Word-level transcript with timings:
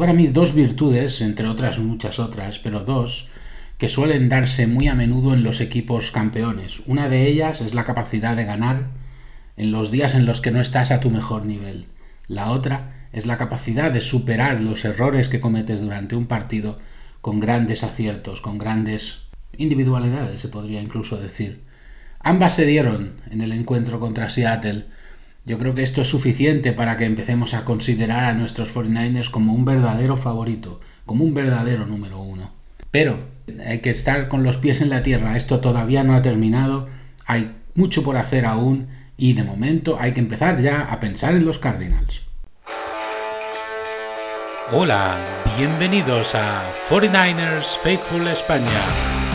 para 0.00 0.12
mí 0.12 0.26
dos 0.26 0.54
virtudes, 0.54 1.20
entre 1.20 1.46
otras 1.46 1.78
muchas 1.78 2.18
otras, 2.18 2.58
pero 2.58 2.80
dos, 2.80 3.28
que 3.78 3.88
suelen 3.88 4.28
darse 4.28 4.66
muy 4.66 4.88
a 4.88 4.94
menudo 4.94 5.32
en 5.32 5.44
los 5.44 5.60
equipos 5.60 6.10
campeones. 6.10 6.82
Una 6.86 7.08
de 7.08 7.28
ellas 7.28 7.60
es 7.60 7.74
la 7.74 7.84
capacidad 7.84 8.34
de 8.34 8.44
ganar 8.44 8.88
en 9.56 9.70
los 9.72 9.90
días 9.90 10.14
en 10.14 10.26
los 10.26 10.40
que 10.40 10.50
no 10.50 10.60
estás 10.60 10.90
a 10.90 11.00
tu 11.00 11.10
mejor 11.10 11.44
nivel. 11.44 11.86
La 12.26 12.50
otra 12.50 13.08
es 13.12 13.26
la 13.26 13.36
capacidad 13.36 13.90
de 13.90 14.00
superar 14.00 14.60
los 14.60 14.84
errores 14.84 15.28
que 15.28 15.40
cometes 15.40 15.80
durante 15.80 16.16
un 16.16 16.26
partido 16.26 16.78
con 17.20 17.38
grandes 17.38 17.84
aciertos, 17.84 18.40
con 18.40 18.58
grandes 18.58 19.24
individualidades, 19.56 20.40
se 20.40 20.48
podría 20.48 20.80
incluso 20.80 21.16
decir. 21.18 21.62
Ambas 22.20 22.54
se 22.54 22.66
dieron 22.66 23.14
en 23.30 23.40
el 23.40 23.52
encuentro 23.52 24.00
contra 24.00 24.28
Seattle. 24.28 24.86
Yo 25.44 25.58
creo 25.58 25.74
que 25.74 25.82
esto 25.82 26.02
es 26.02 26.08
suficiente 26.08 26.72
para 26.72 26.96
que 26.96 27.04
empecemos 27.04 27.54
a 27.54 27.64
considerar 27.64 28.24
a 28.24 28.34
nuestros 28.34 28.74
49ers 28.74 29.30
como 29.30 29.54
un 29.54 29.64
verdadero 29.64 30.16
favorito, 30.16 30.80
como 31.06 31.24
un 31.24 31.34
verdadero 31.34 31.86
número 31.86 32.20
uno. 32.20 32.52
Pero 32.90 33.18
hay 33.66 33.78
que 33.78 33.90
estar 33.90 34.28
con 34.28 34.42
los 34.42 34.58
pies 34.58 34.80
en 34.80 34.90
la 34.90 35.02
tierra, 35.02 35.36
esto 35.36 35.60
todavía 35.60 36.04
no 36.04 36.14
ha 36.14 36.22
terminado, 36.22 36.88
hay 37.24 37.52
mucho 37.74 38.02
por 38.02 38.16
hacer 38.16 38.44
aún 38.44 38.88
y 39.16 39.32
de 39.32 39.44
momento 39.44 39.96
hay 39.98 40.12
que 40.12 40.20
empezar 40.20 40.60
ya 40.60 40.82
a 40.82 41.00
pensar 41.00 41.34
en 41.34 41.46
los 41.46 41.58
Cardinals. 41.58 42.22
Hola, 44.72 45.18
bienvenidos 45.56 46.34
a 46.34 46.62
49ers 46.88 47.78
Faithful 47.78 48.28
España, 48.28 48.84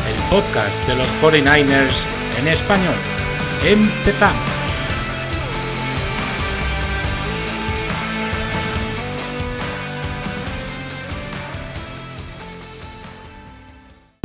el 0.08 0.30
podcast 0.30 0.88
de 0.88 0.96
los 0.96 1.10
49ers 1.18 2.06
en 2.40 2.48
español. 2.48 2.96
Empezamos. 3.66 4.55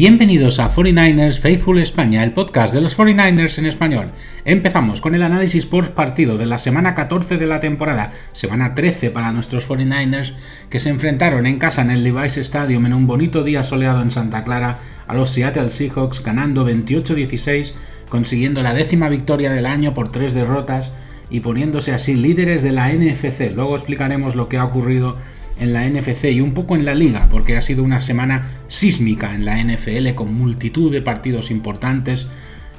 Bienvenidos 0.00 0.60
a 0.60 0.70
49ers 0.70 1.40
Faithful 1.40 1.78
España, 1.78 2.24
el 2.24 2.32
podcast 2.32 2.72
de 2.72 2.80
los 2.80 2.96
49ers 2.96 3.58
en 3.58 3.66
español. 3.66 4.12
Empezamos 4.46 5.02
con 5.02 5.14
el 5.14 5.22
análisis 5.22 5.66
post 5.66 5.92
partido 5.92 6.38
de 6.38 6.46
la 6.46 6.56
semana 6.56 6.94
14 6.94 7.36
de 7.36 7.46
la 7.46 7.60
temporada, 7.60 8.14
semana 8.32 8.74
13 8.74 9.10
para 9.10 9.30
nuestros 9.30 9.68
49ers, 9.68 10.32
que 10.70 10.78
se 10.78 10.88
enfrentaron 10.88 11.44
en 11.44 11.58
casa 11.58 11.82
en 11.82 11.90
el 11.90 12.02
Levi's 12.02 12.38
Stadium 12.38 12.86
en 12.86 12.94
un 12.94 13.06
bonito 13.06 13.44
día 13.44 13.62
soleado 13.62 14.00
en 14.00 14.10
Santa 14.10 14.42
Clara 14.42 14.78
a 15.06 15.12
los 15.12 15.32
Seattle 15.32 15.68
Seahawks, 15.68 16.24
ganando 16.24 16.66
28-16, 16.66 17.74
consiguiendo 18.08 18.62
la 18.62 18.72
décima 18.72 19.10
victoria 19.10 19.52
del 19.52 19.66
año 19.66 19.92
por 19.92 20.10
tres 20.10 20.32
derrotas 20.32 20.92
y 21.28 21.40
poniéndose 21.40 21.92
así 21.92 22.14
líderes 22.14 22.62
de 22.62 22.72
la 22.72 22.90
NFC. 22.90 23.52
Luego 23.54 23.76
explicaremos 23.76 24.34
lo 24.34 24.48
que 24.48 24.56
ha 24.56 24.64
ocurrido 24.64 25.18
en 25.60 25.72
la 25.72 25.88
NFC 25.88 26.24
y 26.32 26.40
un 26.40 26.54
poco 26.54 26.74
en 26.74 26.84
la 26.84 26.94
liga, 26.94 27.28
porque 27.30 27.56
ha 27.56 27.62
sido 27.62 27.84
una 27.84 28.00
semana 28.00 28.48
sísmica 28.68 29.34
en 29.34 29.44
la 29.44 29.62
NFL 29.62 30.14
con 30.14 30.34
multitud 30.34 30.90
de 30.90 31.02
partidos 31.02 31.50
importantes 31.50 32.26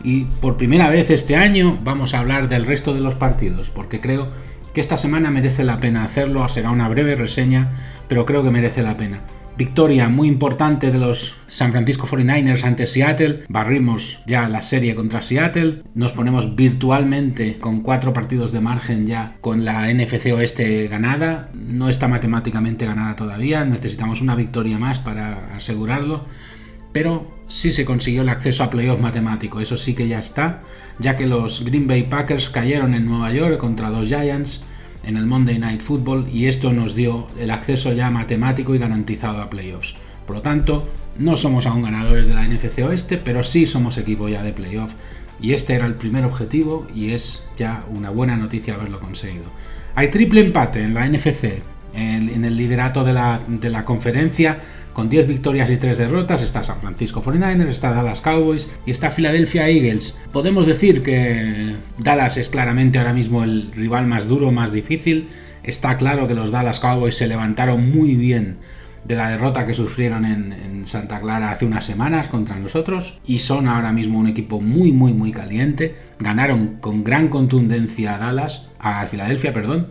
y 0.04 0.26
por 0.26 0.58
primera 0.58 0.90
vez 0.90 1.10
este 1.10 1.36
año 1.36 1.78
vamos 1.84 2.14
a 2.14 2.20
hablar 2.20 2.50
del 2.50 2.66
resto 2.66 2.94
de 2.94 3.02
los 3.02 3.16
partidos, 3.16 3.70
porque 3.70 4.02
creo 4.02 4.30
que 4.74 4.82
esta 4.82 4.98
semana 4.98 5.32
merece 5.32 5.64
la 5.64 5.80
pena 5.80 6.04
hacerlo, 6.04 6.48
será 6.50 6.72
una 6.72 6.88
breve 6.88 7.16
reseña, 7.16 7.72
pero 8.08 8.26
creo 8.26 8.44
que 8.44 8.50
merece 8.50 8.82
la 8.82 8.98
pena. 8.98 9.22
Victoria 9.58 10.10
muy 10.10 10.28
importante 10.28 10.92
de 10.92 10.98
los 10.98 11.36
San 11.48 11.72
Francisco 11.72 12.08
49ers 12.08 12.64
ante 12.64 12.88
Seattle. 12.88 13.44
Barrimos 13.50 14.20
ya 14.26 14.50
la 14.50 14.62
serie 14.62 14.96
contra 14.96 15.22
Seattle. 15.22 15.84
Nos 15.94 16.14
ponemos 16.14 16.56
virtualmente 16.56 17.58
con 17.60 17.82
cuatro 17.82 18.14
partidos 18.14 18.52
de 18.52 18.62
margen 18.62 19.06
ya 19.08 19.36
con 19.42 19.66
la 19.66 19.94
NFC 19.94 20.28
Oeste 20.34 20.88
ganada. 20.88 21.50
No 21.54 21.90
está 21.90 22.08
matemáticamente 22.08 22.86
ganada 22.86 23.16
todavía. 23.16 23.66
Necesitamos 23.66 24.22
una 24.22 24.36
victoria 24.36 24.78
más 24.78 25.00
para 25.00 25.56
asegurarlo. 25.56 26.26
Pero 26.94 27.30
sí 27.48 27.72
se 27.72 27.86
consiguió 27.86 28.22
el 28.22 28.30
acceso 28.30 28.64
a 28.64 28.70
playoff 28.70 29.00
matemático. 29.00 29.60
Eso 29.60 29.78
sí 29.78 29.94
que 29.94 30.08
ya 30.08 30.20
está. 30.20 30.64
Ya 31.00 31.18
que 31.18 31.28
los 31.28 31.64
Green 31.64 31.88
Bay 31.88 32.04
Packers 32.04 32.50
cayeron 32.50 32.96
en 32.96 33.06
Nueva 33.06 33.32
York 33.32 33.58
contra 33.58 33.90
los 33.90 34.08
Giants 34.08 34.64
en 35.04 35.18
el 35.18 35.26
Monday 35.26 35.60
Night 35.60 35.82
Football 35.82 36.28
y 36.32 36.46
esto 36.46 36.72
nos 36.72 36.96
dio 36.96 37.28
el 37.40 37.52
acceso 37.52 37.94
ya 37.94 38.10
matemático 38.10 38.76
y 38.76 38.80
garantizado 38.80 39.42
a 39.42 39.50
playoffs. 39.50 39.96
Por 40.26 40.38
lo 40.38 40.42
tanto, 40.42 40.88
no 41.18 41.38
somos 41.38 41.66
aún 41.66 41.82
ganadores 41.82 42.28
de 42.28 42.36
la 42.36 42.48
NFC 42.48 42.80
Oeste, 42.80 43.18
pero 43.18 43.44
sí 43.44 43.66
somos 43.66 43.98
equipo 43.98 44.30
ya 44.30 44.44
de 44.44 44.54
playoff 44.54 44.94
y 45.42 45.54
este 45.54 45.74
era 45.74 45.86
el 45.86 45.96
primer 45.96 46.24
objetivo 46.24 46.88
y 46.94 47.12
es 47.12 47.48
ya 47.58 47.84
una 47.90 48.12
buena 48.12 48.38
noticia 48.38 48.76
haberlo 48.76 49.00
conseguido. 49.00 49.46
Hay 49.96 50.10
triple 50.10 50.42
empate 50.42 50.84
en 50.84 50.94
la 50.94 51.08
NFC, 51.08 51.62
en, 51.94 52.46
el 52.46 52.56
liderato 52.56 53.04
de 53.04 53.14
la, 53.14 53.42
de 53.48 53.70
la 53.70 53.84
conferencia 53.84 54.60
con 54.94 55.10
10 55.10 55.28
victorias 55.28 55.70
y 55.72 55.78
3 55.78 55.98
derrotas 55.98 56.42
está 56.42 56.64
San 56.64 56.82
Francisco 56.82 57.22
49ers, 57.22 57.68
está 57.68 57.94
Dallas 57.94 58.22
Cowboys 58.22 58.72
y 58.86 58.92
está 58.92 59.12
Philadelphia 59.12 59.70
Eagles. 59.70 60.18
Podemos 60.32 60.66
decir 60.66 61.02
que 61.02 61.76
Dallas 61.98 62.38
es 62.38 62.50
claramente 62.50 63.00
ahora 63.00 63.14
mismo 63.14 63.44
el 63.44 63.72
rival 63.72 64.08
más 64.08 64.28
duro, 64.28 64.52
más 64.52 64.72
difícil. 64.72 65.30
Está 65.64 65.98
claro 65.98 66.28
que 66.28 66.34
los 66.34 66.52
Dallas 66.52 66.80
Cowboys 66.80 67.16
se 67.16 67.28
levantaron 67.28 67.92
muy 67.92 68.16
bien 68.16 68.58
de 69.04 69.16
la 69.16 69.30
derrota 69.30 69.66
que 69.66 69.74
sufrieron 69.74 70.26
en, 70.26 70.54
en, 70.54 70.86
Santa 70.86 71.20
Clara 71.22 71.52
hace 71.52 71.66
unas 71.66 71.86
semanas 71.86 72.28
contra 72.28 72.60
nosotros 72.60 73.20
y 73.26 73.40
son 73.40 73.68
ahora 73.68 73.92
mismo 73.92 74.20
un 74.20 74.28
equipo 74.28 74.62
muy 74.62 74.92
muy 74.92 75.14
muy 75.14 75.32
caliente. 75.32 75.96
Ganaron 76.20 76.78
con 76.82 77.04
gran 77.04 77.30
contundencia 77.30 78.16
a 78.16 78.18
Dallas, 78.20 78.68
a 78.80 79.06
Filadelfia, 79.08 79.54
perdón, 79.54 79.88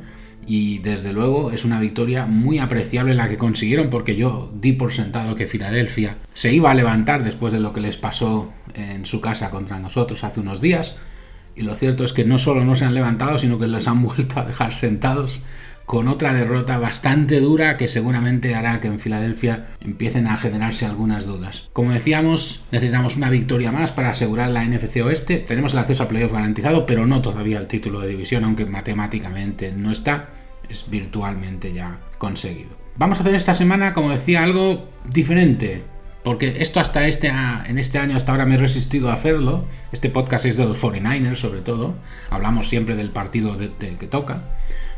y 0.51 0.79
desde 0.79 1.13
luego 1.13 1.53
es 1.53 1.65
una 1.65 1.79
victoria 1.79 2.27
muy 2.27 2.59
apreciable 2.59 3.15
la 3.15 3.29
que 3.29 3.39
consiguieron 3.39 3.89
porque 3.89 4.17
yo 4.17 4.51
di 4.53 4.73
por 4.73 4.93
sentado 4.93 5.37
que 5.37 5.47
Filadelfia 5.47 6.17
se 6.33 6.53
iba 6.53 6.73
a 6.73 6.75
levantar 6.75 7.23
después 7.23 7.53
de 7.53 7.61
lo 7.61 7.73
que 7.73 7.81
les 7.81 7.97
pasó 7.97 8.51
en 8.75 9.07
su 9.07 9.21
casa 9.21 9.51
contra 9.51 9.79
nosotros 9.79 10.25
hace 10.25 10.41
unos 10.41 10.61
días 10.61 10.97
y 11.55 11.63
lo 11.63 11.77
cierto 11.77 12.03
es 12.03 12.13
que 12.13 12.25
no 12.25 12.37
solo 12.37 12.65
no 12.65 12.75
se 12.75 12.85
han 12.85 12.95
levantado 12.95 13.39
sino 13.39 13.61
que 13.61 13.69
les 13.69 13.87
han 13.87 14.03
vuelto 14.03 14.41
a 14.41 14.45
dejar 14.45 14.73
sentados 14.73 15.41
con 15.87 16.09
otra 16.09 16.35
derrota 16.35 16.79
bastante 16.79 17.39
dura 17.39 17.77
que 17.77 17.87
seguramente 17.87 18.57
hará 18.57 18.81
que 18.81 18.89
en 18.89 18.99
Filadelfia 18.99 19.69
empiecen 19.81 20.27
a 20.27 20.37
generarse 20.37 20.87
algunas 20.87 21.27
dudas. 21.27 21.69
Como 21.73 21.91
decíamos, 21.91 22.63
necesitamos 22.71 23.17
una 23.17 23.29
victoria 23.29 23.73
más 23.73 23.91
para 23.91 24.11
asegurar 24.11 24.51
la 24.51 24.65
NFC 24.65 24.99
Oeste. 25.05 25.39
Tenemos 25.39 25.73
el 25.73 25.81
acceso 25.81 26.05
a 26.05 26.09
playoff 26.09 26.33
garantizado, 26.33 26.87
pero 26.87 27.07
no 27.07 27.23
todavía 27.23 27.59
el 27.59 27.67
título 27.67 27.99
de 27.99 28.07
división, 28.07 28.45
aunque 28.45 28.67
matemáticamente 28.67 29.73
no 29.73 29.91
está 29.91 30.29
es 30.71 30.89
virtualmente 30.89 31.73
ya 31.73 31.99
conseguido. 32.19 32.71
Vamos 32.97 33.19
a 33.19 33.23
hacer 33.23 33.35
esta 33.35 33.55
semana, 33.55 33.93
como 33.93 34.11
decía, 34.11 34.43
algo 34.43 34.89
diferente. 35.05 35.83
Porque 36.23 36.57
esto 36.61 36.81
hasta 36.81 37.07
este, 37.07 37.29
en 37.29 37.79
este 37.79 37.99
año 37.99 38.15
hasta 38.15 38.33
ahora 38.33 38.45
me 38.45 38.57
he 38.57 38.59
resistido 38.59 39.09
a 39.09 39.15
hacerlo. 39.15 39.65
Este 39.91 40.11
podcast 40.11 40.45
es 40.45 40.59
de 40.59 40.67
los 40.67 40.83
49ers 40.83 41.37
sobre 41.37 41.61
todo. 41.61 41.95
Hablamos 42.29 42.69
siempre 42.69 42.95
del 42.95 43.11
partido 43.11 43.57
que 43.57 44.07
toca. 44.07 44.43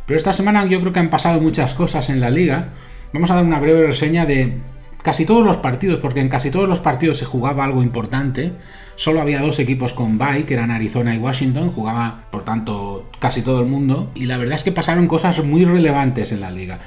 Pero 0.04 0.16
esta 0.16 0.32
semana 0.32 0.64
yo 0.66 0.80
creo 0.80 0.92
que 0.92 0.98
han 0.98 1.10
pasado 1.10 1.40
muchas 1.40 1.74
cosas 1.74 2.08
en 2.08 2.20
la 2.20 2.30
liga. 2.30 2.70
Vamos 3.12 3.30
a 3.30 3.36
dar 3.36 3.44
una 3.44 3.60
breve 3.60 3.86
reseña 3.86 4.26
de 4.26 4.58
casi 5.02 5.24
todos 5.24 5.44
los 5.44 5.58
partidos, 5.58 6.00
porque 6.00 6.20
en 6.20 6.28
casi 6.28 6.50
todos 6.50 6.68
los 6.68 6.80
partidos 6.80 7.18
se 7.18 7.24
jugaba 7.24 7.64
algo 7.64 7.82
importante. 7.82 8.52
Solo 8.96 9.20
había 9.20 9.40
dos 9.40 9.60
equipos 9.60 9.94
con 9.94 10.18
bye, 10.18 10.44
que 10.44 10.54
eran 10.54 10.70
Arizona 10.72 11.14
y 11.14 11.18
Washington, 11.18 11.70
jugaba 11.70 12.24
por 12.30 12.44
tanto 12.44 13.08
casi 13.22 13.42
todo 13.42 13.60
el 13.60 13.66
mundo, 13.66 14.10
y 14.16 14.26
la 14.26 14.36
verdad 14.36 14.56
es 14.56 14.64
que 14.64 14.72
pasaron 14.72 15.06
cosas 15.06 15.44
muy 15.44 15.64
relevantes 15.64 16.32
en 16.32 16.40
la 16.40 16.50
liga. 16.50 16.80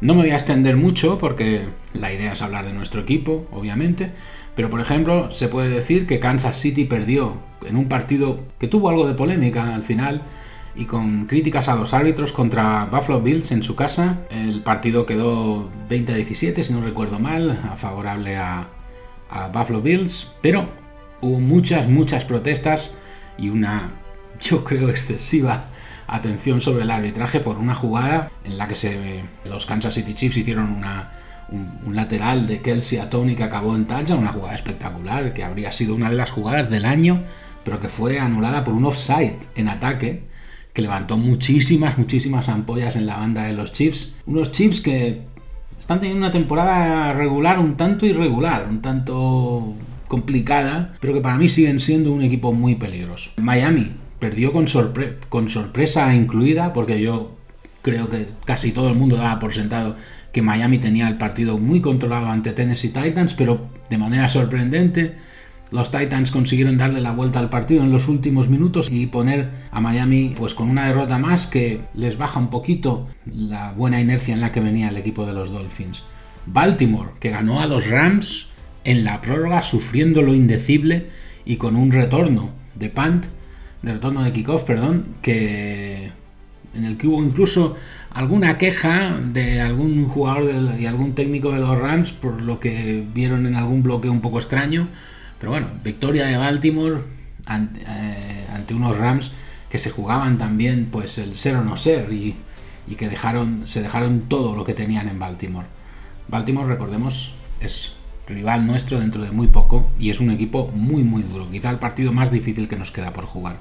No 0.00 0.14
me 0.14 0.22
voy 0.22 0.30
a 0.30 0.34
extender 0.34 0.76
mucho 0.76 1.18
porque 1.18 1.62
la 1.92 2.12
idea 2.12 2.34
es 2.34 2.40
hablar 2.40 2.66
de 2.66 2.72
nuestro 2.72 3.00
equipo, 3.00 3.48
obviamente, 3.50 4.12
pero 4.54 4.70
por 4.70 4.80
ejemplo 4.80 5.32
se 5.32 5.48
puede 5.48 5.70
decir 5.70 6.06
que 6.06 6.20
Kansas 6.20 6.56
City 6.56 6.84
perdió 6.84 7.36
en 7.66 7.74
un 7.74 7.88
partido 7.88 8.38
que 8.60 8.68
tuvo 8.68 8.90
algo 8.90 9.08
de 9.08 9.14
polémica 9.14 9.74
al 9.74 9.82
final 9.82 10.22
y 10.76 10.84
con 10.84 11.26
críticas 11.26 11.68
a 11.68 11.74
los 11.74 11.94
árbitros 11.94 12.30
contra 12.30 12.84
Buffalo 12.84 13.20
Bills 13.20 13.50
en 13.50 13.64
su 13.64 13.74
casa. 13.74 14.20
El 14.30 14.62
partido 14.62 15.04
quedó 15.04 15.68
20-17, 15.90 16.62
si 16.62 16.72
no 16.72 16.80
recuerdo 16.80 17.18
mal, 17.18 17.60
a 17.68 17.76
favorable 17.76 18.36
a, 18.36 18.68
a 19.30 19.48
Buffalo 19.48 19.82
Bills, 19.82 20.30
pero 20.42 20.68
hubo 21.20 21.40
muchas, 21.40 21.88
muchas 21.88 22.24
protestas 22.24 22.94
y 23.36 23.48
una, 23.48 23.90
yo 24.40 24.62
creo, 24.62 24.88
excesiva 24.88 25.71
atención 26.12 26.60
sobre 26.60 26.84
el 26.84 26.90
arbitraje 26.90 27.40
por 27.40 27.58
una 27.58 27.74
jugada 27.74 28.30
en 28.44 28.58
la 28.58 28.68
que 28.68 29.24
los 29.46 29.66
Kansas 29.66 29.94
City 29.94 30.14
Chiefs 30.14 30.36
hicieron 30.36 30.82
un, 31.50 31.94
lateral 31.94 32.46
de 32.46 32.60
Kelsey 32.60 32.98
a 32.98 33.10
Tony 33.10 33.34
que 33.34 33.44
acabó 33.44 33.74
en 33.74 33.86
touchdown, 33.86 34.20
una 34.20 34.32
jugada 34.32 34.54
espectacular 34.54 35.34
que 35.34 35.42
habría 35.42 35.72
sido 35.72 35.94
una 35.94 36.10
de 36.10 36.16
las 36.16 36.30
jugadas 36.30 36.70
del 36.70 36.84
año, 36.84 37.22
pero 37.64 37.80
que 37.80 37.88
fue 37.88 38.18
anulada 38.18 38.62
por 38.64 38.74
un 38.74 38.84
offside 38.84 39.36
en 39.54 39.68
ataque 39.68 40.24
que 40.72 40.82
levantó 40.82 41.18
muchísimas, 41.18 41.98
muchísimas 41.98 42.48
ampollas 42.48 42.96
en 42.96 43.06
la 43.06 43.16
banda 43.16 43.44
de 43.44 43.52
los 43.52 43.72
Chiefs. 43.72 44.14
Unos 44.26 44.50
Chiefs 44.50 44.80
que 44.80 45.22
están 45.78 45.98
teniendo 45.98 46.24
una 46.24 46.32
temporada 46.32 47.12
regular 47.12 47.58
un 47.58 47.76
tanto 47.76 48.06
irregular, 48.06 48.66
un 48.68 48.80
tanto 48.80 49.74
complicada, 50.08 50.94
pero 51.00 51.12
que 51.12 51.20
para 51.20 51.36
mí 51.36 51.48
siguen 51.48 51.80
siendo 51.80 52.12
un 52.12 52.22
equipo 52.22 52.52
muy 52.52 52.74
peligroso. 52.74 53.30
Miami 53.36 53.92
perdió 54.22 54.52
con, 54.52 54.68
sorpresa 55.48 56.14
incluida, 56.14 56.72
porque 56.72 57.02
yo 57.02 57.32
creo 57.82 58.08
que 58.08 58.28
casi 58.44 58.70
todo 58.70 58.88
el 58.88 58.94
mundo 58.94 59.16
daba 59.16 59.40
por 59.40 59.52
sentado 59.52 59.96
que 60.32 60.42
Miami 60.42 60.78
tenía 60.78 61.08
el 61.08 61.18
partido 61.18 61.58
muy 61.58 61.80
controlado 61.80 62.28
ante 62.28 62.52
Tennessee 62.52 62.90
Titans, 62.90 63.34
pero 63.34 63.66
de 63.90 63.98
manera 63.98 64.28
sorprendente 64.28 65.16
los 65.72 65.90
Titans 65.90 66.30
consiguieron 66.30 66.76
darle 66.76 67.00
la 67.00 67.10
vuelta 67.10 67.40
al 67.40 67.48
partido 67.48 67.82
en 67.82 67.90
los 67.90 68.06
últimos 68.06 68.48
minutos 68.48 68.92
y 68.92 69.06
poner 69.06 69.50
a 69.72 69.80
Miami 69.80 70.36
pues 70.36 70.54
con 70.54 70.70
una 70.70 70.86
derrota 70.86 71.18
más 71.18 71.48
que 71.48 71.80
les 71.92 72.16
baja 72.16 72.38
un 72.38 72.48
poquito 72.48 73.08
la 73.26 73.72
buena 73.72 74.00
inercia 74.00 74.34
en 74.34 74.40
la 74.40 74.52
que 74.52 74.60
venía 74.60 74.90
el 74.90 74.98
equipo 74.98 75.26
de 75.26 75.32
los 75.32 75.50
Dolphins. 75.50 76.04
Baltimore, 76.46 77.10
que 77.18 77.30
ganó 77.30 77.60
a 77.60 77.66
los 77.66 77.90
Rams 77.90 78.46
en 78.84 79.02
la 79.02 79.20
prórroga 79.20 79.62
sufriendo 79.62 80.22
lo 80.22 80.32
indecible 80.32 81.08
y 81.44 81.56
con 81.56 81.74
un 81.74 81.90
retorno 81.90 82.50
de 82.76 82.88
punt, 82.88 83.26
de 83.82 83.92
retorno 83.92 84.22
de 84.22 84.32
kickoff, 84.32 84.64
perdón, 84.64 85.04
que 85.20 86.12
en 86.74 86.84
el 86.84 86.96
que 86.96 87.06
hubo 87.06 87.22
incluso 87.22 87.76
alguna 88.10 88.56
queja 88.56 89.18
de 89.18 89.60
algún 89.60 90.08
jugador 90.08 90.50
y 90.78 90.86
algún 90.86 91.14
técnico 91.14 91.52
de 91.52 91.58
los 91.58 91.78
Rams 91.78 92.12
por 92.12 92.40
lo 92.40 92.60
que 92.60 93.04
vieron 93.12 93.46
en 93.46 93.56
algún 93.56 93.82
bloque 93.82 94.08
un 94.08 94.22
poco 94.22 94.38
extraño 94.38 94.88
pero 95.42 95.50
bueno, 95.50 95.66
victoria 95.82 96.26
de 96.26 96.36
Baltimore 96.36 97.00
eh, 97.50 98.46
ante, 98.54 98.74
unos 98.74 98.96
Rams 98.96 99.32
que 99.68 99.76
se 99.76 99.90
jugaban 99.90 100.38
también 100.38 100.86
pues 100.88 101.18
el 101.18 101.34
ser 101.34 101.56
o 101.56 101.64
no 101.64 101.76
ser 101.76 102.12
y, 102.12 102.36
que 102.96 103.08
dejaron, 103.08 103.62
se 103.66 103.82
dejaron 103.82 104.20
todo 104.28 104.54
lo 104.54 104.62
que 104.62 104.72
tenían 104.72 105.08
en 105.08 105.18
Baltimore. 105.18 105.66
Baltimore, 106.28 106.68
recordemos, 106.68 107.34
es 107.58 107.94
rival 108.28 108.68
nuestro 108.68 109.00
dentro 109.00 109.24
de 109.24 109.32
muy 109.32 109.48
poco 109.48 109.90
y 109.98 110.10
es 110.10 110.20
un 110.20 110.30
equipo 110.30 110.70
muy 110.76 111.02
muy 111.02 111.24
duro, 111.24 111.50
quizá 111.50 111.70
el 111.70 111.78
partido 111.78 112.12
más 112.12 112.30
difícil 112.30 112.68
que 112.68 112.76
nos 112.76 112.92
queda 112.92 113.12
por 113.12 113.24
jugar. 113.24 113.56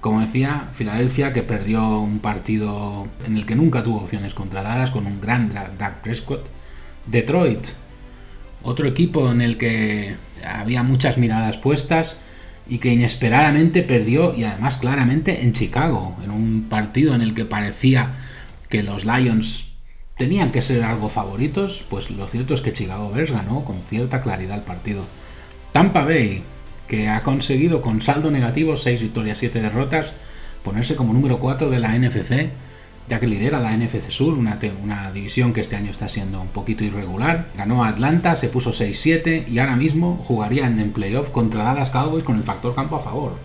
Como 0.00 0.20
decía, 0.20 0.68
Filadelfia 0.72 1.32
que 1.32 1.42
perdió 1.42 1.98
un 1.98 2.20
partido 2.20 3.08
en 3.26 3.36
el 3.36 3.46
que 3.46 3.56
nunca 3.56 3.82
tuvo 3.82 3.98
opciones 3.98 4.34
contradadas 4.34 4.90
con 4.90 5.06
un 5.06 5.20
gran 5.20 5.52
Dak 5.52 6.02
Prescott. 6.02 6.46
Detroit, 7.06 7.68
otro 8.62 8.86
equipo 8.86 9.30
en 9.30 9.40
el 9.40 9.56
que 9.56 10.16
había 10.44 10.82
muchas 10.82 11.18
miradas 11.18 11.56
puestas 11.56 12.20
y 12.68 12.78
que 12.78 12.92
inesperadamente 12.92 13.82
perdió 13.82 14.34
y 14.36 14.44
además 14.44 14.76
claramente 14.76 15.42
en 15.42 15.54
Chicago, 15.54 16.16
en 16.22 16.30
un 16.30 16.66
partido 16.68 17.14
en 17.14 17.22
el 17.22 17.34
que 17.34 17.46
parecía 17.46 18.14
que 18.68 18.82
los 18.82 19.04
Lions 19.04 19.72
tenían 20.18 20.52
que 20.52 20.62
ser 20.62 20.84
algo 20.84 21.08
favoritos, 21.08 21.84
pues 21.88 22.10
lo 22.10 22.28
cierto 22.28 22.52
es 22.52 22.60
que 22.60 22.72
Chicago 22.72 23.10
Bears 23.10 23.30
ganó 23.30 23.64
con 23.64 23.82
cierta 23.82 24.20
claridad 24.20 24.58
el 24.58 24.64
partido. 24.64 25.04
Tampa 25.72 26.04
Bay, 26.04 26.42
que 26.88 27.08
ha 27.08 27.22
conseguido 27.22 27.82
con 27.82 28.02
saldo 28.02 28.30
negativo 28.30 28.76
6 28.76 29.02
victorias, 29.02 29.38
7 29.38 29.60
derrotas, 29.60 30.14
ponerse 30.64 30.96
como 30.96 31.12
número 31.12 31.38
4 31.38 31.70
de 31.70 31.78
la 31.78 31.96
NFC 31.96 32.50
ya 33.08 33.18
que 33.18 33.26
lidera 33.26 33.60
la 33.60 33.74
NFC 33.74 34.10
Sur, 34.10 34.34
una, 34.34 34.58
una, 34.82 35.10
división 35.12 35.52
que 35.54 35.62
este 35.62 35.76
año 35.76 35.90
está 35.90 36.08
siendo 36.08 36.40
un 36.40 36.48
poquito 36.48 36.84
irregular. 36.84 37.48
Ganó 37.56 37.82
a 37.82 37.88
Atlanta, 37.88 38.36
se 38.36 38.48
puso 38.48 38.70
6-7 38.70 39.48
y 39.48 39.58
ahora 39.58 39.76
mismo 39.76 40.22
jugaría 40.24 40.66
en 40.66 40.92
playoff 40.92 41.30
contra 41.30 41.64
Dallas 41.64 41.90
Cowboys 41.90 42.24
con 42.24 42.36
el 42.36 42.44
factor 42.44 42.74
campo 42.74 42.96
a 42.96 43.00
favor. 43.00 43.36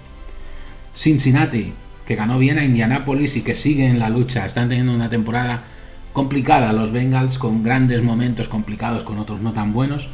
Cincinnati, 0.94 1.74
que 2.06 2.16
ganó 2.16 2.38
bien 2.38 2.60
a 2.60 2.66
Indianapolis 2.66 3.38
y 3.38 3.42
que 3.42 3.56
sigue 3.56 3.88
en 3.88 4.00
la 4.00 4.10
lucha, 4.10 4.46
están 4.46 4.68
teniendo 4.68 4.94
una 4.94 5.10
temporada 5.10 5.64
complicada 6.12 6.74
los 6.74 6.92
Bengals 6.92 7.40
con 7.40 7.64
grandes 7.64 8.04
momentos 8.04 8.50
complicados 8.50 9.04
con 9.04 9.18
otros 9.18 9.42
no 9.42 9.54
tan 9.54 9.74
buenos, 9.74 10.10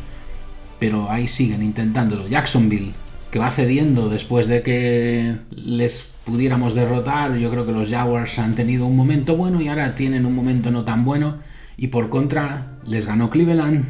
pero 0.80 1.10
ahí 1.10 1.28
siguen 1.28 1.64
intentándolo. 1.64 2.28
Jacksonville, 2.28 2.94
que 3.32 3.40
va 3.40 3.52
cediendo 3.52 4.10
después 4.10 4.48
de 4.48 4.64
que 4.64 5.36
les 5.52 6.14
pudiéramos 6.26 6.74
derrotar. 6.74 7.36
Yo 7.38 7.52
creo 7.52 7.66
que 7.66 7.72
los 7.72 7.90
Jaguars 7.90 8.40
han 8.40 8.56
tenido 8.56 8.86
un 8.86 8.96
momento 8.96 9.36
bueno 9.36 9.62
y 9.62 9.68
ahora 9.68 9.96
tienen 9.96 10.26
un 10.26 10.36
momento 10.36 10.72
no 10.72 10.84
tan 10.84 11.06
bueno. 11.06 11.38
Y 11.78 11.88
por 11.88 12.10
contra, 12.10 12.78
les 12.86 13.06
ganó 13.06 13.30
Cleveland, 13.30 13.86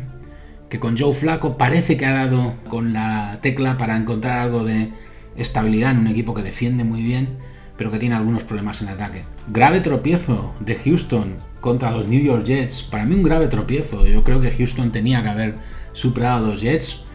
que 0.69 0.80
con 0.80 0.97
Joe 0.97 1.13
Flaco 1.13 1.57
parece 1.57 1.97
que 1.97 2.06
ha 2.06 2.13
dado 2.13 2.53
con 2.68 2.94
la 2.94 3.39
tecla 3.41 3.77
para 3.77 3.97
encontrar 3.97 4.38
algo 4.39 4.63
de 4.63 4.91
estabilidad 5.36 5.91
en 5.91 6.00
un 6.00 6.07
equipo 6.07 6.33
que 6.33 6.44
defiende 6.44 6.83
muy 6.83 7.01
bien, 7.01 7.30
pero 7.77 7.91
que 7.91 7.97
tiene 7.97 8.15
algunos 8.15 8.44
problemas 8.44 8.81
en 8.81 8.89
ataque. 8.89 9.24
Grave 9.51 9.80
tropiezo 9.80 10.53
de 10.59 10.75
Houston 10.75 11.38
contra 11.62 11.91
los 11.91 12.07
New 12.07 12.21
York 12.21 12.44
Jets. 12.44 12.83
Para 12.83 13.06
mí 13.06 13.15
un 13.15 13.24
grave 13.24 13.47
tropiezo. 13.47 14.06
Yo 14.06 14.24
creo 14.24 14.41
que 14.41 14.51
Houston 14.51 14.91
tenía 14.91 15.24
que 15.24 15.30
haber 15.30 15.56
superado 15.94 16.45
a 16.45 16.50
los 16.50 16.62
Jets 16.62 17.06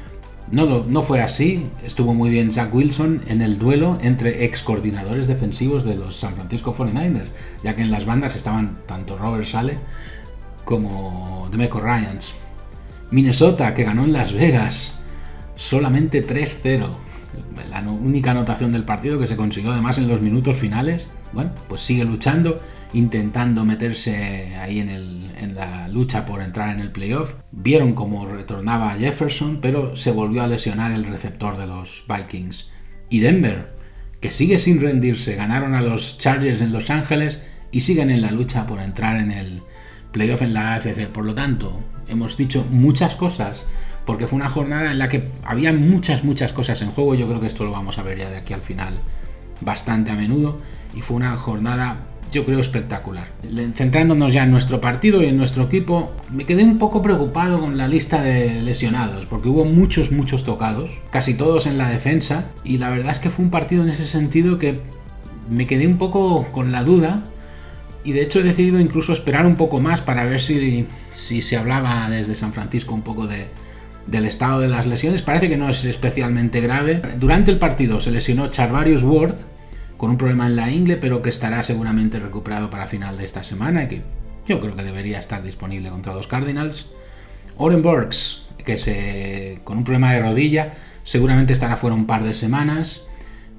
no, 0.50 0.84
no 0.84 1.02
fue 1.02 1.22
así, 1.22 1.66
estuvo 1.84 2.14
muy 2.14 2.30
bien 2.30 2.52
Zach 2.52 2.72
Wilson 2.72 3.22
en 3.26 3.40
el 3.40 3.58
duelo 3.58 3.98
entre 4.02 4.44
ex 4.44 4.62
coordinadores 4.62 5.26
defensivos 5.26 5.84
de 5.84 5.96
los 5.96 6.16
San 6.16 6.34
Francisco 6.34 6.74
49ers, 6.74 7.28
ya 7.62 7.74
que 7.74 7.82
en 7.82 7.90
las 7.90 8.04
bandas 8.04 8.36
estaban 8.36 8.78
tanto 8.86 9.16
Robert 9.16 9.46
Sale 9.46 9.78
como 10.64 11.48
Demeco 11.50 11.80
Ryans. 11.80 12.34
Minnesota, 13.10 13.74
que 13.74 13.84
ganó 13.84 14.04
en 14.04 14.12
Las 14.12 14.32
Vegas, 14.32 15.00
solamente 15.54 16.26
3-0. 16.26 16.88
La 17.70 17.80
única 17.80 18.30
anotación 18.30 18.72
del 18.72 18.84
partido 18.84 19.18
que 19.18 19.26
se 19.26 19.36
consiguió 19.36 19.72
además 19.72 19.98
en 19.98 20.08
los 20.08 20.20
minutos 20.20 20.56
finales. 20.56 21.08
Bueno, 21.32 21.50
pues 21.68 21.80
sigue 21.80 22.04
luchando 22.04 22.58
intentando 22.94 23.64
meterse 23.64 24.56
ahí 24.56 24.78
en, 24.78 24.88
la 25.52 25.88
lucha 25.88 26.24
por 26.24 26.42
entrar 26.42 26.70
en 26.70 26.80
el 26.80 26.90
playoff. 26.90 27.34
Vieron 27.52 27.92
cómo 27.92 28.26
retornaba 28.26 28.94
Jefferson, 28.94 29.60
pero 29.60 29.96
se 29.96 30.12
volvió 30.12 30.42
a 30.42 30.46
lesionar 30.46 30.92
el 30.92 31.04
receptor 31.04 31.58
de 31.58 31.66
los 31.66 32.04
Vikings. 32.08 32.70
Y 33.10 33.20
Denver, 33.20 33.74
que 34.20 34.30
sigue 34.30 34.56
sin 34.56 34.80
rendirse, 34.80 35.34
ganaron 35.34 35.74
a 35.74 35.82
los 35.82 36.18
Chargers 36.18 36.60
en 36.60 36.72
Los 36.72 36.88
Ángeles 36.88 37.42
y 37.72 37.80
siguen 37.80 38.10
en 38.10 38.22
la 38.22 38.30
lucha 38.30 38.66
por 38.66 38.80
entrar 38.80 39.16
en 39.16 39.30
el 39.30 39.62
playoff 40.12 40.42
en 40.42 40.54
la 40.54 40.74
AFC. 40.74 41.08
Por 41.08 41.24
lo 41.24 41.34
tanto, 41.34 41.80
hemos 42.08 42.36
dicho 42.36 42.64
muchas 42.70 43.16
cosas 43.16 43.64
porque 44.06 44.26
fue 44.26 44.36
una 44.36 44.48
jornada 44.48 44.92
en 44.92 44.98
la 44.98 45.08
que 45.08 45.28
había 45.42 45.72
muchas, 45.72 46.24
muchas 46.24 46.52
cosas 46.52 46.80
en 46.82 46.90
juego. 46.90 47.14
Yo 47.14 47.26
creo 47.26 47.40
que 47.40 47.46
esto 47.46 47.64
lo 47.64 47.72
vamos 47.72 47.98
a 47.98 48.02
ver 48.02 48.18
ya 48.18 48.30
de 48.30 48.38
aquí 48.38 48.52
al 48.52 48.60
final 48.60 48.94
bastante 49.60 50.10
a 50.10 50.14
menudo. 50.14 50.58
Y 50.94 51.02
fue 51.02 51.16
una 51.16 51.36
jornada 51.36 51.98
yo 52.34 52.44
creo 52.44 52.60
espectacular. 52.60 53.28
Centrándonos 53.74 54.32
ya 54.32 54.42
en 54.42 54.50
nuestro 54.50 54.80
partido 54.80 55.22
y 55.22 55.26
en 55.26 55.36
nuestro 55.36 55.64
equipo, 55.64 56.14
me 56.32 56.44
quedé 56.44 56.64
un 56.64 56.78
poco 56.78 57.00
preocupado 57.00 57.60
con 57.60 57.78
la 57.78 57.88
lista 57.88 58.20
de 58.20 58.60
lesionados, 58.60 59.24
porque 59.26 59.48
hubo 59.48 59.64
muchos, 59.64 60.12
muchos 60.12 60.44
tocados, 60.44 60.90
casi 61.10 61.34
todos 61.34 61.66
en 61.66 61.78
la 61.78 61.88
defensa, 61.88 62.50
y 62.64 62.78
la 62.78 62.90
verdad 62.90 63.12
es 63.12 63.20
que 63.20 63.30
fue 63.30 63.44
un 63.44 63.50
partido 63.50 63.82
en 63.84 63.88
ese 63.88 64.04
sentido 64.04 64.58
que 64.58 64.80
me 65.48 65.66
quedé 65.66 65.86
un 65.86 65.96
poco 65.96 66.46
con 66.52 66.72
la 66.72 66.82
duda, 66.82 67.22
y 68.02 68.12
de 68.12 68.22
hecho 68.22 68.40
he 68.40 68.42
decidido 68.42 68.80
incluso 68.80 69.12
esperar 69.12 69.46
un 69.46 69.54
poco 69.54 69.80
más 69.80 70.02
para 70.02 70.24
ver 70.24 70.40
si, 70.40 70.86
si 71.10 71.40
se 71.40 71.56
hablaba 71.56 72.10
desde 72.10 72.34
San 72.34 72.52
Francisco 72.52 72.94
un 72.94 73.02
poco 73.02 73.26
de, 73.26 73.46
del 74.06 74.26
estado 74.26 74.60
de 74.60 74.68
las 74.68 74.86
lesiones. 74.86 75.22
Parece 75.22 75.48
que 75.48 75.56
no 75.56 75.68
es 75.68 75.84
especialmente 75.84 76.60
grave. 76.60 77.00
Durante 77.18 77.50
el 77.50 77.58
partido 77.58 78.00
se 78.00 78.10
lesionó 78.10 78.48
Charvarius 78.48 79.02
Ward, 79.02 79.36
con 79.96 80.10
un 80.10 80.18
problema 80.18 80.46
en 80.46 80.56
la 80.56 80.70
ingle, 80.70 80.96
pero 80.96 81.22
que 81.22 81.28
estará 81.28 81.62
seguramente 81.62 82.18
recuperado 82.18 82.70
para 82.70 82.86
final 82.86 83.16
de 83.16 83.24
esta 83.24 83.44
semana 83.44 83.84
y 83.84 83.88
que 83.88 84.02
yo 84.46 84.60
creo 84.60 84.76
que 84.76 84.82
debería 84.82 85.18
estar 85.18 85.42
disponible 85.42 85.90
contra 85.90 86.14
los 86.14 86.26
Cardinals. 86.26 86.92
Oren 87.56 87.82
Burks, 87.82 88.46
que 88.64 88.76
se, 88.76 89.60
con 89.64 89.78
un 89.78 89.84
problema 89.84 90.12
de 90.12 90.20
rodilla, 90.20 90.74
seguramente 91.02 91.52
estará 91.52 91.76
fuera 91.76 91.94
un 91.94 92.06
par 92.06 92.24
de 92.24 92.34
semanas. 92.34 93.02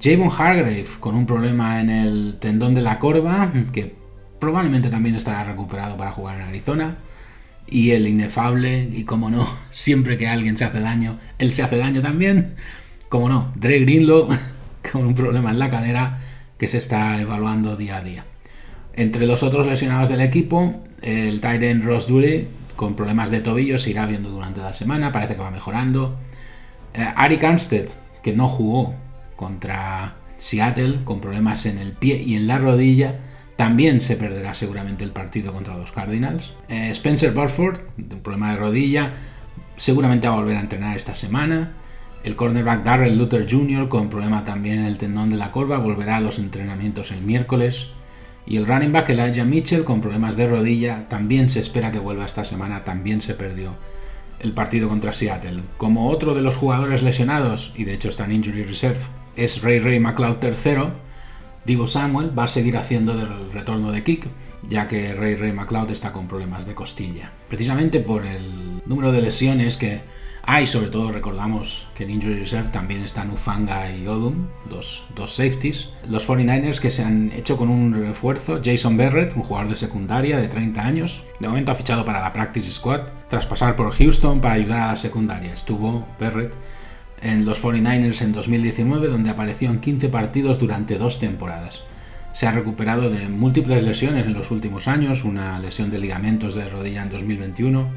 Javon 0.02 0.28
Hargrave, 0.30 0.84
con 1.00 1.14
un 1.14 1.26
problema 1.26 1.80
en 1.80 1.90
el 1.90 2.36
tendón 2.38 2.74
de 2.74 2.82
la 2.82 2.98
corva, 2.98 3.50
que 3.72 3.94
probablemente 4.38 4.90
también 4.90 5.14
estará 5.14 5.44
recuperado 5.44 5.96
para 5.96 6.12
jugar 6.12 6.36
en 6.36 6.42
Arizona. 6.42 6.98
Y 7.68 7.90
el 7.90 8.06
inefable, 8.06 8.84
y 8.84 9.04
como 9.04 9.30
no, 9.30 9.48
siempre 9.70 10.16
que 10.18 10.28
alguien 10.28 10.56
se 10.56 10.64
hace 10.64 10.80
daño, 10.80 11.18
él 11.38 11.52
se 11.52 11.62
hace 11.62 11.78
daño 11.78 12.02
también. 12.02 12.54
Como 13.08 13.28
no, 13.28 13.52
Dre 13.54 13.80
Greenlow, 13.80 14.28
con 14.92 15.06
un 15.06 15.14
problema 15.14 15.50
en 15.50 15.58
la 15.58 15.70
cadera 15.70 16.18
que 16.58 16.68
se 16.68 16.78
está 16.78 17.20
evaluando 17.20 17.76
día 17.76 17.98
a 17.98 18.02
día. 18.02 18.24
Entre 18.94 19.26
los 19.26 19.42
otros 19.42 19.66
lesionados 19.66 20.08
del 20.08 20.20
equipo, 20.20 20.82
el 21.02 21.40
Tyren 21.40 21.82
Ross 21.82 22.08
Dooley 22.08 22.48
con 22.76 22.94
problemas 22.94 23.30
de 23.30 23.40
tobillo 23.40 23.78
se 23.78 23.90
irá 23.90 24.06
viendo 24.06 24.30
durante 24.30 24.60
la 24.60 24.72
semana, 24.72 25.12
parece 25.12 25.34
que 25.34 25.40
va 25.40 25.50
mejorando. 25.50 26.18
Eh, 26.94 27.06
Ari 27.16 27.38
que 28.22 28.32
no 28.34 28.48
jugó 28.48 28.94
contra 29.34 30.16
Seattle 30.38 31.00
con 31.04 31.20
problemas 31.20 31.66
en 31.66 31.78
el 31.78 31.92
pie 31.92 32.22
y 32.22 32.34
en 32.34 32.46
la 32.46 32.58
rodilla, 32.58 33.20
también 33.56 34.00
se 34.00 34.16
perderá 34.16 34.52
seguramente 34.54 35.04
el 35.04 35.10
partido 35.10 35.52
contra 35.52 35.76
los 35.76 35.92
Cardinals. 35.92 36.52
Eh, 36.68 36.90
Spencer 36.90 37.32
Burford, 37.32 37.80
un 37.98 38.20
problema 38.20 38.50
de 38.50 38.56
rodilla, 38.58 39.12
seguramente 39.76 40.28
va 40.28 40.34
a 40.34 40.38
volver 40.38 40.56
a 40.56 40.60
entrenar 40.60 40.96
esta 40.96 41.14
semana. 41.14 41.72
El 42.26 42.34
cornerback 42.34 42.82
Darrell 42.82 43.16
Luther 43.16 43.46
Jr. 43.48 43.88
con 43.88 44.10
problema 44.10 44.42
también 44.42 44.80
en 44.80 44.86
el 44.86 44.98
tendón 44.98 45.30
de 45.30 45.36
la 45.36 45.52
corva 45.52 45.78
volverá 45.78 46.16
a 46.16 46.20
los 46.20 46.40
entrenamientos 46.40 47.12
el 47.12 47.20
miércoles. 47.20 47.86
Y 48.46 48.56
el 48.56 48.66
running 48.66 48.90
back 48.90 49.10
Elijah 49.10 49.44
Mitchell 49.44 49.84
con 49.84 50.00
problemas 50.00 50.36
de 50.36 50.48
rodilla 50.48 51.06
también 51.08 51.48
se 51.50 51.60
espera 51.60 51.92
que 51.92 52.00
vuelva 52.00 52.24
esta 52.24 52.44
semana, 52.44 52.82
también 52.82 53.20
se 53.20 53.34
perdió 53.34 53.76
el 54.40 54.50
partido 54.50 54.88
contra 54.88 55.12
Seattle. 55.12 55.62
Como 55.76 56.10
otro 56.10 56.34
de 56.34 56.42
los 56.42 56.56
jugadores 56.56 57.04
lesionados, 57.04 57.72
y 57.76 57.84
de 57.84 57.94
hecho 57.94 58.08
está 58.08 58.24
en 58.24 58.32
injury 58.32 58.64
reserve, 58.64 58.98
es 59.36 59.62
Ray 59.62 59.78
Ray 59.78 60.00
McLeod 60.00 60.42
III, 60.42 60.88
Divo 61.64 61.86
Samuel 61.86 62.36
va 62.36 62.44
a 62.44 62.48
seguir 62.48 62.76
haciendo 62.76 63.16
del 63.16 63.52
retorno 63.52 63.92
de 63.92 64.02
kick, 64.02 64.26
ya 64.68 64.88
que 64.88 65.14
Ray 65.14 65.36
Ray 65.36 65.52
McLeod 65.52 65.92
está 65.92 66.10
con 66.10 66.26
problemas 66.26 66.66
de 66.66 66.74
costilla. 66.74 67.30
Precisamente 67.48 68.00
por 68.00 68.26
el 68.26 68.82
número 68.84 69.12
de 69.12 69.22
lesiones 69.22 69.76
que 69.76 70.00
hay, 70.48 70.66
sobre 70.68 70.90
todo 70.90 71.10
recordamos 71.10 71.88
que 71.96 72.04
en 72.04 72.10
Injury 72.10 72.38
Reserve 72.38 72.68
también 72.68 73.02
están 73.02 73.32
Ufanga 73.32 73.92
y 73.92 74.06
Odum, 74.06 74.46
dos, 74.70 75.04
dos 75.16 75.34
safeties. 75.34 75.88
Los 76.08 76.26
49ers 76.26 76.78
que 76.78 76.90
se 76.90 77.02
han 77.02 77.32
hecho 77.32 77.56
con 77.56 77.68
un 77.68 77.92
refuerzo, 77.92 78.60
Jason 78.64 78.96
Barrett, 78.96 79.34
un 79.34 79.42
jugador 79.42 79.68
de 79.68 79.76
secundaria 79.76 80.38
de 80.38 80.46
30 80.46 80.80
años, 80.80 81.24
de 81.40 81.48
momento 81.48 81.72
ha 81.72 81.74
fichado 81.74 82.04
para 82.04 82.20
la 82.20 82.32
Practice 82.32 82.70
Squad, 82.70 83.00
tras 83.28 83.44
pasar 83.44 83.74
por 83.74 83.90
Houston 83.90 84.40
para 84.40 84.54
ayudar 84.54 84.82
a 84.82 84.86
la 84.92 84.96
secundaria. 84.96 85.52
Estuvo 85.52 86.06
Barrett 86.20 86.54
en 87.22 87.44
los 87.44 87.60
49ers 87.60 88.22
en 88.22 88.32
2019, 88.32 89.08
donde 89.08 89.30
apareció 89.30 89.68
en 89.68 89.80
15 89.80 90.08
partidos 90.10 90.60
durante 90.60 90.96
dos 90.96 91.18
temporadas. 91.18 91.82
Se 92.32 92.46
ha 92.46 92.52
recuperado 92.52 93.10
de 93.10 93.28
múltiples 93.28 93.82
lesiones 93.82 94.26
en 94.26 94.34
los 94.34 94.52
últimos 94.52 94.86
años, 94.86 95.24
una 95.24 95.58
lesión 95.58 95.90
de 95.90 95.98
ligamentos 95.98 96.54
de 96.54 96.68
rodilla 96.68 97.02
en 97.02 97.10
2021, 97.10 97.88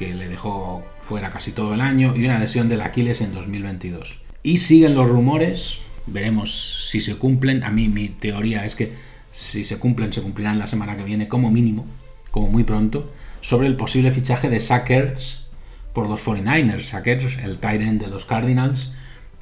que 0.00 0.14
le 0.14 0.28
dejó 0.30 0.82
fuera 0.98 1.28
casi 1.28 1.52
todo 1.52 1.74
el 1.74 1.82
año, 1.82 2.16
y 2.16 2.24
una 2.24 2.38
lesión 2.38 2.70
del 2.70 2.80
Aquiles 2.80 3.20
en 3.20 3.34
2022. 3.34 4.18
Y 4.42 4.56
siguen 4.56 4.94
los 4.94 5.06
rumores, 5.06 5.80
veremos 6.06 6.88
si 6.88 7.02
se 7.02 7.16
cumplen. 7.16 7.62
A 7.64 7.70
mí 7.70 7.88
mi 7.88 8.08
teoría 8.08 8.64
es 8.64 8.76
que 8.76 8.94
si 9.30 9.66
se 9.66 9.78
cumplen, 9.78 10.10
se 10.10 10.22
cumplirán 10.22 10.58
la 10.58 10.66
semana 10.66 10.96
que 10.96 11.04
viene 11.04 11.28
como 11.28 11.50
mínimo, 11.50 11.84
como 12.30 12.48
muy 12.48 12.64
pronto, 12.64 13.12
sobre 13.42 13.68
el 13.68 13.76
posible 13.76 14.10
fichaje 14.10 14.48
de 14.48 14.60
Sackers 14.60 15.48
por 15.92 16.08
los 16.08 16.26
49ers. 16.26 16.80
Sackers, 16.80 17.36
el 17.36 17.58
tight 17.58 17.82
end 17.82 18.02
de 18.02 18.08
los 18.08 18.24
Cardinals, 18.24 18.94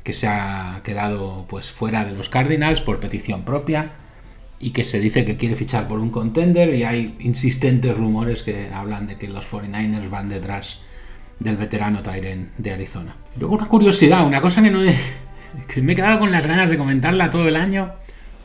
que 0.03 0.13
se 0.13 0.27
ha 0.27 0.81
quedado 0.83 1.47
pues 1.49 1.71
fuera 1.71 2.05
de 2.05 2.17
los 2.17 2.29
Cardinals 2.29 2.81
por 2.81 2.99
petición 2.99 3.45
propia 3.45 3.93
y 4.61 4.71
que 4.71 4.85
se 4.85 5.01
dice 5.01 5.25
que 5.25 5.37
quiere 5.37 5.55
fichar 5.55 5.87
por 5.87 6.01
un 6.01 6.11
contender 6.11 6.75
y 6.75 6.83
hay 6.83 7.17
insistentes 7.21 7.97
rumores 7.97 8.43
que 8.43 8.71
hablan 8.73 9.07
de 9.07 9.17
que 9.17 9.29
los 9.29 9.51
49ers 9.51 10.11
van 10.11 10.29
detrás 10.29 10.81
del 11.39 11.57
veterano 11.57 12.03
Tyren 12.03 12.51
de 12.59 12.73
Arizona. 12.73 13.17
Luego 13.39 13.55
una 13.55 13.69
curiosidad, 13.69 14.27
una 14.27 14.41
cosa 14.41 14.63
que 14.63 14.71
no 14.71 14.81
que 15.73 15.83
me 15.83 15.93
he 15.93 15.97
quedado 15.97 16.19
con 16.19 16.33
las 16.33 16.47
ganas 16.47 16.71
de 16.71 16.77
comentarla 16.77 17.31
todo 17.31 17.49
el 17.49 17.57
año. 17.57 17.93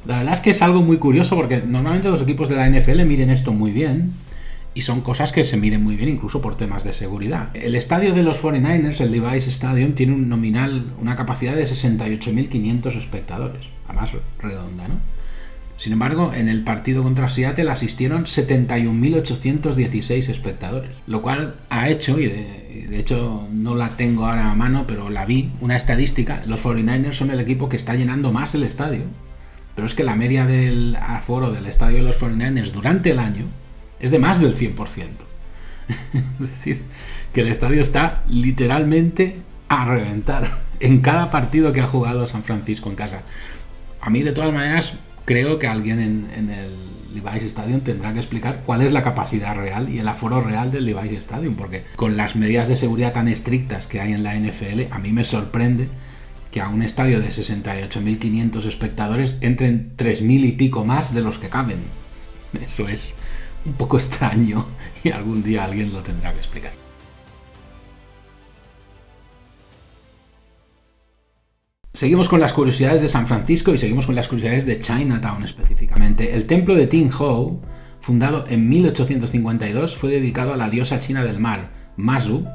La 0.06 0.18
verdad 0.20 0.34
es 0.34 0.40
que 0.40 0.52
es 0.52 0.62
algo 0.62 0.82
muy 0.82 0.98
curioso 0.98 1.36
porque 1.36 1.64
normalmente 1.66 2.10
los 2.10 2.22
equipos 2.22 2.50
de 2.50 2.56
la 2.56 2.70
NFL 2.70 3.06
miden 3.06 3.30
esto 3.30 3.54
muy 3.54 3.72
bien 3.72 4.12
y 4.76 4.82
son 4.82 5.02
cosas 5.02 5.32
que 5.32 5.44
se 5.44 5.58
miden 5.58 5.84
muy 5.84 5.96
bien 5.96 6.10
incluso 6.10 6.42
por 6.42 6.58
temas 6.58 6.84
de 6.84 6.94
seguridad. 6.94 7.50
El 7.56 7.76
estadio 7.76 8.14
de 8.14 8.24
los 8.24 8.42
49ers, 8.42 9.00
el 9.02 9.12
Levi's 9.12 9.48
Stadium, 9.48 9.94
tiene 9.94 10.14
un 10.14 10.30
nominal, 10.30 10.94
una 11.00 11.16
capacidad 11.16 11.56
de 11.56 11.64
68.500 11.64 12.98
espectadores, 12.98 13.66
además 13.88 14.12
redonda, 14.40 14.88
¿no? 14.88 15.13
Sin 15.84 15.92
embargo, 15.92 16.32
en 16.34 16.48
el 16.48 16.64
partido 16.64 17.04
contra 17.04 17.28
Seattle 17.28 17.70
asistieron 17.70 18.24
71.816 18.24 20.30
espectadores, 20.30 20.96
lo 21.08 21.22
cual 21.22 21.56
ha 21.70 21.90
hecho, 21.90 22.22
y 22.22 22.28
de, 22.28 22.98
hecho 22.98 23.50
no 23.52 23.76
la 23.76 23.98
tengo 23.98 24.26
ahora 24.26 24.50
a 24.50 24.56
mano, 24.56 24.86
pero 24.88 25.10
la 25.10 25.26
vi, 25.26 25.52
una 25.60 25.76
estadística, 25.76 26.42
los 26.46 26.64
49ers 26.64 27.12
son 27.12 27.32
el 27.32 27.42
equipo 27.42 27.68
que 27.68 27.76
está 27.76 27.96
llenando 27.96 28.32
más 28.32 28.56
el 28.56 28.64
estadio, 28.64 29.02
pero 29.76 29.86
es 29.86 29.94
que 29.94 30.06
la 30.06 30.16
media 30.16 30.46
del 30.46 30.96
aforo 30.96 31.52
del 31.52 31.66
estadio 31.66 31.98
de 31.98 32.04
los 32.04 32.18
49ers 32.18 32.72
durante 32.72 33.12
el 33.12 33.20
año 33.20 33.48
es 34.00 34.10
de 34.10 34.20
más 34.20 34.40
del 34.40 34.56
100%. 34.56 34.78
es 36.14 36.50
decir, 36.50 36.82
que 37.34 37.42
el 37.42 37.50
estadio 37.50 37.82
está 37.82 38.24
literalmente 38.30 39.42
a 39.68 39.84
reventar 39.84 40.62
en 40.80 41.02
cada 41.02 41.30
partido 41.30 41.74
que 41.74 41.82
ha 41.82 41.88
jugado 41.88 42.26
San 42.26 42.46
Francisco 42.46 42.90
en 42.90 42.96
casa. 42.96 43.24
A 44.00 44.10
mí 44.10 44.24
de 44.24 44.32
todas 44.32 44.54
maneras 44.54 44.98
creo 45.26 45.60
que 45.60 45.68
alguien 45.68 46.00
en, 46.00 46.50
el 46.50 46.72
Levi's 47.14 47.44
Stadium 47.44 47.82
tendrá 47.82 48.12
que 48.12 48.20
explicar 48.20 48.64
cuál 48.66 48.82
es 48.82 48.92
la 48.92 49.04
capacidad 49.04 49.56
real 49.56 49.90
y 49.90 50.00
el 50.00 50.08
aforo 50.08 50.42
real 50.42 50.72
del 50.72 50.86
Levi's 50.86 51.14
Stadium, 51.20 51.56
porque 51.56 51.84
con 51.96 52.18
las 52.18 52.36
medidas 52.36 52.68
de 52.68 52.76
seguridad 52.76 53.14
tan 53.14 53.28
estrictas 53.28 53.88
que 53.88 54.02
hay 54.02 54.14
en 54.14 54.24
la 54.24 54.36
NFL, 54.36 54.92
a 54.92 55.00
mí 55.00 55.12
me 55.12 55.24
sorprende 55.24 55.90
que 56.52 56.62
a 56.62 56.70
un 56.70 56.84
estadio 56.84 57.20
de 57.20 57.30
68.500 57.30 58.66
espectadores 58.66 59.38
entren 59.42 59.94
3.000 59.98 60.46
y 60.46 60.52
pico 60.52 60.86
más 60.86 61.14
de 61.14 61.22
los 61.22 61.40
que 61.40 61.50
caben. 61.50 61.80
Eso 62.64 62.88
es 62.88 63.16
un 63.66 63.74
poco 63.74 63.98
extraño 63.98 64.68
y 65.04 65.10
algún 65.10 65.44
día 65.44 65.64
alguien 65.64 65.94
lo 65.94 66.04
tendrá 66.04 66.32
que 66.32 66.40
explicar. 66.40 66.83
Seguimos 71.96 72.28
con 72.28 72.40
las 72.40 72.54
curiosidades 72.54 73.04
de 73.04 73.08
San 73.08 73.28
Francisco 73.28 73.72
y 73.72 73.78
seguimos 73.78 74.08
con 74.08 74.16
las 74.16 74.28
curiosidades 74.28 74.66
de 74.66 74.80
Chinatown 74.80 75.44
específicamente. 75.44 76.34
El 76.34 76.48
templo 76.48 76.74
de 76.74 76.88
Ting 76.88 77.12
Ho, 77.20 77.62
fundado 78.02 78.46
en 78.50 78.68
1852, 78.68 79.96
fue 79.96 80.10
dedicado 80.10 80.54
a 80.54 80.58
la 80.58 80.72
diosa 80.72 81.00
china 81.00 81.24
del 81.24 81.40
mar, 81.40 81.70
Masu, 81.96 82.48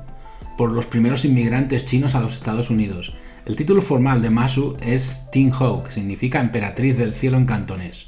por 0.56 0.72
los 0.72 0.86
primeros 0.86 1.24
inmigrantes 1.24 1.84
chinos 1.84 2.16
a 2.16 2.20
los 2.20 2.34
Estados 2.34 2.68
Unidos. 2.68 3.14
El 3.46 3.54
título 3.54 3.80
formal 3.80 4.22
de 4.22 4.30
Masu 4.30 4.76
es 4.80 5.28
Ting 5.30 5.52
Ho, 5.60 5.84
que 5.84 5.92
significa 5.92 6.40
emperatriz 6.40 6.98
del 6.98 7.14
cielo 7.14 7.36
en 7.36 7.46
cantonés. 7.46 8.06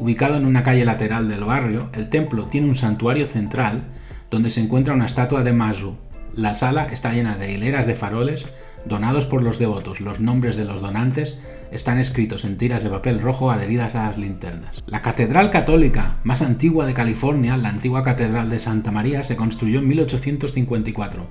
Ubicado 0.00 0.34
en 0.34 0.44
una 0.44 0.64
calle 0.64 0.84
lateral 0.84 1.28
del 1.28 1.44
barrio, 1.44 1.88
el 1.92 2.08
templo 2.08 2.46
tiene 2.46 2.66
un 2.66 2.74
santuario 2.74 3.28
central 3.28 3.84
donde 4.28 4.50
se 4.50 4.60
encuentra 4.60 4.94
una 4.94 5.06
estatua 5.06 5.44
de 5.44 5.52
Masu. 5.52 5.94
La 6.34 6.56
sala 6.56 6.88
está 6.90 7.12
llena 7.12 7.36
de 7.36 7.52
hileras 7.52 7.86
de 7.86 7.94
faroles 7.94 8.46
donados 8.84 9.26
por 9.26 9.42
los 9.42 9.58
devotos. 9.58 10.00
Los 10.00 10.20
nombres 10.20 10.56
de 10.56 10.64
los 10.64 10.80
donantes 10.80 11.38
están 11.70 11.98
escritos 11.98 12.44
en 12.44 12.56
tiras 12.56 12.82
de 12.82 12.90
papel 12.90 13.20
rojo 13.20 13.50
adheridas 13.50 13.94
a 13.94 14.06
las 14.06 14.18
linternas. 14.18 14.84
La 14.86 15.02
catedral 15.02 15.50
católica 15.50 16.16
más 16.24 16.42
antigua 16.42 16.86
de 16.86 16.94
California, 16.94 17.56
la 17.56 17.68
antigua 17.68 18.04
Catedral 18.04 18.50
de 18.50 18.58
Santa 18.58 18.90
María, 18.90 19.22
se 19.22 19.36
construyó 19.36 19.80
en 19.80 19.88
1854. 19.88 21.26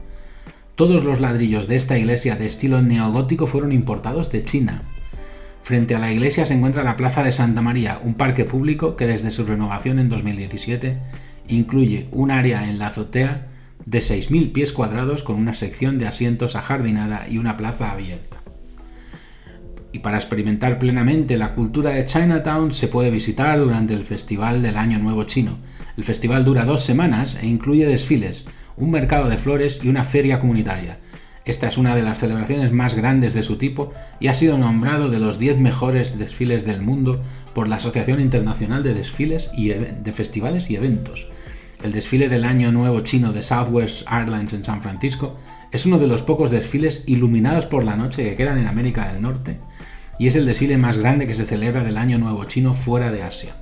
Todos 0.75 1.03
los 1.03 1.19
ladrillos 1.19 1.67
de 1.67 1.75
esta 1.75 1.97
iglesia 1.97 2.35
de 2.35 2.47
estilo 2.47 2.81
neogótico 2.81 3.45
fueron 3.45 3.71
importados 3.71 4.31
de 4.31 4.43
China. 4.43 4.81
Frente 5.61 5.95
a 5.95 5.99
la 5.99 6.11
iglesia 6.11 6.45
se 6.45 6.55
encuentra 6.55 6.83
la 6.83 6.97
Plaza 6.97 7.23
de 7.23 7.31
Santa 7.31 7.61
María, 7.61 7.99
un 8.03 8.15
parque 8.15 8.43
público 8.43 8.95
que 8.97 9.07
desde 9.07 9.31
su 9.31 9.45
renovación 9.45 9.99
en 9.99 10.09
2017 10.09 10.97
incluye 11.47 12.07
un 12.11 12.31
área 12.31 12.67
en 12.69 12.79
la 12.79 12.87
azotea 12.87 13.47
de 13.85 13.99
6.000 13.99 14.51
pies 14.51 14.71
cuadrados 14.71 15.23
con 15.23 15.35
una 15.35 15.53
sección 15.53 15.97
de 15.99 16.07
asientos 16.07 16.55
ajardinada 16.55 17.27
y 17.29 17.37
una 17.37 17.57
plaza 17.57 17.91
abierta. 17.91 18.37
Y 19.91 19.99
para 19.99 20.17
experimentar 20.17 20.79
plenamente 20.79 21.37
la 21.37 21.53
cultura 21.53 21.91
de 21.91 22.03
Chinatown 22.03 22.73
se 22.73 22.87
puede 22.87 23.11
visitar 23.11 23.59
durante 23.59 23.93
el 23.93 24.05
Festival 24.05 24.61
del 24.61 24.77
Año 24.77 24.97
Nuevo 24.97 25.23
Chino. 25.25 25.59
El 25.97 26.03
festival 26.03 26.43
dura 26.43 26.65
dos 26.65 26.83
semanas 26.83 27.37
e 27.39 27.45
incluye 27.45 27.85
desfiles, 27.85 28.45
un 28.75 28.89
mercado 28.89 29.29
de 29.29 29.37
flores 29.37 29.81
y 29.83 29.89
una 29.89 30.03
feria 30.03 30.39
comunitaria. 30.39 30.97
Esta 31.45 31.67
es 31.67 31.77
una 31.77 31.95
de 31.95 32.01
las 32.01 32.19
celebraciones 32.19 32.71
más 32.71 32.95
grandes 32.95 33.33
de 33.33 33.43
su 33.43 33.57
tipo 33.57 33.93
y 34.19 34.27
ha 34.27 34.33
sido 34.33 34.57
nombrado 34.57 35.09
de 35.09 35.19
los 35.19 35.37
10 35.37 35.59
mejores 35.59 36.17
desfiles 36.17 36.65
del 36.65 36.81
mundo 36.81 37.21
por 37.53 37.67
la 37.67 37.75
Asociación 37.75 38.21
Internacional 38.21 38.81
de 38.81 38.93
Desfiles 38.93 39.51
y 39.55 39.69
de 39.69 40.13
Festivales 40.13 40.69
y 40.71 40.77
Eventos. 40.77 41.27
El 41.83 41.91
desfile 41.91 42.29
del 42.29 42.45
Año 42.45 42.71
Nuevo 42.71 43.01
Chino 43.01 43.33
de 43.33 43.41
Southwest 43.41 44.07
Airlines 44.09 44.53
en 44.53 44.63
San 44.63 44.81
Francisco 44.81 45.37
es 45.69 45.85
uno 45.85 45.99
de 45.99 46.07
los 46.07 46.23
pocos 46.23 46.49
desfiles 46.49 47.03
iluminados 47.07 47.65
por 47.65 47.83
la 47.83 47.97
noche 47.97 48.23
que 48.23 48.37
quedan 48.37 48.57
en 48.57 48.67
América 48.67 49.11
del 49.11 49.21
Norte 49.21 49.59
y 50.17 50.27
es 50.27 50.37
el 50.37 50.45
desfile 50.45 50.77
más 50.77 50.97
grande 50.97 51.27
que 51.27 51.33
se 51.33 51.43
celebra 51.43 51.83
del 51.83 51.97
Año 51.97 52.17
Nuevo 52.17 52.45
Chino 52.45 52.73
fuera 52.73 53.11
de 53.11 53.23
Asia. 53.23 53.57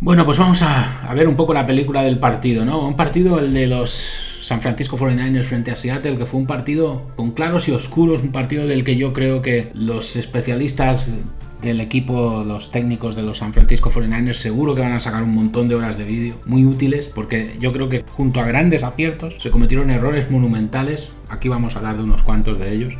Bueno, 0.00 0.24
pues 0.24 0.38
vamos 0.38 0.62
a, 0.62 1.12
ver 1.14 1.28
un 1.28 1.36
poco 1.36 1.54
la 1.54 1.66
película 1.66 2.02
del 2.02 2.18
partido, 2.18 2.64
¿no? 2.64 2.88
Un 2.88 2.96
partido, 2.96 3.38
el 3.38 3.54
de 3.54 3.68
los 3.68 4.40
San 4.40 4.60
Francisco 4.60 4.98
49ers 4.98 5.44
frente 5.44 5.70
a 5.70 5.76
Seattle, 5.76 6.18
que 6.18 6.26
fue 6.26 6.40
un 6.40 6.46
partido 6.46 7.12
con 7.14 7.30
claros 7.30 7.68
y 7.68 7.72
oscuros, 7.72 8.22
un 8.22 8.32
partido 8.32 8.66
del 8.66 8.82
que 8.82 8.96
yo 8.96 9.12
creo 9.12 9.42
que 9.42 9.70
los 9.74 10.16
especialistas 10.16 11.20
del 11.62 11.80
equipo, 11.80 12.44
los 12.46 12.70
técnicos 12.70 13.16
de 13.16 13.22
los 13.22 13.38
San 13.38 13.52
Francisco 13.52 13.90
49ers, 13.90 14.34
seguro 14.34 14.74
que 14.74 14.82
van 14.82 14.92
a 14.92 15.00
sacar 15.00 15.22
un 15.22 15.34
montón 15.34 15.68
de 15.68 15.74
horas 15.74 15.98
de 15.98 16.04
vídeo 16.04 16.36
muy 16.46 16.64
útiles 16.64 17.08
porque 17.08 17.56
yo 17.58 17.72
creo 17.72 17.88
que 17.88 18.04
junto 18.08 18.40
a 18.40 18.46
grandes 18.46 18.84
aciertos 18.84 19.38
se 19.40 19.50
cometieron 19.50 19.90
errores 19.90 20.30
monumentales. 20.30 21.10
Aquí 21.28 21.48
vamos 21.48 21.74
a 21.74 21.78
hablar 21.78 21.96
de 21.96 22.04
unos 22.04 22.22
cuantos 22.22 22.58
de 22.58 22.72
ellos. 22.72 22.94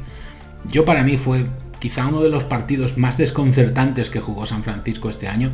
Yo 0.70 0.84
para 0.84 1.04
mí 1.04 1.16
fue 1.16 1.46
quizá 1.78 2.06
uno 2.06 2.20
de 2.20 2.30
los 2.30 2.44
partidos 2.44 2.98
más 2.98 3.16
desconcertantes 3.16 4.10
que 4.10 4.20
jugó 4.20 4.44
San 4.44 4.64
Francisco 4.64 5.08
este 5.08 5.28
año. 5.28 5.52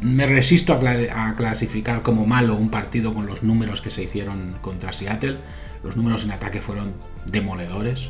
Me 0.00 0.26
resisto 0.26 0.72
a, 0.72 1.28
a, 1.28 1.34
clasificar 1.34 2.02
como 2.02 2.26
malo 2.26 2.56
un 2.56 2.70
partido 2.70 3.14
con 3.14 3.26
los 3.26 3.42
números 3.42 3.80
que 3.80 3.90
se 3.90 4.02
hicieron 4.02 4.56
contra 4.60 4.92
Seattle. 4.92 5.36
Los 5.84 5.96
números 5.96 6.24
en 6.24 6.32
ataque 6.32 6.60
fueron 6.60 6.94
demoledores. 7.26 8.08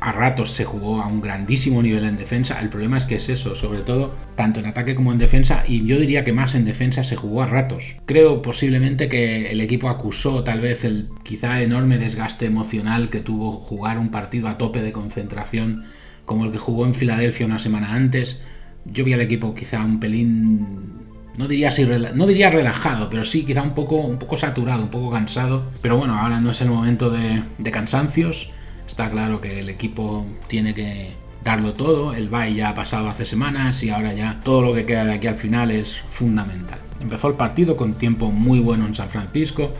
A 0.00 0.12
ratos 0.12 0.52
se 0.52 0.64
jugó 0.64 1.02
a 1.02 1.06
un 1.06 1.20
grandísimo 1.20 1.82
nivel 1.82 2.04
en 2.04 2.16
defensa. 2.16 2.60
El 2.60 2.68
problema 2.68 2.98
es 2.98 3.06
que 3.06 3.16
es 3.16 3.28
eso, 3.28 3.54
sobre 3.54 3.80
todo 3.80 4.14
tanto 4.34 4.60
en 4.60 4.66
ataque 4.66 4.94
como 4.94 5.12
en 5.12 5.18
defensa, 5.18 5.64
y 5.66 5.84
yo 5.86 5.98
diría 5.98 6.24
que 6.24 6.32
más 6.32 6.54
en 6.54 6.64
defensa 6.64 7.04
se 7.04 7.16
jugó 7.16 7.42
a 7.42 7.46
ratos. 7.46 7.96
Creo 8.06 8.42
posiblemente 8.42 9.08
que 9.08 9.50
el 9.50 9.60
equipo 9.60 9.88
acusó 9.88 10.44
tal 10.44 10.60
vez 10.60 10.84
el 10.84 11.08
quizá 11.22 11.62
enorme 11.62 11.98
desgaste 11.98 12.46
emocional 12.46 13.08
que 13.08 13.20
tuvo 13.20 13.52
jugar 13.52 13.98
un 13.98 14.10
partido 14.10 14.48
a 14.48 14.58
tope 14.58 14.82
de 14.82 14.92
concentración 14.92 15.84
como 16.24 16.44
el 16.44 16.52
que 16.52 16.58
jugó 16.58 16.86
en 16.86 16.94
Filadelfia 16.94 17.46
una 17.46 17.58
semana 17.58 17.94
antes. 17.94 18.44
Yo 18.84 19.04
vi 19.04 19.12
al 19.12 19.20
equipo 19.20 19.54
quizá 19.54 19.82
un 19.82 20.00
pelín 20.00 21.06
no 21.38 21.48
diría, 21.48 21.70
no 22.14 22.26
diría 22.26 22.50
relajado, 22.50 23.10
pero 23.10 23.22
sí 23.24 23.44
quizá 23.44 23.62
un 23.62 23.74
poco, 23.74 23.96
un 23.96 24.18
poco 24.18 24.36
saturado, 24.36 24.82
un 24.82 24.90
poco 24.90 25.10
cansado. 25.10 25.64
Pero 25.82 25.96
bueno, 25.98 26.14
ahora 26.18 26.40
no 26.40 26.50
es 26.50 26.60
el 26.60 26.68
momento 26.68 27.10
de, 27.10 27.42
de 27.58 27.70
cansancios. 27.70 28.50
Está 28.86 29.10
claro 29.10 29.40
que 29.40 29.60
el 29.60 29.68
equipo 29.68 30.24
tiene 30.48 30.74
que 30.74 31.10
darlo 31.42 31.74
todo. 31.74 32.12
El 32.12 32.28
bye 32.28 32.54
ya 32.54 32.70
ha 32.70 32.74
pasado 32.74 33.08
hace 33.08 33.24
semanas 33.24 33.82
y 33.82 33.90
ahora 33.90 34.14
ya 34.14 34.40
todo 34.42 34.62
lo 34.62 34.74
que 34.74 34.86
queda 34.86 35.04
de 35.04 35.14
aquí 35.14 35.26
al 35.26 35.38
final 35.38 35.70
es 35.70 36.02
fundamental. 36.08 36.78
Empezó 37.00 37.28
el 37.28 37.34
partido 37.34 37.76
con 37.76 37.94
tiempo 37.94 38.30
muy 38.30 38.60
bueno 38.60 38.86
en 38.86 38.94
San 38.94 39.10
Francisco. 39.10 39.72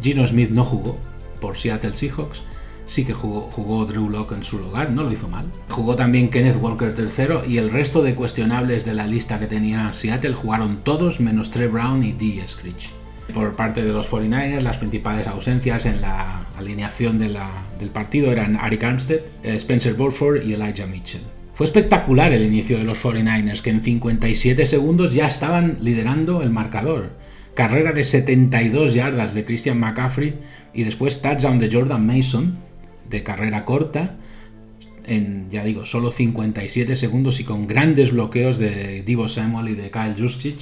Gino 0.00 0.26
Smith 0.26 0.50
no 0.50 0.64
jugó 0.64 0.98
por 1.40 1.56
Seattle 1.56 1.94
Seahawks. 1.94 2.42
Sí 2.84 3.04
que 3.04 3.14
jugó, 3.14 3.86
Drew 3.86 4.10
Locke 4.10 4.34
en 4.34 4.42
su 4.42 4.58
lugar, 4.58 4.90
no 4.90 5.04
lo 5.04 5.12
hizo 5.12 5.28
mal. 5.28 5.46
Jugó 5.68 5.94
también 5.94 6.30
Kenneth 6.30 6.60
Walker 6.60 6.92
III 6.98 7.50
y 7.50 7.58
el 7.58 7.70
resto 7.70 8.02
de 8.02 8.14
cuestionables 8.14 8.84
de 8.84 8.94
la 8.94 9.06
lista 9.06 9.38
que 9.38 9.46
tenía 9.46 9.92
Seattle 9.92 10.34
jugaron 10.34 10.78
todos 10.82 11.20
menos 11.20 11.50
Trey 11.50 11.68
Brown 11.68 12.02
y 12.02 12.12
Dee 12.12 12.46
Screech. 12.46 13.01
Por 13.32 13.52
parte 13.52 13.82
de 13.82 13.92
los 13.92 14.10
49ers, 14.10 14.60
las 14.60 14.78
principales 14.78 15.26
ausencias 15.26 15.86
en 15.86 16.00
la 16.00 16.46
alineación 16.56 17.18
del 17.18 17.90
partido 17.90 18.30
eran 18.30 18.56
Arik 18.56 18.84
Armstead, 18.84 19.20
eh, 19.42 19.54
Spencer 19.56 19.94
Burford 19.94 20.42
y 20.44 20.54
Elijah 20.54 20.86
Mitchell. 20.86 21.22
Fue 21.54 21.66
espectacular 21.66 22.32
el 22.32 22.42
inicio 22.42 22.78
de 22.78 22.84
los 22.84 23.02
49ers, 23.04 23.60
que 23.60 23.70
en 23.70 23.82
57 23.82 24.66
segundos 24.66 25.14
ya 25.14 25.26
estaban 25.26 25.78
liderando 25.80 26.42
el 26.42 26.50
marcador. 26.50 27.10
Carrera 27.54 27.92
de 27.92 28.02
72 28.02 28.94
yardas 28.94 29.34
de 29.34 29.44
Christian 29.44 29.78
McCaffrey 29.78 30.34
y 30.72 30.84
después 30.84 31.20
touchdown 31.20 31.58
de 31.58 31.70
Jordan 31.70 32.06
Mason 32.06 32.56
de 33.08 33.22
carrera 33.22 33.64
corta 33.66 34.16
en, 35.04 35.50
ya 35.50 35.64
digo, 35.64 35.84
solo 35.84 36.10
57 36.10 36.96
segundos 36.96 37.40
y 37.40 37.44
con 37.44 37.66
grandes 37.66 38.12
bloqueos 38.12 38.58
de 38.58 39.02
Divo 39.02 39.28
Samuel 39.28 39.70
y 39.70 39.74
de 39.74 39.90
Kyle 39.90 40.14
Juszczyk 40.18 40.60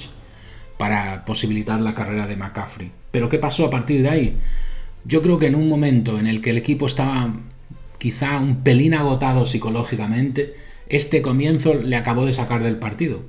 para 0.81 1.25
posibilitar 1.25 1.79
la 1.79 1.93
carrera 1.93 2.25
de 2.25 2.35
McCaffrey. 2.35 2.91
Pero 3.11 3.29
¿qué 3.29 3.37
pasó 3.37 3.67
a 3.67 3.69
partir 3.69 4.01
de 4.01 4.09
ahí? 4.09 4.37
Yo 5.05 5.21
creo 5.21 5.37
que 5.37 5.45
en 5.45 5.53
un 5.53 5.69
momento 5.69 6.17
en 6.17 6.25
el 6.25 6.41
que 6.41 6.49
el 6.49 6.57
equipo 6.57 6.87
estaba 6.87 7.35
quizá 7.99 8.39
un 8.39 8.63
pelín 8.63 8.95
agotado 8.95 9.45
psicológicamente, 9.45 10.55
este 10.89 11.21
comienzo 11.21 11.75
le 11.75 11.95
acabó 11.97 12.25
de 12.25 12.33
sacar 12.33 12.63
del 12.63 12.77
partido, 12.79 13.21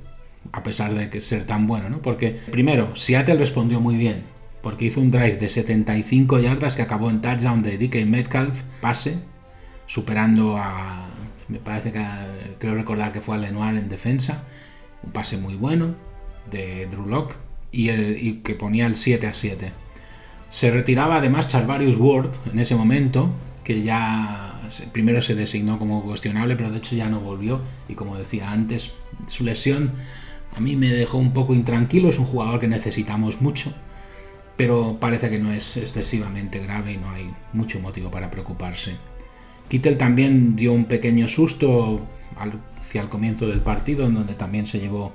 a 0.51 0.63
pesar 0.63 0.95
de 0.95 1.11
que 1.11 1.21
ser 1.21 1.45
tan 1.45 1.67
bueno, 1.67 1.91
¿no? 1.91 2.01
Porque 2.01 2.31
primero, 2.31 2.95
Seattle 2.95 3.35
respondió 3.35 3.79
muy 3.79 3.97
bien, 3.97 4.23
porque 4.63 4.85
hizo 4.85 4.99
un 4.99 5.11
drive 5.11 5.37
de 5.37 5.47
75 5.47 6.39
yardas 6.39 6.75
que 6.75 6.81
acabó 6.81 7.11
en 7.11 7.21
touchdown 7.21 7.61
de 7.61 7.77
DK 7.77 8.07
Metcalf, 8.07 8.63
pase, 8.81 9.19
superando 9.85 10.57
a, 10.57 11.05
me 11.49 11.59
parece 11.59 11.91
que 11.91 12.03
creo 12.57 12.73
recordar 12.73 13.11
que 13.11 13.21
fue 13.21 13.35
a 13.35 13.37
Lenoir 13.37 13.77
en 13.77 13.89
defensa, 13.89 14.43
un 15.03 15.11
pase 15.11 15.37
muy 15.37 15.53
bueno 15.53 15.93
de 16.49 16.87
Drew 16.87 17.05
Locke 17.05 17.42
y, 17.73 18.33
que 18.43 18.55
ponía 18.55 18.85
el 18.85 18.95
7 18.95 19.27
a 19.27 19.33
7. 19.33 19.71
Se 20.47 20.71
retiraba 20.71 21.17
además 21.17 21.47
Charvarius 21.47 21.97
Ward 21.97 22.29
en 22.51 22.59
ese 22.59 22.75
momento, 22.75 23.31
que 23.63 23.81
ya 23.81 24.61
primero 24.91 25.21
se 25.21 25.35
designó 25.35 25.79
como 25.79 26.03
cuestionable, 26.03 26.55
pero 26.55 26.69
de 26.71 26.77
hecho 26.77 26.95
ya 26.95 27.09
no 27.09 27.19
volvió. 27.19 27.61
Y 27.89 27.95
como 27.95 28.15
decía 28.15 28.51
antes, 28.51 28.93
su 29.27 29.43
lesión 29.43 29.91
a 30.55 30.59
mí 30.59 30.75
me 30.75 30.89
dejó 30.89 31.17
un 31.17 31.33
poco 31.33 31.53
intranquilo. 31.55 32.09
Es 32.09 32.19
un 32.19 32.25
jugador 32.25 32.59
que 32.59 32.67
necesitamos 32.67 33.41
mucho, 33.41 33.73
pero 34.55 34.97
parece 34.99 35.31
que 35.31 35.39
no 35.39 35.51
es 35.51 35.75
excesivamente 35.75 36.59
grave 36.59 36.93
y 36.93 36.97
no 36.97 37.09
hay 37.09 37.33
mucho 37.53 37.79
motivo 37.79 38.11
para 38.11 38.29
preocuparse. 38.29 38.95
Kittel 39.67 39.97
también 39.97 40.55
dio 40.55 40.73
un 40.73 40.85
pequeño 40.85 41.27
susto 41.27 42.01
hacia 42.77 43.01
el 43.01 43.09
comienzo 43.09 43.47
del 43.47 43.61
partido, 43.61 44.05
en 44.05 44.13
donde 44.13 44.35
también 44.35 44.67
se 44.67 44.79
llevó 44.79 45.11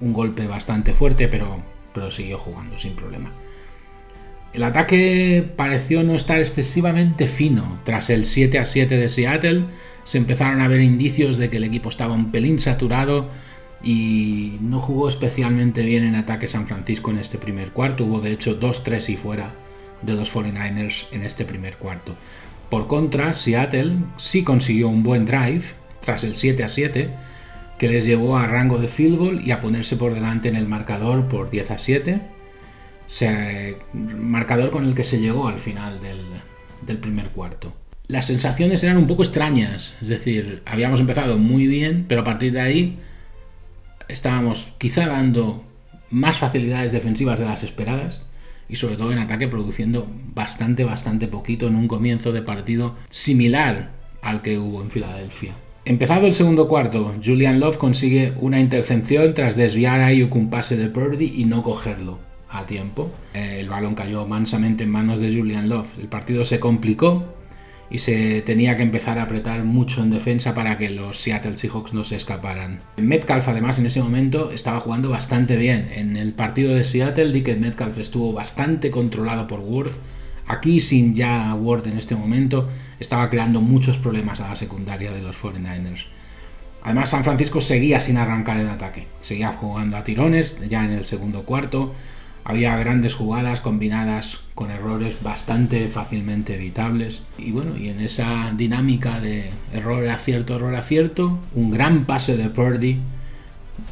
un 0.00 0.12
golpe 0.12 0.46
bastante 0.46 0.92
fuerte, 0.92 1.28
pero, 1.28 1.62
pero 1.94 2.10
siguió 2.10 2.38
jugando 2.38 2.76
sin 2.76 2.94
problema. 2.94 3.32
El 4.52 4.62
ataque 4.62 5.48
pareció 5.56 6.02
no 6.02 6.14
estar 6.14 6.38
excesivamente 6.38 7.26
fino. 7.26 7.80
Tras 7.84 8.10
el 8.10 8.24
7 8.24 8.58
a 8.58 8.64
7 8.64 8.96
de 8.96 9.08
Seattle, 9.08 9.64
se 10.04 10.18
empezaron 10.18 10.60
a 10.60 10.68
ver 10.68 10.80
indicios 10.80 11.38
de 11.38 11.50
que 11.50 11.56
el 11.56 11.64
equipo 11.64 11.88
estaba 11.88 12.14
un 12.14 12.30
pelín 12.30 12.60
saturado 12.60 13.28
y 13.82 14.58
no 14.60 14.78
jugó 14.78 15.08
especialmente 15.08 15.82
bien 15.82 16.04
en 16.04 16.14
ataque 16.14 16.46
San 16.46 16.66
Francisco 16.66 17.10
en 17.10 17.18
este 17.18 17.38
primer 17.38 17.70
cuarto. 17.70 18.04
Hubo 18.04 18.20
de 18.20 18.32
hecho 18.32 18.60
2-3 18.60 19.08
y 19.10 19.16
fuera 19.16 19.52
de 20.02 20.12
los 20.14 20.32
49ers 20.32 21.06
en 21.10 21.22
este 21.22 21.44
primer 21.44 21.76
cuarto. 21.76 22.14
Por 22.70 22.86
contra, 22.86 23.32
Seattle 23.32 23.96
sí 24.16 24.44
consiguió 24.44 24.88
un 24.88 25.02
buen 25.02 25.26
drive 25.26 25.64
tras 26.00 26.22
el 26.24 26.36
7 26.36 26.62
a 26.64 26.68
7 26.68 27.10
que 27.78 27.88
les 27.88 28.04
llevó 28.04 28.36
a 28.36 28.46
rango 28.46 28.78
de 28.78 28.88
field 28.88 29.18
goal 29.18 29.40
y 29.44 29.50
a 29.50 29.60
ponerse 29.60 29.96
por 29.96 30.14
delante 30.14 30.48
en 30.48 30.56
el 30.56 30.68
marcador 30.68 31.28
por 31.28 31.50
10 31.50 31.70
a 31.72 31.78
7. 31.78 32.20
marcador 33.92 34.70
con 34.70 34.84
el 34.84 34.94
que 34.94 35.04
se 35.04 35.20
llegó 35.20 35.48
al 35.48 35.58
final 35.58 36.00
del, 36.00 36.98
primer 36.98 37.30
cuarto. 37.30 37.74
Las 38.06 38.26
sensaciones 38.26 38.82
eran 38.84 38.98
un 38.98 39.06
poco 39.06 39.22
extrañas, 39.22 39.94
es 40.00 40.08
decir, 40.08 40.62
habíamos 40.66 41.00
empezado 41.00 41.38
muy 41.38 41.66
bien, 41.66 42.04
pero 42.06 42.20
a 42.20 42.24
partir 42.24 42.52
de 42.52 42.60
ahí 42.60 42.98
estábamos 44.08 44.74
quizá 44.78 45.06
dando 45.06 45.64
más 46.10 46.38
facilidades 46.38 46.92
defensivas 46.92 47.38
de 47.38 47.46
las 47.46 47.62
esperadas 47.62 48.26
y 48.68 48.76
sobre 48.76 48.96
todo 48.96 49.12
en 49.12 49.18
ataque 49.18 49.48
produciendo 49.48 50.06
bastante, 50.34 50.84
bastante 50.84 51.28
poquito 51.28 51.66
en 51.66 51.76
un 51.76 51.88
comienzo 51.88 52.32
de 52.32 52.42
partido 52.42 52.94
similar 53.08 53.92
al 54.22 54.42
que 54.42 54.58
hubo 54.58 54.82
en 54.82 54.90
Filadelfia. 54.90 55.54
Empezado 55.86 56.26
el 56.26 56.32
segundo 56.32 56.66
cuarto, 56.66 57.14
Julian 57.22 57.60
Love 57.60 57.76
consigue 57.76 58.32
una 58.40 58.58
intercepción 58.58 59.34
tras 59.34 59.54
desviar 59.54 60.00
a 60.00 60.06
Ayuk 60.06 60.34
un 60.34 60.48
pase 60.48 60.78
de 60.78 60.88
Purdy 60.88 61.34
y 61.36 61.44
no 61.44 61.62
cogerlo 61.62 62.18
a 62.48 62.64
tiempo. 62.64 63.10
El 63.34 63.68
balón 63.68 63.94
cayó 63.94 64.26
mansamente 64.26 64.84
en 64.84 64.90
manos 64.90 65.20
de 65.20 65.30
Julian 65.30 65.68
Love. 65.68 65.98
El 65.98 66.08
partido 66.08 66.42
se 66.44 66.58
complicó 66.58 67.34
y 67.90 67.98
se 67.98 68.40
tenía 68.40 68.78
que 68.78 68.82
empezar 68.82 69.18
a 69.18 69.24
apretar 69.24 69.62
mucho 69.64 70.02
en 70.02 70.10
defensa 70.10 70.54
para 70.54 70.78
que 70.78 70.88
los 70.88 71.18
Seattle 71.18 71.58
Seahawks 71.58 71.92
no 71.92 72.02
se 72.02 72.16
escaparan. 72.16 72.80
Metcalf 72.96 73.46
además 73.48 73.78
en 73.78 73.84
ese 73.84 74.02
momento 74.02 74.52
estaba 74.52 74.80
jugando 74.80 75.10
bastante 75.10 75.56
bien. 75.56 75.90
En 75.94 76.16
el 76.16 76.32
partido 76.32 76.74
de 76.74 76.84
Seattle, 76.84 77.30
Dick 77.30 77.58
Metcalf 77.58 77.98
estuvo 77.98 78.32
bastante 78.32 78.90
controlado 78.90 79.46
por 79.46 79.60
Ward 79.60 79.92
Aquí, 80.46 80.80
sin 80.80 81.14
ya 81.14 81.54
Ward 81.54 81.86
en 81.86 81.96
este 81.96 82.16
momento, 82.16 82.68
estaba 82.98 83.30
creando 83.30 83.60
muchos 83.60 83.96
problemas 83.96 84.40
a 84.40 84.48
la 84.48 84.56
secundaria 84.56 85.10
de 85.12 85.22
los 85.22 85.36
49ers. 85.42 86.06
Además, 86.82 87.08
San 87.08 87.24
Francisco 87.24 87.62
seguía 87.62 87.98
sin 87.98 88.18
arrancar 88.18 88.58
en 88.58 88.68
ataque, 88.68 89.06
seguía 89.20 89.52
jugando 89.52 89.96
a 89.96 90.04
tirones 90.04 90.60
ya 90.68 90.84
en 90.84 90.92
el 90.92 91.06
segundo 91.06 91.44
cuarto. 91.44 91.94
Había 92.44 92.76
grandes 92.76 93.14
jugadas 93.14 93.62
combinadas 93.62 94.40
con 94.54 94.70
errores 94.70 95.22
bastante 95.22 95.88
fácilmente 95.88 96.56
evitables. 96.56 97.22
Y 97.38 97.52
bueno, 97.52 97.78
y 97.78 97.88
en 97.88 98.00
esa 98.00 98.52
dinámica 98.54 99.18
de 99.18 99.50
error 99.72 100.06
acierto, 100.08 100.56
error 100.56 100.74
acierto, 100.74 101.38
un 101.54 101.70
gran 101.70 102.04
pase 102.04 102.36
de 102.36 102.50
Purdy, 102.50 103.00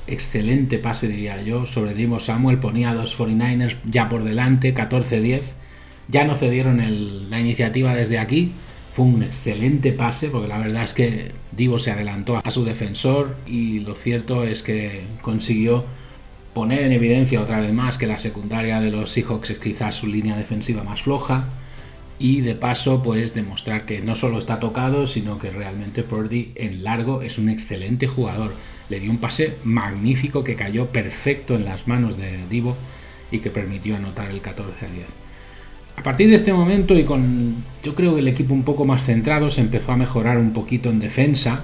excelente 0.06 0.78
pase 0.78 1.08
diría 1.08 1.40
yo, 1.40 1.64
sobre 1.64 1.94
Divo 1.94 2.20
Samuel, 2.20 2.58
ponía 2.58 2.90
a 2.90 2.94
los 2.94 3.18
49ers 3.18 3.76
ya 3.86 4.10
por 4.10 4.22
delante, 4.22 4.74
14-10 4.74 5.54
ya 6.12 6.24
no 6.24 6.36
cedieron 6.36 6.80
la 7.30 7.40
iniciativa 7.40 7.94
desde 7.94 8.18
aquí. 8.18 8.52
Fue 8.92 9.06
un 9.06 9.22
excelente 9.22 9.92
pase 9.92 10.28
porque 10.28 10.48
la 10.48 10.58
verdad 10.58 10.84
es 10.84 10.92
que 10.92 11.32
Divo 11.52 11.78
se 11.78 11.90
adelantó 11.90 12.40
a 12.44 12.50
su 12.50 12.64
defensor 12.66 13.34
y 13.46 13.80
lo 13.80 13.96
cierto 13.96 14.44
es 14.44 14.62
que 14.62 15.04
consiguió 15.22 15.86
poner 16.52 16.82
en 16.82 16.92
evidencia 16.92 17.40
otra 17.40 17.62
vez 17.62 17.72
más 17.72 17.96
que 17.96 18.06
la 18.06 18.18
secundaria 18.18 18.80
de 18.80 18.90
los 18.90 19.10
Seahawks 19.10 19.50
es 19.50 19.58
quizás 19.58 19.94
su 19.94 20.06
línea 20.06 20.36
defensiva 20.36 20.84
más 20.84 21.00
floja 21.00 21.46
y 22.18 22.42
de 22.42 22.54
paso 22.54 23.02
pues 23.02 23.32
demostrar 23.32 23.86
que 23.86 24.02
no 24.02 24.14
solo 24.14 24.36
está 24.38 24.60
tocado 24.60 25.06
sino 25.06 25.38
que 25.38 25.50
realmente 25.50 26.02
Purdy 26.02 26.52
en 26.56 26.84
largo 26.84 27.22
es 27.22 27.38
un 27.38 27.48
excelente 27.48 28.06
jugador. 28.06 28.52
Le 28.90 29.00
dio 29.00 29.10
un 29.10 29.16
pase 29.16 29.56
magnífico 29.64 30.44
que 30.44 30.56
cayó 30.56 30.88
perfecto 30.90 31.54
en 31.54 31.64
las 31.64 31.88
manos 31.88 32.18
de 32.18 32.46
Divo 32.50 32.76
y 33.30 33.38
que 33.38 33.50
permitió 33.50 33.96
anotar 33.96 34.30
el 34.30 34.42
14 34.42 34.84
a 34.84 34.88
10. 34.90 35.21
A 35.96 36.02
partir 36.02 36.28
de 36.28 36.34
este 36.34 36.52
momento 36.52 36.98
y 36.98 37.04
con 37.04 37.62
yo 37.82 37.94
creo 37.94 38.14
que 38.14 38.20
el 38.20 38.28
equipo 38.28 38.54
un 38.54 38.64
poco 38.64 38.84
más 38.84 39.04
centrado 39.04 39.50
se 39.50 39.60
empezó 39.60 39.92
a 39.92 39.96
mejorar 39.96 40.38
un 40.38 40.52
poquito 40.52 40.90
en 40.90 40.98
defensa 40.98 41.62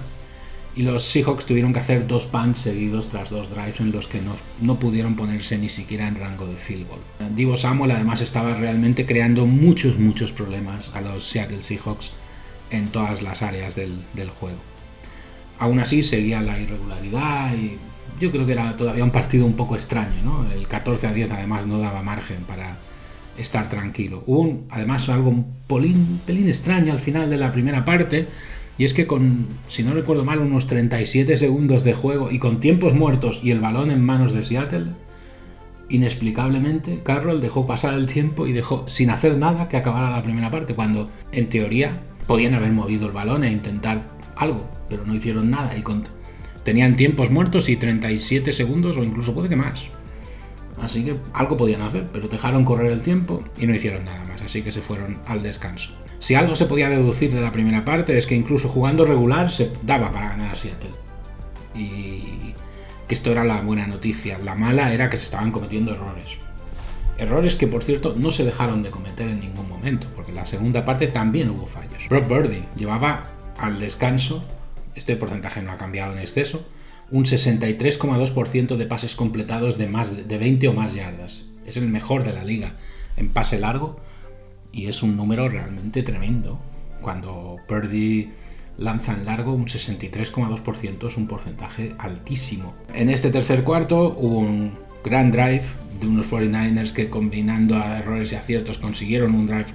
y 0.77 0.83
los 0.83 1.03
Seahawks 1.03 1.45
tuvieron 1.45 1.73
que 1.73 1.81
hacer 1.81 2.07
dos 2.07 2.27
punts 2.27 2.59
seguidos 2.59 3.09
tras 3.09 3.31
dos 3.31 3.51
drives 3.51 3.81
en 3.81 3.91
los 3.91 4.07
que 4.07 4.21
no, 4.21 4.37
no, 4.61 4.79
pudieron 4.79 5.17
ponerse 5.17 5.59
ni 5.59 5.69
siquiera 5.69 6.07
en 6.07 6.15
rango 6.15 6.47
de 6.47 6.57
field 6.57 6.87
goal. 6.87 7.01
Divo 7.35 7.57
Samuel 7.57 7.91
además 7.91 8.21
estaba 8.21 8.55
realmente 8.55 9.05
creando 9.05 9.45
muchos, 9.45 9.99
muchos 9.99 10.31
problemas 10.31 10.93
a 10.95 11.01
los 11.01 11.25
Seattle 11.25 11.63
Seahawks 11.63 12.13
en 12.71 12.89
todas 12.89 13.23
las 13.23 13.43
áreas 13.43 13.75
del, 13.75 13.99
del 14.15 14.31
juego. 14.31 14.59
Aún 15.59 15.81
así 15.81 16.03
seguía 16.05 16.43
la 16.43 16.61
irregularidad 16.61 17.53
y 17.55 17.77
yo 18.21 18.31
creo 18.31 18.47
que 18.47 18.53
era 18.53 18.77
todavía 18.77 19.03
un 19.03 19.11
partido 19.11 19.47
un 19.47 19.55
poco 19.55 19.75
extraño, 19.75 20.23
¿no? 20.23 20.47
El 20.53 20.69
14 20.69 21.09
a 21.09 21.13
10 21.13 21.33
además 21.33 21.67
no 21.67 21.81
daba 21.81 22.03
margen 22.03 22.43
para 22.47 22.77
estar 23.39 23.69
tranquilo. 23.69 24.23
Hubo 24.27 24.65
además 24.71 25.09
algo 25.09 25.31
un 25.31 25.47
pelín, 25.67 26.21
pelín 26.27 26.49
extraño 26.49 26.93
al 26.93 27.01
final 27.01 27.31
de 27.31 27.37
la 27.37 27.53
primera 27.53 27.85
parte, 27.85 28.27
y 28.77 28.85
es 28.85 28.95
que 28.95 29.07
con, 29.07 29.47
si 29.67 29.83
no 29.83 29.93
recuerdo 29.93 30.25
mal, 30.25 30.39
unos 30.39 30.67
37 30.67 31.37
segundos 31.37 31.83
de 31.85 31.95
juego 31.95 32.31
y 32.31 32.39
con 32.39 32.61
tiempos 32.61 32.95
muertos 32.95 33.41
y 33.43 33.51
el 33.51 33.61
balón 33.61 33.91
en 33.91 34.05
manos 34.05 34.33
de 34.33 34.45
Seattle, 34.45 34.93
inexplicablemente 35.89 37.01
Carroll 37.03 37.41
dejó 37.41 37.67
pasar 37.67 37.95
el 37.95 38.07
tiempo 38.07 38.47
y 38.47 38.53
dejó 38.53 38.85
sin 38.87 39.11
hacer 39.11 39.37
nada 39.37 39.69
que 39.69 39.77
acabara 39.77 40.11
la 40.11 40.23
primera 40.23 40.51
parte, 40.51 40.75
cuando 40.75 41.11
en 41.33 41.49
teoría 41.49 41.99
podían 42.27 42.55
haber 42.55 42.73
movido 42.73 43.07
el 43.07 43.13
balón 43.13 43.43
e 43.43 43.51
intentar 43.51 44.07
algo, 44.37 44.65
pero 44.89 45.05
no 45.05 45.15
hicieron 45.15 45.51
nada 45.51 45.77
y 45.77 45.83
con, 45.83 46.05
tenían 46.63 46.97
tiempos 46.97 47.31
muertos 47.31 47.69
y 47.69 47.77
37 47.77 48.53
segundos 48.53 48.97
o 48.97 49.03
incluso 49.03 49.35
puede 49.35 49.49
que 49.49 49.57
más. 49.57 49.89
Así 50.81 51.05
que 51.05 51.17
algo 51.33 51.57
podían 51.57 51.83
hacer, 51.83 52.09
pero 52.13 52.29
dejaron 52.29 52.65
correr 52.65 52.93
el 52.93 53.03
tiempo 53.03 53.43
y 53.59 53.67
no 53.67 53.75
hicieron 53.75 54.05
nada 54.05 54.25
más, 54.25 54.43
así 54.43 54.63
que 54.63 54.73
se 54.73 54.81
fueron 54.81 55.19
al 55.27 55.43
descanso. 55.43 55.93
Si 56.19 56.35
algo 56.35 56.57
se 56.57 56.67
podía 56.67 56.89
deducir 56.89 57.33
de 57.33 57.41
la 57.41 57.53
primera 57.53 57.85
parte 57.85 58.19
es 58.19 58.27
que 58.27 58.35
incluso 58.35 58.69
jugando 58.69 59.05
regular 59.05 59.51
se 59.51 59.71
daba 59.83 60.11
para 60.13 60.31
ganar 60.31 60.53
a 60.53 60.57
Seattle. 60.57 60.91
Y 61.75 62.55
que 63.07 63.15
esto 63.15 63.31
era 63.31 63.45
la 63.45 63.61
buena 63.61 63.87
noticia. 63.87 64.39
La 64.39 64.55
mala 64.55 64.93
era 64.93 65.09
que 65.09 65.17
se 65.17 65.25
estaban 65.25 65.51
cometiendo 65.51 65.93
errores. 65.93 66.29
Errores 67.17 67.57
que, 67.57 67.67
por 67.67 67.83
cierto, 67.83 68.15
no 68.17 68.31
se 68.31 68.45
dejaron 68.45 68.83
de 68.83 68.91
cometer 68.91 69.29
en 69.29 69.41
ningún 69.41 69.69
momento, 69.69 70.07
porque 70.15 70.31
en 70.31 70.37
la 70.37 70.47
segunda 70.47 70.85
parte 70.85 71.09
también 71.09 71.51
hubo 71.51 71.67
fallos. 71.67 72.09
Brock 72.09 72.29
Birdie 72.29 72.65
llevaba 72.77 73.25
al 73.59 73.81
descanso, 73.81 74.45
este 74.95 75.17
porcentaje 75.17 75.63
no 75.63 75.73
ha 75.73 75.77
cambiado 75.77 76.13
en 76.13 76.19
exceso, 76.19 76.65
un 77.11 77.25
63,2% 77.25 78.77
de 78.77 78.87
pases 78.87 79.15
completados 79.15 79.79
de 79.79 79.89
más 79.89 80.29
de 80.29 80.39
20 80.39 80.69
o 80.69 80.73
más 80.73 80.95
yardas. 80.95 81.45
Es 81.67 81.77
el 81.77 81.89
mejor 81.89 82.25
de 82.25 82.33
la 82.33 82.45
liga 82.45 82.75
en 83.17 83.31
pase 83.31 83.59
largo 83.59 84.01
y 84.73 84.87
es 84.87 85.03
un 85.03 85.17
número 85.17 85.49
realmente 85.49 86.03
tremendo. 86.03 86.59
Cuando 87.01 87.57
Purdy 87.67 88.31
lanza 88.77 89.13
en 89.13 89.25
largo, 89.25 89.53
un 89.53 89.67
63,2% 89.67 91.07
es 91.07 91.17
un 91.17 91.27
porcentaje 91.27 91.95
altísimo. 91.99 92.75
En 92.95 93.09
este 93.09 93.31
tercer 93.31 93.65
cuarto 93.65 94.15
hubo 94.19 94.39
un 94.39 94.73
gran 95.05 95.31
drive 95.31 95.63
de 96.01 96.07
unos 96.07 96.31
49ers 96.31 96.93
que 96.93 97.09
combinando 97.09 97.77
errores 97.77 98.33
y 98.33 98.37
aciertos 98.37 98.79
consiguieron 98.79 99.35
un 99.35 99.47
drive 99.47 99.67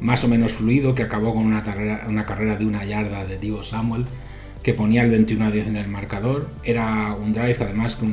más 0.00 0.24
o 0.24 0.28
menos 0.28 0.52
fluido 0.52 0.94
que 0.94 1.02
acabó 1.02 1.34
con 1.34 1.46
una 1.46 1.62
carrera, 1.62 2.04
una 2.08 2.24
carrera 2.24 2.56
de 2.56 2.66
una 2.66 2.84
yarda 2.84 3.24
de 3.24 3.38
Divo 3.38 3.62
Samuel 3.62 4.04
que 4.62 4.74
ponía 4.74 5.02
el 5.02 5.10
21 5.10 5.46
a 5.46 5.50
10 5.50 5.68
en 5.68 5.76
el 5.76 5.88
marcador. 5.88 6.48
Era 6.64 7.14
un 7.14 7.32
drive 7.32 7.56
además 7.60 7.96
que, 7.96 8.06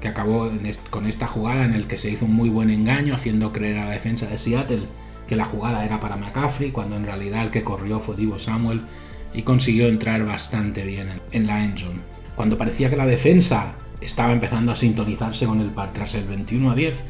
que 0.00 0.08
acabó 0.08 0.50
con 0.90 1.06
esta 1.06 1.26
jugada 1.26 1.64
en 1.64 1.74
el 1.74 1.86
que 1.86 1.98
se 1.98 2.10
hizo 2.10 2.24
un 2.24 2.34
muy 2.34 2.48
buen 2.48 2.70
engaño, 2.70 3.14
haciendo 3.14 3.52
creer 3.52 3.78
a 3.78 3.84
la 3.86 3.92
defensa 3.92 4.26
de 4.26 4.38
Seattle 4.38 4.88
que 5.26 5.36
la 5.36 5.44
jugada 5.44 5.84
era 5.84 6.00
para 6.00 6.16
McCaffrey, 6.16 6.72
cuando 6.72 6.96
en 6.96 7.04
realidad 7.04 7.44
el 7.44 7.50
que 7.50 7.62
corrió 7.62 8.00
fue 8.00 8.16
Divo 8.16 8.38
Samuel 8.38 8.80
y 9.32 9.42
consiguió 9.42 9.86
entrar 9.86 10.24
bastante 10.24 10.84
bien 10.84 11.08
en 11.30 11.46
la 11.46 11.62
endzone. 11.62 12.00
Cuando 12.34 12.58
parecía 12.58 12.90
que 12.90 12.96
la 12.96 13.06
defensa 13.06 13.74
estaba 14.00 14.32
empezando 14.32 14.72
a 14.72 14.76
sintonizarse 14.76 15.46
con 15.46 15.60
el 15.60 15.70
par 15.70 15.92
tras 15.92 16.14
el 16.14 16.24
21 16.24 16.72
a 16.72 16.74
10, 16.74 17.04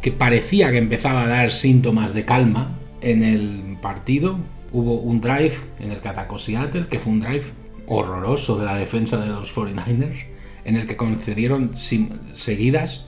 que 0.00 0.12
parecía 0.12 0.70
que 0.70 0.78
empezaba 0.78 1.22
a 1.22 1.26
dar 1.26 1.50
síntomas 1.50 2.14
de 2.14 2.24
calma 2.24 2.76
en 3.00 3.24
el 3.24 3.76
partido, 3.82 4.38
hubo 4.72 4.94
un 4.94 5.20
drive 5.20 5.54
en 5.80 5.90
el 5.90 5.98
que 5.98 6.08
atacó 6.08 6.38
Seattle, 6.38 6.86
que 6.88 7.00
fue 7.00 7.12
un 7.12 7.20
drive 7.20 7.46
horroroso 7.88 8.58
de 8.58 8.66
la 8.66 8.76
defensa 8.76 9.18
de 9.18 9.28
los 9.28 9.54
49ers, 9.54 10.26
en 10.64 10.76
el 10.76 10.86
que 10.86 10.96
concedieron 10.96 11.72
seguidas 11.74 13.04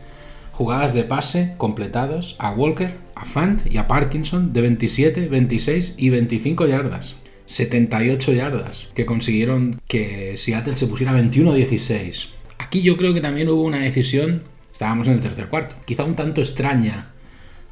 jugadas 0.53 0.93
de 0.93 1.05
pase 1.05 1.55
completados 1.57 2.37
a 2.39 2.53
Walker, 2.53 2.93
a 3.15 3.25
Fant 3.25 3.63
y 3.71 3.79
a 3.79 3.89
Parkinson 3.89 4.53
de 4.53 4.61
27, 4.63 5.29
26 5.29 5.95
y 5.97 6.11
25 6.11 6.67
yardas. 6.67 7.17
78 7.47 8.33
yardas 8.33 8.89
que 8.95 9.07
consiguieron 9.07 9.81
que 9.89 10.37
Seattle 10.37 10.77
se 10.77 10.87
pusiera 10.87 11.13
21-16. 11.19 12.29
Aquí 12.59 12.83
yo 12.83 12.97
creo 12.97 13.15
que 13.15 13.21
también 13.21 13.49
hubo 13.49 13.63
una 13.63 13.79
decisión, 13.79 14.43
estábamos 14.73 15.09
en 15.09 15.15
el 15.15 15.21
tercer 15.21 15.49
cuarto, 15.49 15.77
quizá 15.85 16.05
un 16.05 16.15
tanto 16.15 16.41
extraña 16.41 17.13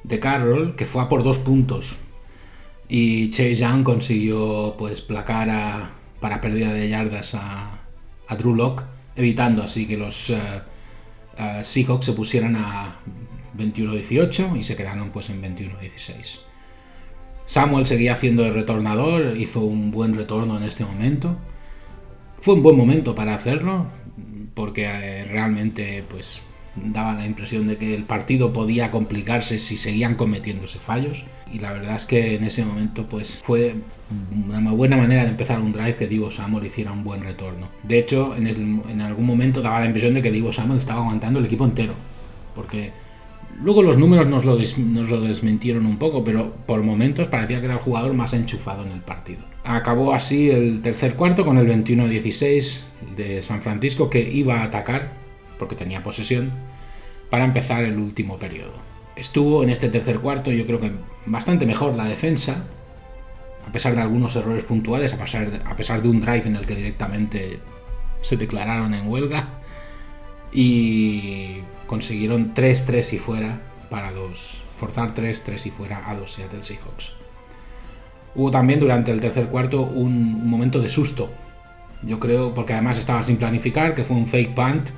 de 0.02 0.18
Carroll, 0.18 0.74
que 0.74 0.86
fue 0.86 1.02
a 1.02 1.08
por 1.08 1.22
dos 1.22 1.38
puntos. 1.38 1.96
Y 2.88 3.28
Chase 3.30 3.54
Young 3.54 3.82
consiguió 3.82 4.74
pues 4.78 5.02
placar 5.02 5.50
a, 5.50 5.90
para 6.20 6.40
pérdida 6.40 6.72
de 6.72 6.88
yardas 6.88 7.34
a, 7.34 7.80
Drew 8.36 8.54
Locke, 8.54 8.84
evitando 9.16 9.62
así 9.62 9.86
que 9.86 9.96
los 9.96 10.30
eh, 10.30 10.38
eh, 11.38 11.60
Seahawks 11.62 12.06
se 12.06 12.12
pusieran 12.12 12.56
a 12.56 12.96
21-18 13.56 14.58
y 14.58 14.62
se 14.64 14.76
quedaron 14.76 15.10
pues 15.10 15.30
en 15.30 15.42
21-16. 15.42 16.40
Samuel 17.46 17.86
seguía 17.86 18.12
haciendo 18.12 18.42
de 18.42 18.50
retornador, 18.50 19.36
hizo 19.38 19.60
un 19.60 19.90
buen 19.90 20.14
retorno 20.14 20.58
en 20.58 20.64
este 20.64 20.84
momento. 20.84 21.36
Fue 22.40 22.54
un 22.54 22.62
buen 22.62 22.76
momento 22.76 23.14
para 23.14 23.34
hacerlo, 23.34 23.86
porque 24.54 24.84
eh, 24.84 25.24
realmente 25.24 26.04
pues 26.10 26.42
daba 26.86 27.14
la 27.14 27.26
impresión 27.26 27.66
de 27.66 27.76
que 27.76 27.94
el 27.94 28.04
partido 28.04 28.52
podía 28.52 28.90
complicarse 28.90 29.58
si 29.58 29.76
seguían 29.76 30.14
cometiéndose 30.14 30.78
fallos 30.78 31.24
y 31.52 31.58
la 31.60 31.72
verdad 31.72 31.96
es 31.96 32.06
que 32.06 32.34
en 32.34 32.44
ese 32.44 32.64
momento 32.64 33.08
pues 33.08 33.38
fue 33.38 33.76
una 34.48 34.72
buena 34.72 34.96
manera 34.96 35.24
de 35.24 35.30
empezar 35.30 35.60
un 35.60 35.72
drive 35.72 35.96
que 35.96 36.06
Divo 36.06 36.30
Samuel 36.30 36.66
hiciera 36.66 36.92
un 36.92 37.04
buen 37.04 37.22
retorno. 37.22 37.68
De 37.82 37.98
hecho, 37.98 38.34
en, 38.36 39.00
algún 39.00 39.26
momento 39.26 39.60
daba 39.60 39.80
la 39.80 39.86
impresión 39.86 40.14
de 40.14 40.22
que 40.22 40.30
Divo 40.30 40.52
Samuel 40.52 40.78
estaba 40.78 41.00
aguantando 41.00 41.38
el 41.38 41.46
equipo 41.46 41.64
entero, 41.64 41.94
porque 42.54 42.92
luego 43.62 43.82
los 43.82 43.98
números 43.98 44.26
nos 44.26 44.44
lo, 44.44 44.56
nos 44.56 45.10
lo 45.10 45.20
desmentieron 45.20 45.86
un 45.86 45.98
poco, 45.98 46.24
pero 46.24 46.54
por 46.66 46.82
momentos 46.82 47.28
parecía 47.28 47.60
que 47.60 47.66
era 47.66 47.74
el 47.74 47.80
jugador 47.80 48.14
más 48.14 48.32
enchufado 48.32 48.84
en 48.84 48.92
el 48.92 49.00
partido. 49.00 49.40
Acabó 49.64 50.14
así 50.14 50.50
el 50.50 50.80
tercer 50.80 51.14
cuarto 51.14 51.44
con 51.44 51.58
el 51.58 51.68
21-16 51.68 52.82
de 53.16 53.42
San 53.42 53.60
Francisco 53.60 54.08
que 54.08 54.20
iba 54.32 54.60
a 54.60 54.64
atacar, 54.64 55.12
porque 55.58 55.76
tenía 55.76 56.02
posesión, 56.02 56.50
para 57.30 57.44
empezar 57.44 57.84
el 57.84 57.98
último 57.98 58.38
periodo. 58.38 58.74
Estuvo 59.16 59.62
en 59.62 59.70
este 59.70 59.88
tercer 59.88 60.20
cuarto 60.20 60.52
yo 60.52 60.66
creo 60.66 60.80
que 60.80 60.92
bastante 61.26 61.66
mejor 61.66 61.94
la 61.94 62.04
defensa, 62.04 62.64
a 63.66 63.72
pesar 63.72 63.94
de 63.94 64.02
algunos 64.02 64.36
errores 64.36 64.64
puntuales, 64.64 65.12
a 65.14 65.24
pesar 65.76 66.02
de, 66.02 66.08
un 66.08 66.20
drive 66.20 66.46
en 66.46 66.56
el 66.56 66.66
que 66.66 66.74
directamente 66.74 67.58
se 68.20 68.36
declararon 68.36 68.94
en 68.94 69.08
huelga 69.08 69.46
y 70.52 71.58
consiguieron 71.86 72.54
3-3 72.54 73.14
y 73.14 73.18
fuera 73.18 73.60
para 73.90 74.12
dos, 74.12 74.60
forzar 74.76 75.14
3-3 75.14 75.66
y 75.66 75.70
fuera 75.70 76.06
a 76.06 76.14
los 76.14 76.32
Seattle 76.32 76.62
Seahawks. 76.62 77.12
Hubo 78.34 78.50
también 78.50 78.78
durante 78.78 79.10
el 79.10 79.20
tercer 79.20 79.46
cuarto 79.48 79.82
un 79.82 80.48
momento 80.48 80.80
de 80.80 80.88
susto, 80.88 81.30
yo 82.02 82.20
creo, 82.20 82.54
porque 82.54 82.72
además 82.72 82.98
estaba 82.98 83.22
sin 83.22 83.36
planificar, 83.36 83.94
que 83.94 84.04
fue 84.04 84.16
un 84.16 84.26
fake 84.26 84.54
punt 84.54 84.90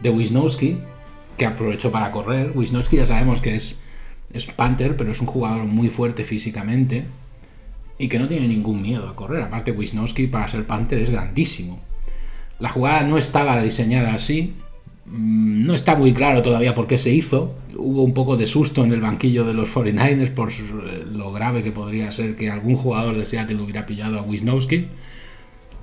de 0.00 0.10
Wisnowski, 0.10 0.78
aprovechó 1.46 1.90
para 1.90 2.10
correr. 2.10 2.52
Wisnowski 2.54 2.96
ya 2.96 3.06
sabemos 3.06 3.40
que 3.40 3.54
es, 3.54 3.80
es 4.32 4.46
Panther, 4.46 4.96
pero 4.96 5.12
es 5.12 5.20
un 5.20 5.26
jugador 5.26 5.64
muy 5.64 5.88
fuerte 5.88 6.24
físicamente 6.24 7.04
y 7.98 8.08
que 8.08 8.18
no 8.18 8.28
tiene 8.28 8.48
ningún 8.48 8.82
miedo 8.82 9.08
a 9.08 9.14
correr. 9.14 9.42
Aparte, 9.42 9.70
Wisnowski 9.70 10.26
para 10.26 10.48
ser 10.48 10.66
Panther 10.66 10.98
es 10.98 11.10
grandísimo. 11.10 11.80
La 12.58 12.68
jugada 12.68 13.02
no 13.02 13.18
estaba 13.18 13.62
diseñada 13.62 14.14
así. 14.14 14.54
Mm, 15.06 15.66
no 15.66 15.74
está 15.74 15.96
muy 15.96 16.12
claro 16.12 16.42
todavía 16.42 16.74
por 16.74 16.86
qué 16.86 16.98
se 16.98 17.10
hizo. 17.10 17.54
Hubo 17.76 18.02
un 18.02 18.14
poco 18.14 18.36
de 18.36 18.46
susto 18.46 18.84
en 18.84 18.92
el 18.92 19.00
banquillo 19.00 19.44
de 19.44 19.54
los 19.54 19.74
49ers 19.74 20.30
por 20.30 20.50
lo 21.12 21.32
grave 21.32 21.62
que 21.62 21.72
podría 21.72 22.10
ser 22.10 22.36
que 22.36 22.50
algún 22.50 22.76
jugador 22.76 23.16
de 23.16 23.24
Seattle 23.24 23.60
hubiera 23.60 23.86
pillado 23.86 24.18
a 24.18 24.22
Wisnowski. 24.22 24.88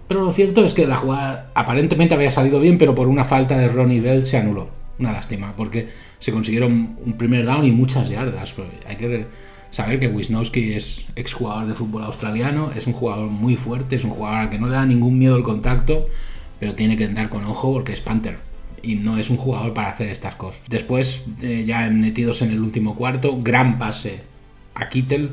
Pero 0.08 0.26
lo 0.26 0.32
cierto 0.32 0.66
es 0.66 0.74
que 0.74 0.88
la 0.88 0.98
jugada 0.98 1.52
aparentemente 1.54 2.16
había 2.16 2.32
salido 2.32 2.60
bien, 2.60 2.78
pero 2.78 2.96
por 2.96 3.08
una 3.08 3.26
falta 3.26 3.58
de 3.58 3.68
Ronnie 3.68 4.02
Bell 4.02 4.26
se 4.26 4.38
anuló. 4.38 4.79
Una 5.00 5.12
lástima, 5.14 5.56
porque 5.56 5.90
se 6.20 6.32
consiguieron 6.32 6.98
un 7.04 7.14
primer 7.14 7.46
down 7.46 7.66
y 7.66 7.72
muchas 7.72 8.10
yardas. 8.10 8.54
Hay 8.86 8.98
que 8.98 9.28
saber 9.70 10.00
que 10.00 10.08
Wisnowski 10.08 10.74
es 10.74 11.06
exjugador 11.16 11.68
de 11.68 11.74
fútbol 11.74 12.04
australiano, 12.04 12.72
es 12.76 12.86
un 12.88 12.94
jugador 12.94 13.30
muy 13.30 13.56
fuerte, 13.56 13.96
es 13.96 14.04
un 14.04 14.12
jugador 14.12 14.40
al 14.40 14.50
que 14.50 14.60
no 14.60 14.68
le 14.68 14.74
da 14.74 14.86
ningún 14.86 15.18
miedo 15.18 15.38
el 15.38 15.44
contacto, 15.44 16.08
pero 16.60 16.76
tiene 16.76 16.98
que 16.98 17.06
andar 17.06 17.30
con 17.30 17.46
ojo 17.46 17.72
porque 17.72 17.94
es 17.94 18.02
Panther 18.02 18.38
y 18.82 18.96
no 18.96 19.18
es 19.18 19.30
un 19.30 19.38
jugador 19.38 19.74
para 19.74 19.90
hacer 19.90 20.10
estas 20.10 20.36
cosas. 20.36 20.62
Después, 20.68 21.24
eh, 21.42 21.64
ya 21.66 21.90
metidos 21.90 22.42
en 22.42 22.52
el 22.52 22.60
último 22.60 22.96
cuarto, 22.96 23.40
gran 23.42 23.78
pase 23.78 24.22
a 24.76 24.90
Kittel, 24.90 25.32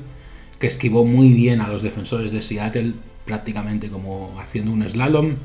que 0.58 0.66
esquivó 0.66 1.04
muy 1.04 1.32
bien 1.32 1.60
a 1.60 1.68
los 1.68 1.82
defensores 1.82 2.32
de 2.32 2.42
Seattle, 2.42 2.94
prácticamente 3.24 3.88
como 3.88 4.38
haciendo 4.40 4.72
un 4.72 4.88
slalom, 4.88 5.36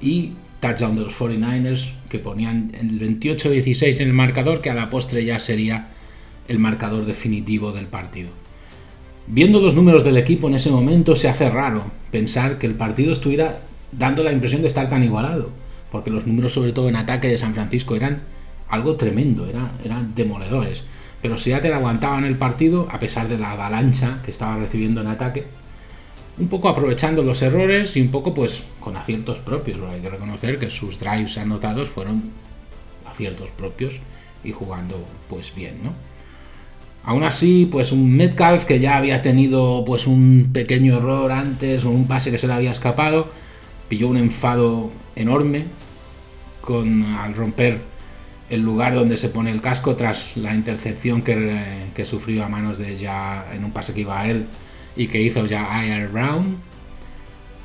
y 0.00 0.32
touchdown 0.60 0.96
de 0.96 1.02
los 1.02 1.18
49ers, 1.18 1.90
que 2.08 2.18
ponían 2.18 2.70
el 2.78 3.00
28-16 3.00 4.00
en 4.00 4.08
el 4.08 4.14
marcador, 4.14 4.60
que 4.60 4.70
a 4.70 4.74
la 4.74 4.90
postre 4.90 5.24
ya 5.24 5.38
sería 5.38 5.88
el 6.48 6.58
marcador 6.58 7.06
definitivo 7.06 7.72
del 7.72 7.86
partido. 7.86 8.30
Viendo 9.26 9.60
los 9.60 9.74
números 9.74 10.04
del 10.04 10.16
equipo 10.18 10.46
en 10.46 10.54
ese 10.54 10.70
momento 10.70 11.16
se 11.16 11.28
hace 11.28 11.50
raro 11.50 11.90
pensar 12.12 12.58
que 12.58 12.66
el 12.66 12.74
partido 12.74 13.12
estuviera 13.12 13.62
dando 13.90 14.22
la 14.22 14.32
impresión 14.32 14.60
de 14.60 14.68
estar 14.68 14.88
tan 14.88 15.02
igualado, 15.02 15.50
porque 15.90 16.10
los 16.10 16.26
números 16.26 16.52
sobre 16.52 16.72
todo 16.72 16.88
en 16.88 16.96
ataque 16.96 17.28
de 17.28 17.38
San 17.38 17.54
Francisco 17.54 17.96
eran 17.96 18.20
algo 18.68 18.96
tremendo, 18.96 19.48
eran, 19.48 20.14
demoledores. 20.14 20.84
Pero 21.22 21.38
Seattle 21.38 21.74
aguantaba 21.74 22.18
en 22.18 22.24
el 22.24 22.36
partido 22.36 22.88
a 22.90 23.00
pesar 23.00 23.28
de 23.28 23.38
la 23.38 23.52
avalancha 23.52 24.20
que 24.22 24.30
estaba 24.30 24.56
recibiendo 24.56 25.00
en 25.00 25.08
ataque, 25.08 25.44
un 26.38 26.48
poco 26.48 26.68
aprovechando 26.68 27.22
los 27.22 27.42
errores 27.42 27.96
y 27.96 28.00
un 28.00 28.10
poco 28.10 28.34
pues 28.34 28.64
con 28.80 28.96
aciertos 28.96 29.38
propios. 29.38 29.78
Hay 29.90 30.00
que 30.00 30.10
reconocer 30.10 30.58
que 30.58 30.70
sus 30.70 30.98
drives 30.98 31.38
anotados 31.38 31.88
fueron 31.88 32.30
aciertos 33.06 33.50
propios 33.50 34.00
y 34.44 34.52
jugando 34.52 35.02
pues 35.28 35.54
bien, 35.54 35.82
¿no? 35.82 35.92
Aún 37.04 37.22
así, 37.22 37.68
pues 37.70 37.92
un 37.92 38.16
Metcalf 38.16 38.64
que 38.64 38.80
ya 38.80 38.96
había 38.96 39.22
tenido 39.22 39.84
pues 39.86 40.08
un 40.08 40.50
pequeño 40.52 40.96
error 40.96 41.30
antes 41.30 41.84
o 41.84 41.90
un 41.90 42.08
pase 42.08 42.32
que 42.32 42.38
se 42.38 42.48
le 42.48 42.52
había 42.52 42.72
escapado, 42.72 43.28
pilló 43.88 44.08
un 44.08 44.16
enfado 44.16 44.90
enorme 45.14 45.64
con 46.60 47.04
al 47.04 47.34
romper 47.34 47.80
el 48.50 48.60
lugar 48.62 48.94
donde 48.94 49.16
se 49.16 49.28
pone 49.28 49.52
el 49.52 49.60
casco 49.60 49.94
tras 49.94 50.36
la 50.36 50.52
intercepción 50.54 51.22
que, 51.22 51.86
que 51.94 52.04
sufrió 52.04 52.44
a 52.44 52.48
manos 52.48 52.78
de 52.78 52.96
ya 52.96 53.46
en 53.52 53.64
un 53.64 53.70
pase 53.70 53.94
que 53.94 54.00
iba 54.00 54.20
a 54.20 54.28
él 54.28 54.46
y 54.96 55.06
que 55.08 55.20
hizo 55.20 55.46
ya 55.46 55.84
Air 55.84 56.08
Brown. 56.08 56.56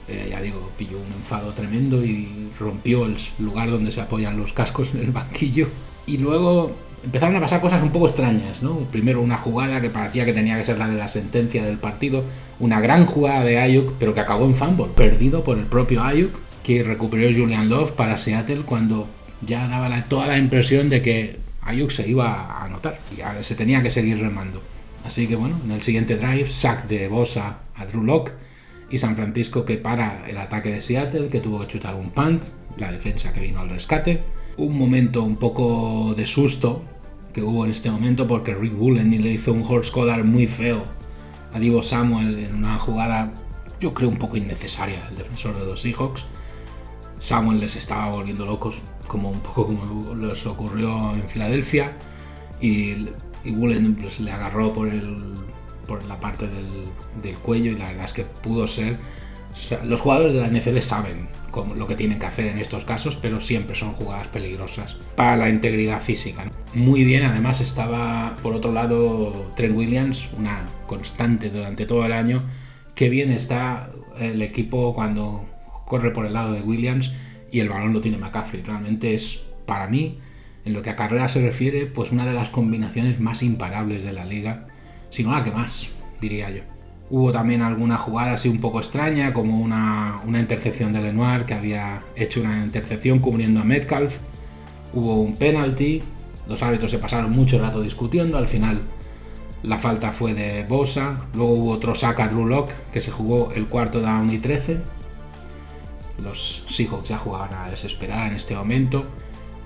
Eh, 0.07 0.27
ya 0.29 0.41
digo, 0.41 0.69
pilló 0.77 0.97
un 0.97 1.13
enfado 1.13 1.53
tremendo 1.53 2.03
y 2.03 2.49
rompió 2.59 3.05
el 3.05 3.15
lugar 3.39 3.71
donde 3.71 3.91
se 3.91 4.01
apoyan 4.01 4.37
los 4.37 4.53
cascos 4.53 4.89
en 4.93 5.01
el 5.01 5.11
banquillo. 5.11 5.69
Y 6.05 6.17
luego 6.17 6.75
empezaron 7.03 7.35
a 7.35 7.41
pasar 7.41 7.61
cosas 7.61 7.81
un 7.81 7.91
poco 7.91 8.07
extrañas, 8.07 8.61
¿no? 8.61 8.79
Primero 8.91 9.21
una 9.21 9.37
jugada 9.37 9.81
que 9.81 9.89
parecía 9.89 10.25
que 10.25 10.33
tenía 10.33 10.57
que 10.57 10.63
ser 10.63 10.77
la 10.77 10.87
de 10.87 10.97
la 10.97 11.07
sentencia 11.07 11.63
del 11.63 11.77
partido, 11.77 12.23
una 12.59 12.79
gran 12.79 13.05
jugada 13.05 13.43
de 13.43 13.59
Ayuk, 13.59 13.93
pero 13.97 14.13
que 14.13 14.19
acabó 14.19 14.45
en 14.45 14.55
fumble, 14.55 14.87
perdido 14.95 15.43
por 15.43 15.57
el 15.57 15.65
propio 15.65 16.03
Ayuk, 16.03 16.31
que 16.63 16.83
recuperó 16.83 17.29
Julian 17.33 17.69
Love 17.69 17.91
para 17.93 18.17
Seattle 18.17 18.63
cuando 18.65 19.07
ya 19.41 19.67
daba 19.67 20.03
toda 20.03 20.27
la 20.27 20.37
impresión 20.37 20.89
de 20.89 21.01
que 21.01 21.39
Ayuk 21.61 21.89
se 21.91 22.07
iba 22.07 22.33
a 22.33 22.65
anotar 22.65 22.99
y 23.11 23.43
se 23.43 23.55
tenía 23.55 23.81
que 23.81 23.89
seguir 23.89 24.19
remando. 24.19 24.61
Así 25.03 25.27
que 25.27 25.35
bueno, 25.35 25.59
en 25.63 25.71
el 25.71 25.81
siguiente 25.81 26.17
drive, 26.17 26.45
sack 26.45 26.87
de 26.87 27.07
Bosa 27.07 27.59
a 27.75 27.85
Drew 27.85 28.03
Locke 28.03 28.33
y 28.89 28.97
San 28.97 29.15
Francisco 29.15 29.65
que 29.65 29.77
para 29.77 30.27
el 30.29 30.37
ataque 30.37 30.71
de 30.71 30.81
Seattle, 30.81 31.29
que 31.29 31.39
tuvo 31.39 31.59
que 31.59 31.67
chutar 31.67 31.95
un 31.95 32.11
punt, 32.11 32.43
la 32.77 32.91
defensa 32.91 33.33
que 33.33 33.39
vino 33.39 33.59
al 33.59 33.69
rescate. 33.69 34.23
Un 34.57 34.77
momento 34.77 35.23
un 35.23 35.37
poco 35.37 36.13
de 36.15 36.25
susto 36.27 36.83
que 37.33 37.41
hubo 37.41 37.65
en 37.65 37.71
este 37.71 37.89
momento 37.89 38.27
porque 38.27 38.53
Rick 38.53 38.75
Bullen 38.75 39.09
le 39.09 39.31
hizo 39.31 39.53
un 39.53 39.63
horse 39.67 39.91
collar 39.91 40.23
muy 40.23 40.47
feo 40.47 40.83
a 41.53 41.59
Divo 41.59 41.81
Samuel 41.81 42.39
en 42.39 42.55
una 42.55 42.77
jugada 42.77 43.33
yo 43.79 43.93
creo 43.93 44.09
un 44.09 44.17
poco 44.17 44.37
innecesaria 44.37 45.07
el 45.09 45.15
defensor 45.15 45.59
de 45.59 45.65
los 45.65 45.81
Seahawks. 45.81 46.25
Samuel 47.17 47.59
les 47.59 47.75
estaba 47.75 48.11
volviendo 48.11 48.45
locos 48.45 48.81
como 49.07 49.29
un 49.29 49.39
poco 49.41 49.65
como 49.65 50.15
les 50.15 50.45
ocurrió 50.45 51.13
en 51.15 51.27
Filadelfia 51.27 51.97
y, 52.61 53.07
y 53.43 53.51
Bullen 53.51 53.95
pues, 53.95 54.19
le 54.19 54.31
agarró 54.31 54.73
por, 54.73 54.87
el, 54.87 55.35
por 55.87 56.03
la 56.05 56.19
parte 56.19 56.47
del, 56.47 56.67
del 57.21 57.37
cuello 57.37 57.71
y 57.71 57.75
la 57.75 57.89
verdad 57.89 58.05
es 58.05 58.13
que 58.13 58.23
pudo 58.23 58.67
ser 58.67 58.97
los 59.83 59.99
jugadores 59.99 60.33
de 60.33 60.41
la 60.41 60.47
NFL 60.47 60.77
saben 60.79 61.27
lo 61.75 61.85
que 61.85 61.95
tienen 61.95 62.17
que 62.17 62.25
hacer 62.25 62.47
en 62.47 62.59
estos 62.59 62.85
casos, 62.85 63.17
pero 63.17 63.41
siempre 63.41 63.75
son 63.75 63.91
jugadas 63.93 64.29
peligrosas 64.29 64.95
para 65.15 65.35
la 65.35 65.49
integridad 65.49 66.01
física. 66.01 66.49
Muy 66.73 67.03
bien, 67.03 67.23
además 67.23 67.59
estaba 67.59 68.35
por 68.41 68.53
otro 68.53 68.71
lado 68.71 69.51
Trent 69.55 69.75
Williams, 69.75 70.29
una 70.37 70.65
constante 70.87 71.49
durante 71.49 71.85
todo 71.85 72.05
el 72.05 72.13
año. 72.13 72.43
Qué 72.95 73.09
bien 73.09 73.31
está 73.31 73.91
el 74.17 74.41
equipo 74.41 74.93
cuando 74.93 75.45
corre 75.85 76.11
por 76.11 76.25
el 76.25 76.33
lado 76.33 76.53
de 76.53 76.61
Williams 76.61 77.11
y 77.51 77.59
el 77.59 77.67
balón 77.67 77.91
lo 77.91 77.99
tiene 77.99 78.17
McCaffrey. 78.17 78.61
Realmente 78.61 79.13
es 79.13 79.41
para 79.65 79.87
mí, 79.87 80.19
en 80.65 80.73
lo 80.73 80.81
que 80.81 80.89
a 80.89 80.95
carrera 80.95 81.27
se 81.27 81.41
refiere, 81.41 81.85
pues 81.85 82.11
una 82.11 82.25
de 82.25 82.33
las 82.33 82.49
combinaciones 82.49 83.19
más 83.19 83.43
imparables 83.43 84.03
de 84.03 84.13
la 84.13 84.25
liga, 84.25 84.67
si 85.09 85.23
no 85.23 85.31
la 85.31 85.43
que 85.43 85.51
más, 85.51 85.87
diría 86.19 86.49
yo. 86.49 86.61
Hubo 87.09 87.31
también 87.31 87.61
alguna 87.61 87.97
jugada 87.97 88.33
así 88.33 88.47
un 88.47 88.59
poco 88.59 88.79
extraña, 88.79 89.33
como 89.33 89.59
una, 89.59 90.21
intercepción 90.25 90.93
de 90.93 91.01
Lenoir, 91.01 91.45
que 91.45 91.53
había 91.53 92.03
hecho 92.15 92.39
una 92.39 92.63
intercepción 92.63 93.19
cubriendo 93.19 93.59
a 93.59 93.65
Metcalf. 93.65 94.17
Hubo 94.93 95.15
un 95.15 95.35
penalty, 95.35 96.01
los 96.47 96.63
árbitros 96.63 96.91
se 96.91 96.99
pasaron 96.99 97.31
mucho 97.31 97.59
rato 97.59 97.81
discutiendo, 97.81 98.37
al 98.37 98.47
final 98.47 98.81
la 99.63 99.77
falta 99.77 100.11
fue 100.11 100.33
de 100.33 100.63
Bosa. 100.63 101.17
Luego 101.33 101.51
hubo 101.51 101.71
otro 101.71 101.95
saca 101.95 102.27
Drew 102.27 102.47
Locke, 102.47 102.73
que 102.93 103.01
se 103.01 103.11
jugó 103.11 103.51
el 103.53 103.67
cuarto 103.67 103.99
down 103.99 104.31
y 104.31 104.39
13. 104.39 104.79
Los 106.23 106.63
Seahawks 106.69 107.09
ya 107.09 107.17
jugaban 107.17 107.53
a 107.53 107.69
desesperar 107.69 108.27
en 108.27 108.37
este 108.37 108.55
momento. 108.55 109.05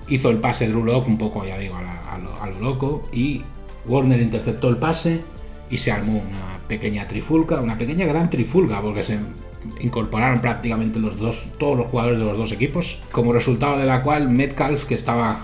Hizo 0.08 0.30
el 0.30 0.38
pase 0.38 0.68
Drew 0.68 0.84
Locke 0.84 1.08
un 1.08 1.18
poco, 1.18 1.44
ya 1.44 1.58
digo, 1.58 1.76
a 1.76 2.46
lo 2.48 2.60
loco. 2.60 3.02
Y 3.12 3.42
Warner 3.86 4.20
interceptó 4.20 4.68
el 4.68 4.76
pase 4.76 5.22
y 5.70 5.76
se 5.76 5.92
armó 5.92 6.18
una 6.18 6.60
pequeña 6.68 7.06
trifulca, 7.06 7.60
una 7.60 7.76
pequeña 7.76 8.06
gran 8.06 8.30
trifulca, 8.30 8.80
porque 8.80 9.02
se 9.02 9.18
incorporaron 9.80 10.40
prácticamente 10.40 11.00
los 11.00 11.18
dos, 11.18 11.48
todos 11.58 11.76
los 11.76 11.90
jugadores 11.90 12.18
de 12.18 12.24
los 12.24 12.38
dos 12.38 12.52
equipos, 12.52 12.98
como 13.10 13.32
resultado 13.32 13.78
de 13.78 13.86
la 13.86 14.02
cual 14.02 14.28
Metcalf, 14.28 14.84
que 14.84 14.94
estaba 14.94 15.40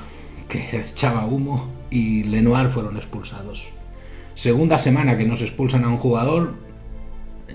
que 0.48 0.78
echaba 0.78 1.26
humo, 1.26 1.68
y 1.90 2.24
Lenoir 2.24 2.68
fueron 2.68 2.96
expulsados. 2.96 3.70
Segunda 4.34 4.78
semana 4.78 5.16
que 5.18 5.24
nos 5.24 5.42
expulsan 5.42 5.84
a 5.84 5.88
un 5.88 5.98
jugador, 5.98 6.54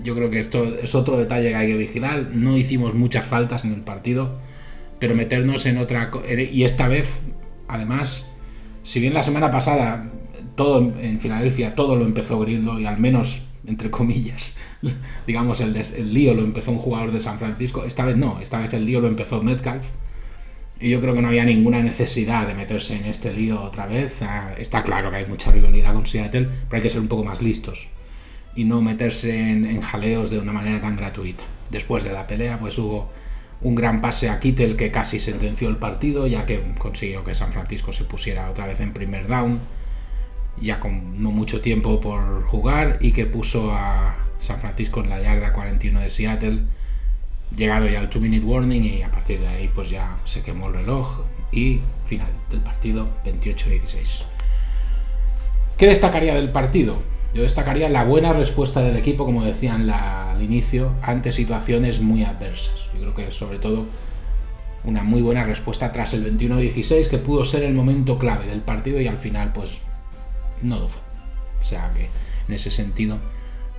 yo 0.02 0.14
creo 0.14 0.30
que 0.30 0.38
esto 0.38 0.64
es 0.64 0.94
otro 0.94 1.16
detalle 1.16 1.48
que 1.48 1.54
hay 1.56 1.66
que 1.68 1.76
vigilar. 1.76 2.30
No 2.32 2.56
hicimos 2.56 2.94
muchas 2.94 3.24
faltas 3.24 3.64
en 3.64 3.72
el 3.72 3.80
partido, 3.80 4.38
pero 4.98 5.14
meternos 5.14 5.66
en 5.66 5.78
otra. 5.78 6.10
Y 6.52 6.64
esta 6.64 6.88
vez, 6.88 7.22
además, 7.66 8.30
si 8.82 9.00
bien 9.00 9.14
la 9.14 9.22
semana 9.22 9.50
pasada 9.50 10.10
todo 10.54 10.92
en 10.98 11.20
Filadelfia, 11.20 11.74
todo 11.74 11.96
lo 11.96 12.04
empezó 12.04 12.40
Grillo 12.40 12.78
y 12.80 12.84
al 12.84 12.98
menos, 12.98 13.42
entre 13.66 13.90
comillas, 13.90 14.56
digamos, 15.26 15.60
el, 15.60 15.76
el, 15.76 16.12
lío 16.12 16.34
lo 16.34 16.42
empezó 16.42 16.72
un 16.72 16.78
jugador 16.78 17.12
de 17.12 17.20
San 17.20 17.38
Francisco. 17.38 17.84
Esta 17.84 18.04
vez 18.04 18.16
no, 18.16 18.40
esta 18.40 18.58
vez 18.58 18.72
el 18.74 18.84
lío 18.84 19.00
lo 19.00 19.08
empezó 19.08 19.42
Metcalf. 19.42 19.86
Y 20.80 20.90
yo 20.90 21.00
creo 21.00 21.14
que 21.14 21.22
no 21.22 21.28
había 21.28 21.44
ninguna 21.44 21.82
necesidad 21.82 22.46
de 22.46 22.54
meterse 22.54 22.96
en 22.96 23.04
este 23.04 23.32
lío 23.32 23.60
otra 23.60 23.86
vez. 23.86 24.22
Ah, 24.22 24.52
está 24.58 24.82
claro 24.84 25.10
que 25.10 25.16
hay 25.16 25.26
mucha 25.26 25.50
rivalidad 25.50 25.92
con 25.94 26.06
Seattle, 26.06 26.48
pero 26.68 26.76
hay 26.76 26.82
que 26.82 26.90
ser 26.90 27.00
un 27.00 27.08
poco 27.08 27.24
más 27.24 27.42
listos 27.42 27.88
y 28.54 28.64
no 28.64 28.80
meterse 28.80 29.50
en 29.50 29.80
jaleos 29.80 30.30
de 30.30 30.38
una 30.38 30.52
manera 30.52 30.80
tan 30.80 30.96
gratuita. 30.96 31.44
Después 31.70 32.02
de 32.04 32.12
la 32.12 32.26
pelea, 32.26 32.58
pues 32.58 32.78
hubo 32.78 33.10
un 33.60 33.74
gran 33.74 34.00
pase 34.00 34.30
a 34.30 34.38
Kittel 34.38 34.76
que 34.76 34.90
casi 34.90 35.18
sentenció 35.18 35.68
el 35.68 35.76
partido, 35.76 36.26
ya 36.26 36.46
que 36.46 36.62
consiguió 36.78 37.24
que 37.24 37.34
San 37.34 37.52
Francisco 37.52 37.92
se 37.92 38.04
pusiera 38.04 38.50
otra 38.50 38.66
vez 38.66 38.80
en 38.80 38.92
primer 38.92 39.26
down 39.26 39.60
ya 40.60 40.80
con 40.80 41.22
no 41.22 41.30
mucho 41.30 41.60
tiempo 41.60 42.00
por 42.00 42.44
jugar 42.46 42.98
y 43.00 43.12
que 43.12 43.26
puso 43.26 43.72
a 43.72 44.16
San 44.40 44.60
Francisco 44.60 45.02
en 45.02 45.10
la 45.10 45.20
yarda 45.20 45.52
41 45.52 46.00
de 46.00 46.08
Seattle, 46.08 46.62
llegado 47.56 47.88
ya 47.88 48.00
al 48.00 48.10
2 48.10 48.22
minute 48.22 48.44
warning 48.44 48.84
y 48.84 49.02
a 49.02 49.10
partir 49.10 49.40
de 49.40 49.48
ahí 49.48 49.70
pues 49.74 49.90
ya 49.90 50.18
se 50.24 50.42
quemó 50.42 50.68
el 50.68 50.74
reloj 50.74 51.24
y 51.52 51.80
final 52.04 52.30
del 52.50 52.60
partido 52.60 53.08
28-16. 53.24 54.24
¿Qué 55.76 55.86
destacaría 55.86 56.34
del 56.34 56.50
partido? 56.50 57.00
Yo 57.34 57.42
destacaría 57.42 57.88
la 57.88 58.04
buena 58.04 58.32
respuesta 58.32 58.80
del 58.80 58.96
equipo, 58.96 59.24
como 59.24 59.44
decían 59.44 59.88
al 59.90 60.40
inicio, 60.42 60.94
ante 61.02 61.30
situaciones 61.30 62.00
muy 62.00 62.24
adversas. 62.24 62.88
Yo 62.94 63.00
creo 63.00 63.14
que 63.14 63.30
sobre 63.30 63.58
todo 63.58 63.86
una 64.84 65.02
muy 65.02 65.20
buena 65.20 65.44
respuesta 65.44 65.92
tras 65.92 66.14
el 66.14 66.38
21-16, 66.38 67.08
que 67.08 67.18
pudo 67.18 67.44
ser 67.44 67.62
el 67.64 67.74
momento 67.74 68.18
clave 68.18 68.46
del 68.46 68.62
partido 68.62 69.00
y 69.00 69.06
al 69.06 69.18
final 69.18 69.52
pues 69.52 69.80
no 70.62 70.78
lo 70.78 70.88
fue. 70.88 71.02
O 71.60 71.64
sea 71.64 71.92
que 71.94 72.08
en 72.48 72.54
ese 72.54 72.70
sentido, 72.70 73.18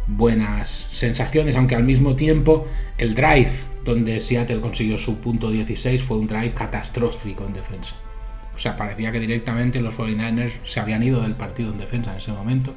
buenas 0.06 0.88
sensaciones, 0.92 1.56
aunque 1.56 1.76
al 1.76 1.84
mismo 1.84 2.16
tiempo 2.16 2.68
el 2.98 3.16
drive 3.16 3.52
donde 3.84 4.20
Seattle 4.20 4.62
consiguió 4.62 4.98
su 5.00 5.20
punto 5.20 5.50
16 5.50 6.04
fue 6.04 6.18
un 6.18 6.28
drive 6.28 6.54
catastrófico 6.54 7.46
en 7.46 7.54
defensa. 7.54 7.96
O 8.56 8.60
sea, 8.60 8.76
parecía 8.76 9.12
que 9.12 9.20
directamente 9.20 9.82
los 9.82 9.98
49ers 9.98 10.52
se 10.66 10.80
habían 10.82 11.02
ido 11.02 11.22
del 11.22 11.36
partido 11.36 11.72
en 11.72 11.80
defensa 11.80 12.12
en 12.12 12.18
ese 12.18 12.32
momento 12.32 12.74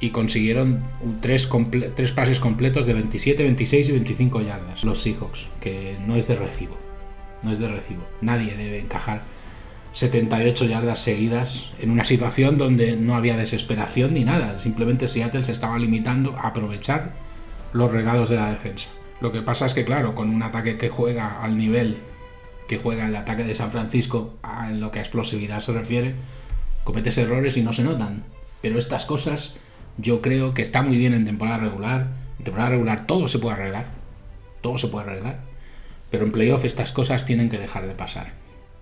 y 0.00 0.10
consiguieron 0.10 0.82
tres, 1.20 1.48
tres 1.94 2.12
pases 2.12 2.40
completos 2.40 2.86
de 2.86 2.94
27, 2.94 3.42
26 3.42 3.88
y 3.88 3.92
25 3.92 4.40
yardas. 4.42 4.84
Los 4.84 5.02
Seahawks, 5.02 5.46
que 5.60 5.96
no 6.06 6.16
es 6.16 6.28
de 6.28 6.36
recibo. 6.36 6.76
No 7.42 7.50
es 7.50 7.58
de 7.58 7.68
recibo. 7.68 8.02
Nadie 8.20 8.56
debe 8.56 8.78
encajar 8.78 9.22
78 9.92 10.66
yardas 10.66 11.00
seguidas 11.00 11.72
en 11.80 11.90
una 11.90 12.04
situación 12.04 12.58
donde 12.58 12.96
no 12.96 13.16
había 13.16 13.36
desesperación 13.36 14.14
ni 14.14 14.24
nada. 14.24 14.58
Simplemente 14.58 15.08
Seattle 15.08 15.44
se 15.44 15.52
estaba 15.52 15.78
limitando 15.78 16.36
a 16.36 16.48
aprovechar 16.48 17.14
los 17.72 17.90
regados 17.90 18.28
de 18.28 18.36
la 18.36 18.50
defensa. 18.50 18.88
Lo 19.20 19.32
que 19.32 19.42
pasa 19.42 19.66
es 19.66 19.74
que, 19.74 19.84
claro, 19.84 20.14
con 20.14 20.30
un 20.30 20.42
ataque 20.42 20.76
que 20.76 20.88
juega 20.88 21.42
al 21.42 21.56
nivel 21.56 21.98
que 22.68 22.76
juega 22.76 23.08
el 23.08 23.16
ataque 23.16 23.44
de 23.44 23.54
San 23.54 23.72
Francisco 23.72 24.34
en 24.68 24.78
lo 24.78 24.90
que 24.90 24.98
a 24.98 25.02
explosividad 25.02 25.60
se 25.60 25.72
refiere, 25.72 26.14
cometes 26.84 27.16
errores 27.16 27.56
y 27.56 27.62
no 27.62 27.72
se 27.72 27.82
notan. 27.82 28.24
Pero 28.60 28.78
estas 28.78 29.06
cosas 29.06 29.54
Yo 29.98 30.22
creo 30.22 30.54
que 30.54 30.62
está 30.62 30.82
muy 30.82 30.96
bien 30.96 31.12
en 31.12 31.24
temporada 31.24 31.58
regular. 31.58 32.08
En 32.38 32.44
temporada 32.44 32.70
regular 32.70 33.06
todo 33.06 33.28
se 33.28 33.38
puede 33.38 33.56
arreglar. 33.56 33.86
Todo 34.60 34.78
se 34.78 34.88
puede 34.88 35.10
arreglar. 35.10 35.40
Pero 36.10 36.24
en 36.24 36.32
playoff 36.32 36.64
estas 36.64 36.92
cosas 36.92 37.26
tienen 37.26 37.48
que 37.48 37.58
dejar 37.58 37.86
de 37.86 37.94
pasar. 37.94 38.32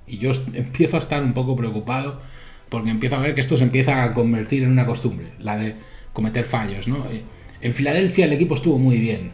Y 0.07 0.18
yo 0.18 0.31
empiezo 0.52 0.96
a 0.96 1.00
estar 1.00 1.22
un 1.22 1.33
poco 1.33 1.57
preocupado 1.57 2.20
porque 2.68 2.90
empiezo 2.90 3.16
a 3.16 3.20
ver 3.20 3.35
que 3.35 3.40
esto 3.40 3.57
se 3.57 3.64
empieza 3.64 4.02
a 4.02 4.12
convertir 4.12 4.62
en 4.62 4.70
una 4.70 4.87
costumbre, 4.87 5.33
la 5.38 5.57
de 5.57 5.76
cometer 6.12 6.44
fallos. 6.44 6.88
¿no? 6.88 7.07
Eh, 7.11 7.22
en 7.61 7.72
Filadelfia 7.72 8.24
el 8.24 8.33
equipo 8.33 8.55
estuvo 8.55 8.79
muy 8.79 8.98
bien, 8.98 9.33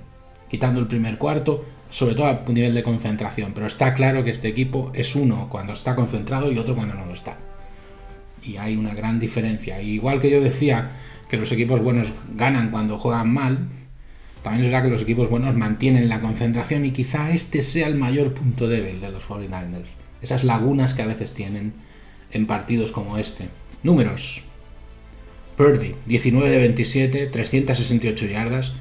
quitando 0.49 0.81
el 0.81 0.87
primer 0.87 1.19
cuarto, 1.19 1.65
sobre 1.91 2.15
todo 2.15 2.27
a 2.27 2.45
nivel 2.49 2.75
de 2.75 2.83
concentración, 2.83 3.53
pero 3.55 3.67
está 3.67 3.95
claro 3.95 4.25
que 4.25 4.31
este 4.31 4.49
equipo 4.49 4.93
es 4.95 5.17
uno 5.17 5.49
cuando 5.49 5.73
está 5.73 5.95
concentrado 5.95 6.53
y 6.53 6.59
otro 6.59 6.75
cuando 6.75 6.95
no 6.95 7.07
lo 7.07 7.15
está. 7.15 7.39
Y 8.43 8.57
hay 8.57 8.77
una 8.77 8.95
gran 8.95 9.21
diferencia. 9.21 9.81
igual 9.81 10.21
que 10.21 10.31
yo 10.31 10.41
decía 10.41 10.91
que 11.29 11.37
los 11.37 11.53
equipos 11.53 11.81
buenos 11.81 12.13
ganan 12.35 12.71
cuando 12.71 12.99
juegan 12.99 13.33
mal, 13.33 13.69
también 14.43 14.65
es 14.65 14.73
verdad 14.73 14.85
que 14.85 14.91
los 14.91 15.03
equipos 15.03 15.31
buenos 15.31 15.55
mantienen 15.55 16.09
la 16.09 16.21
concentración 16.21 16.85
y 16.85 16.91
quizá 16.91 17.31
este 17.31 17.63
sea 17.63 17.87
el 17.87 17.95
mayor 17.95 18.35
punto 18.35 18.69
débil 18.69 19.01
de 19.01 19.11
los 19.13 19.25
49ers. 19.25 19.87
Esas 20.21 20.45
lagunas 20.45 20.95
que 20.95 21.03
a 21.03 21.07
veces 21.07 21.33
tienen 21.33 21.73
en 22.33 22.47
partidos 22.47 22.91
como 22.91 23.19
este. 23.19 23.49
Números. 23.83 24.45
Purdy, 25.57 25.95
19 26.07 26.51
de 26.51 26.59
27, 26.59 27.27
368 27.27 28.27
yardas. 28.27 28.73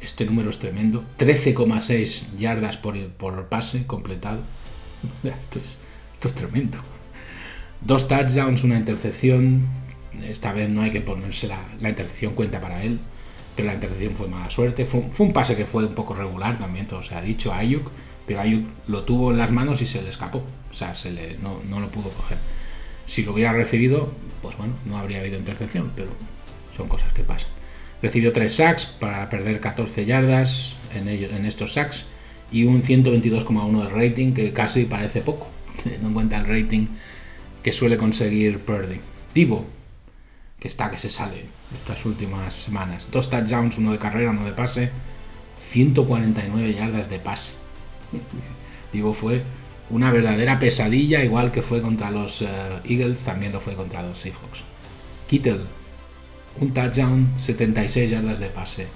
Este 0.00 0.26
número 0.26 0.50
es 0.50 0.58
tremendo. 0.58 1.04
13,6 1.18 2.36
yardas 2.36 2.76
por, 2.76 2.98
por, 3.12 3.48
pase 3.48 3.86
completado. 3.86 4.42
Esto 5.24 5.58
es, 5.58 5.78
esto 6.14 6.28
es 6.28 6.34
tremendo. 6.34 6.78
Dos 7.80 8.08
touchdowns, 8.08 8.64
una 8.64 8.76
intercepción. 8.76 9.66
Esta 10.22 10.52
vez 10.52 10.68
no 10.68 10.82
hay 10.82 10.90
que 10.90 11.00
ponerse 11.00 11.46
la, 11.46 11.60
la 11.80 11.88
intercepción 11.88 12.34
cuenta 12.34 12.60
para 12.60 12.82
él. 12.82 12.98
Pero 13.54 13.68
la 13.68 13.74
intercepción 13.74 14.14
fue 14.14 14.28
mala 14.28 14.50
suerte. 14.50 14.84
Fue, 14.84 15.02
fue, 15.10 15.26
un 15.26 15.32
pase 15.32 15.56
que 15.56 15.64
fue 15.64 15.84
un 15.84 15.94
poco 15.94 16.14
regular 16.14 16.58
también, 16.58 16.86
todo 16.86 17.02
se 17.02 17.14
ha 17.14 17.22
dicho. 17.22 17.52
Ayuk. 17.52 17.90
Pero 18.26 18.40
Ayuk 18.40 18.66
lo 18.88 19.02
tuvo 19.04 19.30
en 19.30 19.38
las 19.38 19.50
manos 19.50 19.80
y 19.80 19.86
se 19.86 20.02
le 20.02 20.10
escapó. 20.10 20.44
O 20.70 20.74
sea, 20.74 20.94
se 20.94 21.10
le, 21.10 21.38
no, 21.38 21.60
no 21.68 21.80
lo 21.80 21.90
pudo 21.90 22.10
coger. 22.10 22.38
Si 23.06 23.22
lo 23.22 23.32
hubiera 23.32 23.52
recibido, 23.52 24.12
pues 24.42 24.56
bueno, 24.58 24.74
no 24.84 24.98
habría 24.98 25.20
habido 25.20 25.38
intercepción, 25.38 25.90
pero 25.96 26.10
son 26.76 26.88
cosas 26.88 27.12
que 27.12 27.22
pasan. 27.22 27.50
Recibió 28.02 28.32
3 28.32 28.54
sacks 28.54 28.86
para 28.86 29.28
perder 29.28 29.60
14 29.60 30.04
yardas 30.04 30.74
en, 30.94 31.08
ellos, 31.08 31.32
en 31.32 31.46
estos 31.46 31.72
sacks 31.72 32.06
y 32.52 32.64
un 32.64 32.82
122,1 32.82 33.84
de 33.84 33.90
rating 33.90 34.32
que 34.34 34.52
casi 34.52 34.84
parece 34.84 35.20
poco, 35.20 35.48
teniendo 35.82 36.08
en 36.08 36.14
cuenta 36.14 36.38
el 36.38 36.46
rating 36.46 36.86
que 37.62 37.72
suele 37.72 37.96
conseguir 37.96 38.60
Purdy. 38.60 39.00
Divo, 39.34 39.66
que 40.58 40.68
está 40.68 40.90
que 40.90 40.98
se 40.98 41.10
sale 41.10 41.46
estas 41.74 42.04
últimas 42.04 42.54
semanas. 42.54 43.08
Dos 43.10 43.30
touchdowns, 43.30 43.78
uno 43.78 43.92
de 43.92 43.98
carrera, 43.98 44.30
uno 44.30 44.44
de 44.44 44.52
pase, 44.52 44.90
149 45.56 46.74
yardas 46.74 47.10
de 47.10 47.18
pase. 47.18 47.54
Divo 48.92 49.14
fue 49.14 49.42
una 49.90 50.10
verdadera 50.10 50.58
pesadilla, 50.58 51.22
igual 51.24 51.50
que 51.50 51.62
fue 51.62 51.80
contra 51.80 52.10
los 52.10 52.42
eh, 52.42 52.46
Eagles, 52.84 53.24
también 53.24 53.52
lo 53.52 53.60
fue 53.60 53.74
contra 53.74 54.02
los 54.02 54.18
Seahawks. 54.18 54.62
Kittle, 55.26 55.60
un 56.60 56.72
touchdown, 56.72 57.32
76 57.36 58.10
yardas 58.10 58.38
de 58.38 58.48
pase. 58.48 58.86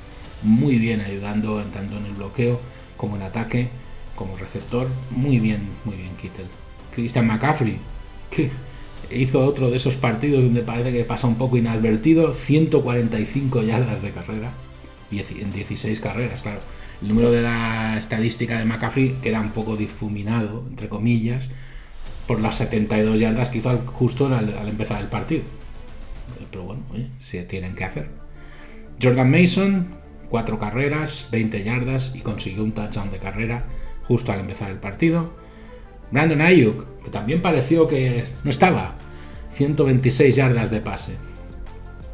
Muy 0.42 0.78
bien 0.78 1.00
ayudando 1.00 1.62
tanto 1.64 1.96
en 1.96 2.06
el 2.06 2.12
bloqueo 2.12 2.60
como 2.96 3.16
en 3.16 3.22
ataque, 3.22 3.68
como 4.16 4.36
receptor. 4.36 4.88
Muy 5.10 5.38
bien, 5.38 5.68
muy 5.84 5.96
bien 5.96 6.16
Kittle. 6.16 6.46
Christian 6.94 7.26
McCaffrey, 7.26 7.78
que 8.34 8.50
hizo 9.10 9.44
otro 9.44 9.70
de 9.70 9.76
esos 9.76 9.96
partidos 9.96 10.44
donde 10.44 10.62
parece 10.62 10.92
que 10.92 11.04
pasa 11.04 11.26
un 11.26 11.36
poco 11.36 11.56
inadvertido, 11.56 12.32
145 12.32 13.62
yardas 13.62 14.02
de 14.02 14.10
carrera. 14.10 14.52
En 15.10 15.52
16 15.52 16.00
carreras, 16.00 16.40
claro 16.40 16.60
el 17.02 17.08
número 17.08 17.32
de 17.32 17.42
la 17.42 17.96
estadística 17.98 18.58
de 18.58 18.64
McCaffrey 18.64 19.18
queda 19.20 19.40
un 19.40 19.50
poco 19.50 19.76
difuminado, 19.76 20.64
entre 20.68 20.88
comillas, 20.88 21.50
por 22.28 22.40
las 22.40 22.56
72 22.58 23.18
yardas 23.18 23.48
que 23.48 23.58
hizo 23.58 23.76
justo 23.86 24.26
al, 24.26 24.68
empezar 24.68 25.00
el 25.00 25.08
partido. 25.08 25.42
Pero 26.50 26.64
bueno, 26.64 26.82
se 27.18 27.42
tienen 27.42 27.74
que 27.74 27.84
hacer. 27.84 28.08
Jordan 29.02 29.30
Mason, 29.30 29.88
4 30.28 30.58
carreras, 30.60 31.28
20 31.32 31.64
yardas 31.64 32.12
y 32.14 32.20
consiguió 32.20 32.62
un 32.62 32.72
touchdown 32.72 33.10
de 33.10 33.18
carrera 33.18 33.64
justo 34.04 34.30
al 34.30 34.38
empezar 34.38 34.70
el 34.70 34.78
partido. 34.78 35.32
Brandon 36.12 36.42
Ayuk, 36.42 36.84
que 37.02 37.10
también 37.10 37.42
pareció 37.42 37.88
que 37.88 38.24
no 38.44 38.50
estaba, 38.50 38.94
126 39.52 40.36
yardas 40.36 40.70
de 40.70 40.80
pase. 40.80 41.16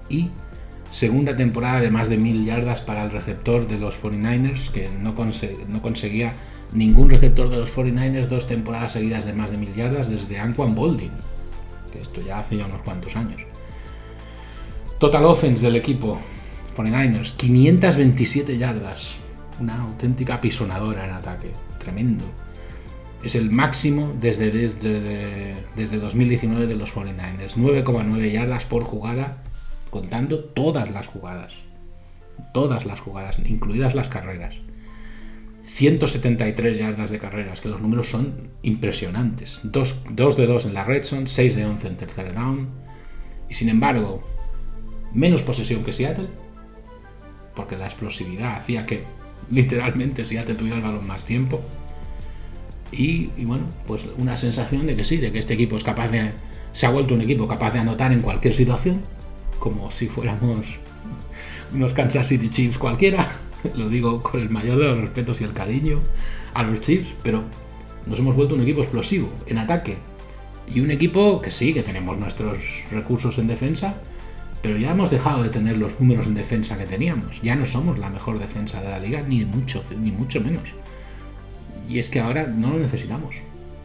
Y 0.08 0.30
segunda 0.90 1.36
temporada 1.36 1.80
de 1.80 1.90
más 1.90 2.08
de 2.08 2.16
mil 2.16 2.44
yardas 2.44 2.80
para 2.80 3.04
el 3.04 3.10
receptor 3.10 3.66
de 3.66 3.78
los 3.78 4.00
49ers, 4.00 4.70
que 4.70 4.88
no, 4.88 5.14
conseguía 5.14 6.32
ningún 6.72 7.10
receptor 7.10 7.50
de 7.50 7.58
los 7.58 7.76
49ers 7.76 8.28
dos 8.28 8.46
temporadas 8.46 8.92
seguidas 8.92 9.24
de 9.24 9.32
más 9.32 9.50
de 9.50 9.58
mil 9.58 9.74
yardas 9.74 10.08
desde 10.08 10.38
Anquan 10.38 10.74
Bolding, 10.74 11.12
que 11.92 12.00
esto 12.00 12.20
ya 12.20 12.38
hace 12.38 12.56
ya 12.56 12.66
unos 12.66 12.82
cuantos 12.82 13.16
años. 13.16 13.42
Total 14.98 15.24
offense 15.24 15.66
del 15.66 15.76
equipo 15.76 16.18
49ers, 16.76 17.34
527 17.36 18.56
yardas, 18.56 19.16
una 19.60 19.82
auténtica 19.82 20.40
pisonadora 20.40 21.04
en 21.04 21.10
ataque, 21.12 21.52
tremendo. 21.78 22.24
Es 23.22 23.34
el 23.34 23.50
máximo 23.50 24.14
desde, 24.20 24.50
desde, 24.50 25.56
desde 25.74 25.98
2019 25.98 26.66
de 26.66 26.76
los 26.76 26.94
49ers, 26.94 27.54
9,9 27.56 28.30
yardas 28.30 28.64
por 28.64 28.84
jugada 28.84 29.42
contando 29.90 30.44
todas 30.44 30.90
las 30.90 31.06
jugadas. 31.06 31.64
Todas 32.54 32.86
las 32.86 33.00
jugadas, 33.00 33.40
incluidas 33.44 33.94
las 33.94 34.08
carreras. 34.08 34.60
173 35.64 36.78
yardas 36.78 37.10
de 37.10 37.18
carreras, 37.18 37.60
que 37.60 37.68
los 37.68 37.80
números 37.80 38.08
son 38.08 38.50
impresionantes. 38.62 39.60
2, 39.64 40.04
de 40.36 40.46
2 40.46 40.64
en 40.64 40.74
la 40.74 40.84
red 40.84 41.02
son 41.02 41.28
6 41.28 41.56
de 41.56 41.66
11 41.66 41.88
en 41.88 41.96
tercer 41.96 42.34
down. 42.34 42.70
Y 43.48 43.54
sin 43.54 43.68
embargo, 43.68 44.22
menos 45.12 45.42
posesión 45.42 45.84
que 45.84 45.92
Seattle, 45.92 46.28
porque 47.54 47.76
la 47.76 47.86
explosividad 47.86 48.56
hacía 48.56 48.86
que 48.86 49.04
literalmente 49.50 50.24
Seattle 50.24 50.54
tuviera 50.54 50.76
el 50.76 50.82
balón 50.82 51.06
más 51.06 51.24
tiempo. 51.24 51.60
Y, 52.90 53.26
bueno, 53.44 53.64
pues 53.86 54.02
una 54.16 54.36
sensación 54.36 54.86
de 54.86 54.96
que 54.96 55.04
sí, 55.04 55.18
de 55.18 55.30
que 55.30 55.38
este 55.38 55.54
equipo 55.54 55.76
es 55.76 55.84
capaz 55.84 56.08
de. 56.08 56.32
Se 56.72 56.86
ha 56.86 56.90
vuelto 56.90 57.14
un 57.14 57.20
equipo 57.20 57.48
capaz 57.48 57.72
de 57.72 57.80
anotar 57.80 58.12
en 58.12 58.20
cualquier 58.20 58.54
situación 58.54 59.02
como 59.58 59.90
si 59.90 60.06
fuéramos 60.06 60.78
unos 61.72 61.92
Kansas 61.92 62.28
City 62.28 62.48
Chiefs 62.48 62.78
cualquiera. 62.78 63.36
Lo 63.74 63.88
digo 63.88 64.20
con 64.20 64.40
el 64.40 64.50
mayor 64.50 64.78
de 64.78 64.84
los 64.84 64.98
respetos 64.98 65.40
y 65.40 65.44
el 65.44 65.52
cariño 65.52 66.00
a 66.54 66.62
los 66.62 66.80
Chiefs, 66.80 67.14
pero 67.22 67.42
nos 68.06 68.18
hemos 68.18 68.34
vuelto 68.34 68.54
un 68.54 68.62
equipo 68.62 68.80
explosivo 68.80 69.28
en 69.46 69.58
ataque. 69.58 69.98
Y 70.72 70.80
un 70.80 70.90
equipo 70.90 71.40
que 71.40 71.50
sí, 71.50 71.72
que 71.72 71.82
tenemos 71.82 72.18
nuestros 72.18 72.58
recursos 72.90 73.38
en 73.38 73.46
defensa, 73.46 73.96
pero 74.62 74.76
ya 74.76 74.90
hemos 74.90 75.10
dejado 75.10 75.42
de 75.42 75.48
tener 75.48 75.78
los 75.78 75.98
números 75.98 76.26
en 76.26 76.34
defensa 76.34 76.76
que 76.76 76.84
teníamos. 76.84 77.40
Ya 77.42 77.56
no 77.56 77.64
somos 77.64 77.98
la 77.98 78.10
mejor 78.10 78.38
defensa 78.38 78.82
de 78.82 78.90
la 78.90 78.98
liga, 78.98 79.22
ni 79.22 79.44
mucho, 79.44 79.82
ni 79.98 80.12
mucho 80.12 80.40
menos. 80.40 80.74
Y 81.88 81.98
es 81.98 82.10
que 82.10 82.20
ahora 82.20 82.46
no 82.46 82.70
lo 82.70 82.78
necesitamos. 82.78 83.36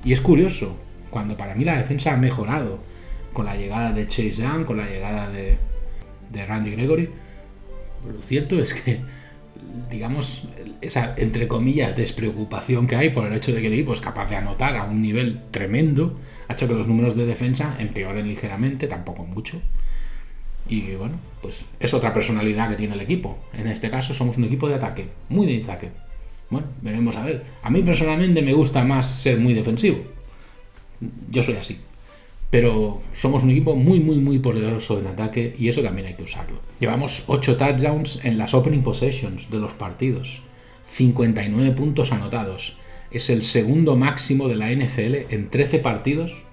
Y 0.03 0.11
es 0.11 0.21
curioso, 0.21 0.75
cuando 1.09 1.37
para 1.37 1.55
mí 1.55 1.63
la 1.63 1.77
defensa 1.77 2.13
ha 2.13 2.17
mejorado 2.17 2.79
con 3.31 3.45
la 3.45 3.55
llegada 3.55 3.91
de 3.91 4.07
Chase 4.07 4.31
Young, 4.31 4.65
con 4.65 4.77
la 4.77 4.87
llegada 4.87 5.29
de, 5.29 5.57
Randy 6.45 6.71
Gregory. 6.71 7.09
Lo 8.11 8.21
cierto 8.21 8.59
es 8.59 8.73
que, 8.73 8.99
digamos, 9.89 10.43
esa, 10.81 11.13
entre 11.17 11.47
comillas, 11.47 11.95
despreocupación 11.95 12.87
que 12.87 12.95
hay 12.95 13.09
por 13.11 13.25
el 13.25 13.33
hecho 13.33 13.53
de 13.53 13.61
que 13.61 13.67
el 13.67 13.73
equipo 13.73 13.93
es 13.93 14.01
capaz 14.01 14.29
de 14.29 14.35
anotar 14.35 14.75
a 14.75 14.83
un 14.83 15.01
nivel 15.01 15.41
tremendo, 15.51 16.19
ha 16.47 16.53
hecho 16.53 16.67
que 16.67 16.73
los 16.73 16.87
números 16.87 17.15
de 17.15 17.25
defensa 17.25 17.75
empeoren 17.79 18.27
ligeramente, 18.27 18.87
tampoco 18.87 19.25
mucho. 19.25 19.61
Y 20.67 20.95
bueno, 20.95 21.15
pues 21.41 21.65
es 21.79 21.93
otra 21.93 22.13
personalidad 22.13 22.69
que 22.69 22.75
tiene 22.75 22.95
el 22.95 23.01
equipo. 23.01 23.37
En 23.53 23.67
este 23.67 23.89
caso 23.89 24.13
somos 24.13 24.37
un 24.37 24.45
equipo 24.45 24.67
de 24.67 24.75
ataque, 24.75 25.09
muy 25.29 25.45
de 25.45 25.61
ataque. 25.61 25.91
Bueno, 26.53 26.67
veremos 26.81 27.15
a 27.15 27.25
ver. 27.25 27.43
A 27.61 27.69
mí 27.69 27.81
personalmente 27.81 28.41
me 28.41 28.53
gusta 28.53 28.83
más 28.83 29.05
ser 29.05 29.39
muy 29.39 29.53
defensivo. 29.53 29.99
Yo 31.29 31.43
soy 31.43 31.55
así 31.55 31.77
pero 32.53 33.01
somos 33.13 33.41
un 33.41 33.49
equipo 33.49 33.75
muy, 33.75 33.99
muy, 33.99 34.17
muy 34.17 34.37
poderoso 34.37 34.99
en 34.99 35.07
ataque 35.07 35.55
y 35.57 35.69
eso 35.69 35.81
también 35.81 36.05
hay 36.05 36.13
que 36.13 36.21
usarlo. 36.21 36.59
Llevamos 36.79 37.23
8 37.25 37.57
touchdowns 37.57 38.23
en 38.23 38.37
las 38.37 38.53
opening 38.53 38.83
possessions 38.83 39.49
de 39.49 39.57
los 39.57 39.71
partidos, 39.71 40.43
59 40.83 41.71
puntos 41.71 42.11
anotados. 42.11 42.77
Es 43.09 43.31
el 43.31 43.41
segundo 43.41 43.95
máximo 43.95 44.47
de 44.47 44.55
la 44.55 44.69
NFL 44.69 45.33
en 45.33 45.49
13 45.49 45.79
partidos 45.79 46.43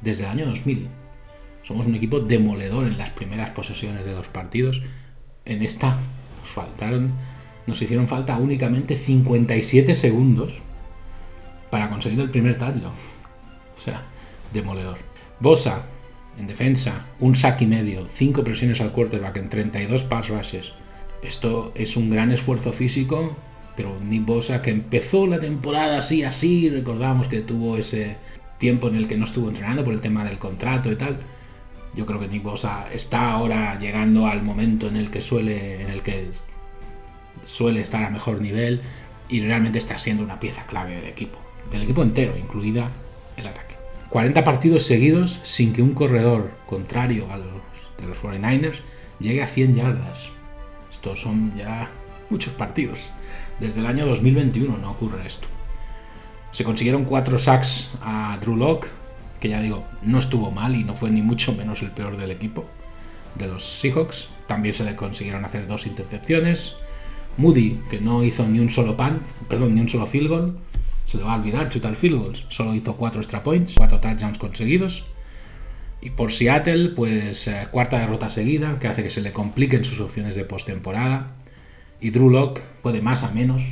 desde 0.00 0.24
el 0.24 0.30
año 0.30 0.46
2000. 0.46 0.88
Somos 1.62 1.86
un 1.86 1.94
equipo 1.94 2.18
demoledor 2.18 2.84
en 2.88 2.98
las 2.98 3.10
primeras 3.10 3.50
posesiones 3.50 4.04
de 4.04 4.14
los 4.14 4.26
partidos. 4.26 4.82
En 5.44 5.62
esta 5.62 5.96
nos 6.40 6.48
faltaron, 6.48 7.12
nos 7.66 7.80
hicieron 7.82 8.08
falta 8.08 8.36
únicamente 8.36 8.96
57 8.96 9.94
segundos 9.94 10.54
para 11.70 11.88
conseguir 11.88 12.20
el 12.20 12.30
primer 12.30 12.56
touchdown. 12.56 12.92
O 12.92 13.78
sea, 13.78 14.02
demoledor. 14.52 14.98
Bosa, 15.40 15.84
En 16.38 16.46
defensa, 16.46 17.06
un 17.18 17.34
sack 17.34 17.62
y 17.62 17.66
medio, 17.66 18.06
5 18.08 18.44
presiones 18.44 18.82
al 18.82 18.92
quarterback 18.92 19.38
en 19.38 19.48
32 19.48 20.04
pass 20.04 20.28
rushes. 20.28 20.72
Esto 21.22 21.72
es 21.74 21.96
un 21.96 22.10
gran 22.10 22.30
esfuerzo 22.30 22.74
físico, 22.74 23.34
pero 23.74 23.98
Nick 24.00 24.26
Bosa 24.26 24.60
que 24.60 24.70
empezó 24.70 25.26
la 25.26 25.40
temporada 25.40 25.96
así, 25.96 26.24
así, 26.24 26.68
recordamos 26.68 27.28
que 27.28 27.40
tuvo 27.40 27.78
ese 27.78 28.18
tiempo 28.58 28.88
en 28.88 28.96
el 28.96 29.06
que 29.06 29.16
no 29.16 29.24
estuvo 29.24 29.48
entrenando 29.48 29.82
por 29.82 29.94
el 29.94 30.02
tema 30.02 30.24
del 30.24 30.38
contrato 30.38 30.92
y 30.92 30.96
tal. 30.96 31.18
Yo 31.94 32.04
creo 32.04 32.20
que 32.20 32.28
Nick 32.28 32.42
Bosa 32.42 32.86
está 32.92 33.32
ahora 33.32 33.78
llegando 33.78 34.26
al 34.26 34.42
momento 34.42 34.88
en 34.88 34.96
el 34.96 35.10
que 35.10 35.22
suele, 35.22 35.80
en 35.82 35.88
el 35.88 36.02
que 36.02 36.28
suele 37.46 37.80
estar 37.80 38.04
a 38.04 38.10
mejor 38.10 38.40
nivel 38.40 38.80
y 39.28 39.40
realmente 39.40 39.78
está 39.78 39.98
siendo 39.98 40.22
una 40.22 40.40
pieza 40.40 40.66
clave 40.66 40.96
del 40.96 41.06
equipo, 41.06 41.38
del 41.70 41.82
equipo 41.82 42.02
entero, 42.02 42.36
incluida 42.36 42.90
el 43.36 43.46
ataque. 43.46 43.76
40 44.10 44.44
partidos 44.44 44.84
seguidos 44.84 45.40
sin 45.42 45.72
que 45.72 45.82
un 45.82 45.92
corredor 45.92 46.52
contrario 46.66 47.30
a 47.32 47.38
los 47.38 47.48
de 47.98 48.06
los 48.06 48.18
49ers 48.18 48.80
llegue 49.18 49.42
a 49.42 49.46
100 49.46 49.74
yardas. 49.74 50.28
Estos 50.90 51.20
son 51.20 51.56
ya 51.56 51.90
muchos 52.30 52.52
partidos. 52.52 53.10
Desde 53.60 53.80
el 53.80 53.86
año 53.86 54.06
2021 54.06 54.76
no 54.76 54.90
ocurre 54.90 55.26
esto. 55.26 55.48
Se 56.50 56.64
consiguieron 56.64 57.04
4 57.04 57.38
sacks 57.38 57.92
a 58.02 58.38
Drew 58.40 58.56
Locke, 58.56 58.88
que 59.40 59.48
ya 59.48 59.60
digo, 59.60 59.84
no 60.02 60.18
estuvo 60.18 60.50
mal 60.50 60.74
y 60.74 60.84
no 60.84 60.94
fue 60.94 61.10
ni 61.10 61.22
mucho 61.22 61.52
menos 61.52 61.82
el 61.82 61.90
peor 61.90 62.16
del 62.16 62.30
equipo 62.30 62.64
de 63.34 63.46
los 63.46 63.64
Seahawks. 63.64 64.28
También 64.46 64.74
se 64.74 64.84
le 64.84 64.96
consiguieron 64.96 65.44
hacer 65.44 65.66
dos 65.66 65.86
intercepciones. 65.86 66.76
Moody, 67.36 67.80
que 67.90 68.00
no 68.00 68.24
hizo 68.24 68.46
ni 68.48 68.58
un 68.58 68.70
solo 68.70 68.96
pan, 68.96 69.22
perdón, 69.48 69.74
ni 69.74 69.80
un 69.80 69.88
solo 69.88 70.06
field 70.06 70.28
goal, 70.28 70.58
se 71.04 71.18
le 71.18 71.24
va 71.24 71.34
a 71.34 71.36
olvidar 71.36 71.68
chutar 71.68 71.94
field 71.94 72.18
goals. 72.18 72.44
Solo 72.48 72.74
hizo 72.74 72.96
cuatro 72.96 73.20
extra 73.20 73.42
points, 73.42 73.74
cuatro 73.76 74.00
touchdowns 74.00 74.38
conseguidos. 74.38 75.04
Y 76.00 76.10
por 76.10 76.32
Seattle, 76.32 76.90
pues 76.90 77.48
eh, 77.48 77.68
cuarta 77.70 77.98
derrota 77.98 78.28
seguida, 78.28 78.78
que 78.78 78.88
hace 78.88 79.02
que 79.02 79.10
se 79.10 79.22
le 79.22 79.32
compliquen 79.32 79.84
sus 79.84 80.00
opciones 80.00 80.34
de 80.34 80.44
postemporada. 80.44 81.34
Y 82.00 82.10
Drew 82.10 82.30
Locke 82.30 82.62
puede 82.82 83.00
más 83.00 83.24
a 83.24 83.30
menos, 83.32 83.62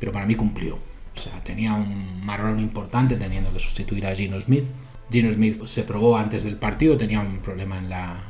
pero 0.00 0.12
para 0.12 0.26
mí 0.26 0.34
cumplió. 0.34 0.78
O 1.16 1.20
sea, 1.20 1.42
tenía 1.44 1.74
un 1.74 2.24
marrón 2.24 2.58
importante 2.60 3.16
teniendo 3.16 3.52
que 3.52 3.60
sustituir 3.60 4.06
a 4.06 4.14
Gino 4.14 4.40
Smith. 4.40 4.64
Gino 5.10 5.32
Smith 5.32 5.58
pues, 5.58 5.70
se 5.70 5.84
probó 5.84 6.16
antes 6.16 6.44
del 6.44 6.56
partido, 6.56 6.96
tenía 6.96 7.20
un 7.20 7.38
problema 7.38 7.78
en 7.78 7.88
la 7.88 8.24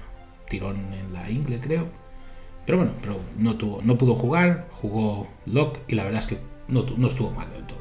tirón 0.48 0.76
en 0.92 1.12
la 1.12 1.30
ingle, 1.30 1.60
creo. 1.60 2.03
Pero 2.66 2.78
bueno, 2.78 2.92
pero 3.00 3.20
no, 3.38 3.56
tuvo, 3.56 3.80
no 3.82 3.98
pudo 3.98 4.14
jugar, 4.14 4.68
jugó 4.72 5.28
Locke 5.46 5.80
y 5.88 5.94
la 5.94 6.04
verdad 6.04 6.20
es 6.20 6.26
que 6.28 6.38
no, 6.68 6.84
no 6.96 7.08
estuvo 7.08 7.30
mal 7.30 7.50
del 7.50 7.66
todo. 7.66 7.78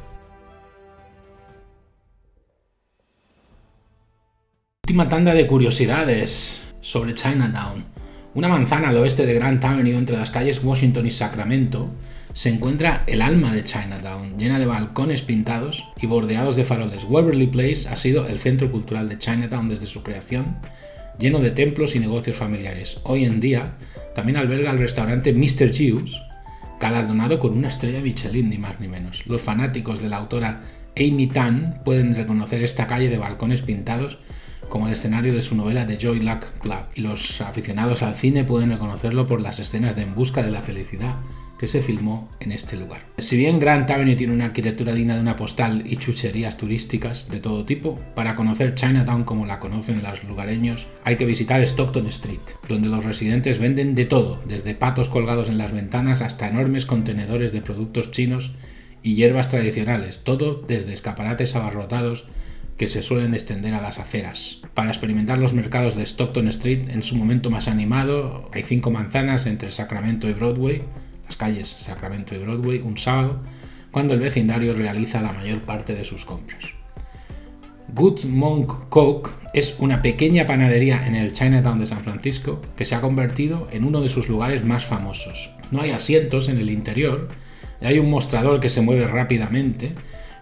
Última 4.86 5.08
tanda 5.08 5.34
de 5.34 5.48
curiosidades 5.48 6.62
sobre 6.82 7.16
Chinatown. 7.16 7.86
Una 8.36 8.50
manzana 8.50 8.90
al 8.90 8.98
oeste 8.98 9.26
de 9.26 9.34
Grand 9.36 9.64
Avenue 9.64 9.96
entre 9.96 10.18
las 10.18 10.32
calles 10.32 10.62
Washington 10.64 11.06
y 11.06 11.12
Sacramento 11.12 11.90
se 12.34 12.50
encuentra 12.50 13.04
el 13.06 13.22
alma 13.22 13.54
de 13.54 13.64
Chinatown, 13.64 14.38
llena 14.38 14.58
de 14.58 14.66
balcones 14.66 15.22
pintados 15.22 15.86
y 16.02 16.08
bordeados 16.08 16.56
de 16.56 16.66
faroles. 16.66 17.06
Waverly 17.06 17.48
Place 17.48 17.88
ha 17.88 17.96
sido 17.96 18.28
el 18.28 18.40
centro 18.40 18.72
cultural 18.72 19.08
de 19.08 19.20
Chinatown 19.20 19.70
desde 19.70 19.86
su 19.86 20.02
creación, 20.02 20.58
lleno 21.20 21.40
de 21.40 21.52
templos 21.52 21.96
y 21.96 22.00
negocios 22.00 22.36
familiares. 22.36 23.00
Hoy 23.04 23.26
en 23.26 23.40
día 23.40 23.74
también 24.16 24.38
alberga 24.38 24.72
el 24.72 24.80
restaurante 24.80 25.34
Mr. 25.34 25.74
Jews, 25.74 26.22
galardonado 26.80 27.40
con 27.40 27.58
una 27.58 27.68
estrella 27.68 28.02
Michelin, 28.02 28.50
ni 28.50 28.58
más 28.58 28.80
ni 28.80 28.88
menos. 28.88 29.26
Los 29.28 29.42
fanáticos 29.42 30.02
de 30.02 30.10
la 30.10 30.18
autora 30.18 30.62
Amy 30.98 31.28
Tan 31.28 31.82
pueden 31.84 32.16
reconocer 32.16 32.62
esta 32.64 32.88
calle 32.88 33.10
de 33.10 33.18
balcones 33.18 33.62
pintados 33.62 34.18
como 34.70 34.88
el 34.88 34.94
escenario 34.94 35.34
de 35.34 35.42
su 35.42 35.56
novela 35.56 35.86
The 35.86 35.98
Joy 35.98 36.20
Luck 36.22 36.46
Club, 36.60 36.86
y 36.96 37.02
los 37.02 37.42
aficionados 37.42 38.02
al 38.02 38.16
cine 38.16 38.44
pueden 38.44 38.70
reconocerlo 38.70 39.28
por 39.28 39.42
las 39.42 39.60
escenas 39.60 39.96
de 39.96 40.04
En 40.04 40.16
Busca 40.16 40.42
de 40.42 40.52
la 40.52 40.62
Felicidad 40.62 41.16
se 41.68 41.82
filmó 41.82 42.30
en 42.40 42.52
este 42.52 42.78
lugar. 42.78 43.06
Si 43.18 43.38
bien 43.38 43.60
Grand 43.60 43.90
Avenue 43.90 44.16
tiene 44.16 44.34
una 44.34 44.46
arquitectura 44.46 44.94
digna 44.94 45.16
de 45.16 45.22
una 45.22 45.36
postal 45.36 45.84
y 45.86 45.98
chucherías 45.98 46.58
turísticas 46.58 47.30
de 47.30 47.40
todo 47.40 47.66
tipo, 47.66 47.98
para 48.16 48.36
conocer 48.36 48.76
Chinatown 48.76 49.24
como 49.24 49.46
la 49.46 49.60
conocen 49.60 50.02
los 50.04 50.24
lugareños, 50.24 50.88
hay 51.04 51.16
que 51.16 51.26
visitar 51.26 51.62
Stockton 51.62 52.08
Street, 52.08 52.40
donde 52.68 52.88
los 52.88 53.06
residentes 53.06 53.60
venden 53.60 53.96
de 53.96 54.06
todo, 54.06 54.42
desde 54.48 54.76
patos 54.76 55.10
colgados 55.10 55.50
en 55.50 55.58
las 55.58 55.72
ventanas 55.72 56.22
hasta 56.22 56.48
enormes 56.48 56.86
contenedores 56.86 57.52
de 57.52 57.62
productos 57.62 58.12
chinos 58.12 58.52
y 59.02 59.16
hierbas 59.16 59.50
tradicionales, 59.50 60.24
todo 60.24 60.64
desde 60.66 60.94
escaparates 60.94 61.56
abarrotados 61.56 62.26
que 62.78 62.88
se 62.88 63.04
suelen 63.04 63.34
extender 63.34 63.74
a 63.74 63.82
las 63.82 64.00
aceras. 64.00 64.62
Para 64.74 64.90
experimentar 64.90 65.38
los 65.38 65.54
mercados 65.54 65.96
de 65.96 66.04
Stockton 66.04 66.48
Street 66.48 66.90
en 66.90 67.04
su 67.04 67.16
momento 67.16 67.50
más 67.50 67.68
animado, 67.68 68.50
hay 68.52 68.64
cinco 68.64 68.92
manzanas 68.92 69.46
entre 69.46 69.72
Sacramento 69.72 70.28
y 70.28 70.34
Broadway, 70.34 70.84
calles 71.36 71.68
Sacramento 71.68 72.36
y 72.36 72.40
Broadway, 72.40 72.80
un 72.80 72.98
sábado, 72.98 73.42
cuando 73.92 74.14
el 74.14 74.20
vecindario 74.20 74.74
realiza 74.74 75.22
la 75.22 75.34
mayor 75.34 75.62
parte 75.62 75.96
de 75.96 76.06
sus 76.06 76.26
compras. 76.26 76.64
Good 77.94 78.24
Monk 78.24 78.90
Coke 78.90 79.30
es 79.54 79.76
una 79.78 80.02
pequeña 80.02 80.48
panadería 80.48 81.06
en 81.06 81.14
el 81.14 81.32
Chinatown 81.32 81.80
de 81.80 81.86
San 81.86 82.04
Francisco 82.04 82.62
que 82.76 82.86
se 82.86 82.96
ha 82.96 83.02
convertido 83.02 83.68
en 83.72 83.84
uno 83.84 84.02
de 84.02 84.10
sus 84.10 84.28
lugares 84.28 84.66
más 84.66 84.86
famosos. 84.86 85.52
No 85.70 85.82
hay 85.82 85.92
asientos 85.92 86.50
en 86.50 86.58
el 86.58 86.72
interior, 86.72 87.28
y 87.82 87.86
hay 87.86 88.00
un 88.00 88.10
mostrador 88.10 88.60
que 88.60 88.70
se 88.70 88.82
mueve 88.82 89.06
rápidamente 89.06 89.94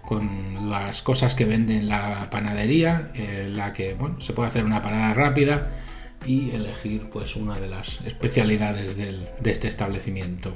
con 0.06 0.70
las 0.70 1.02
cosas 1.02 1.36
que 1.36 1.46
vende 1.46 1.76
en 1.78 1.90
la 1.90 2.30
panadería, 2.30 3.12
en 3.16 3.58
la 3.58 3.74
que 3.74 3.94
bueno, 3.96 4.22
se 4.22 4.34
puede 4.34 4.48
hacer 4.48 4.64
una 4.64 4.82
parada 4.82 5.14
rápida 5.14 5.70
y 6.26 6.52
elegir 6.52 7.10
pues 7.10 7.36
una 7.36 7.60
de 7.60 7.68
las 7.68 8.02
especialidades 8.06 8.98
del, 8.98 9.28
de 9.42 9.52
este 9.52 9.68
establecimiento. 9.68 10.56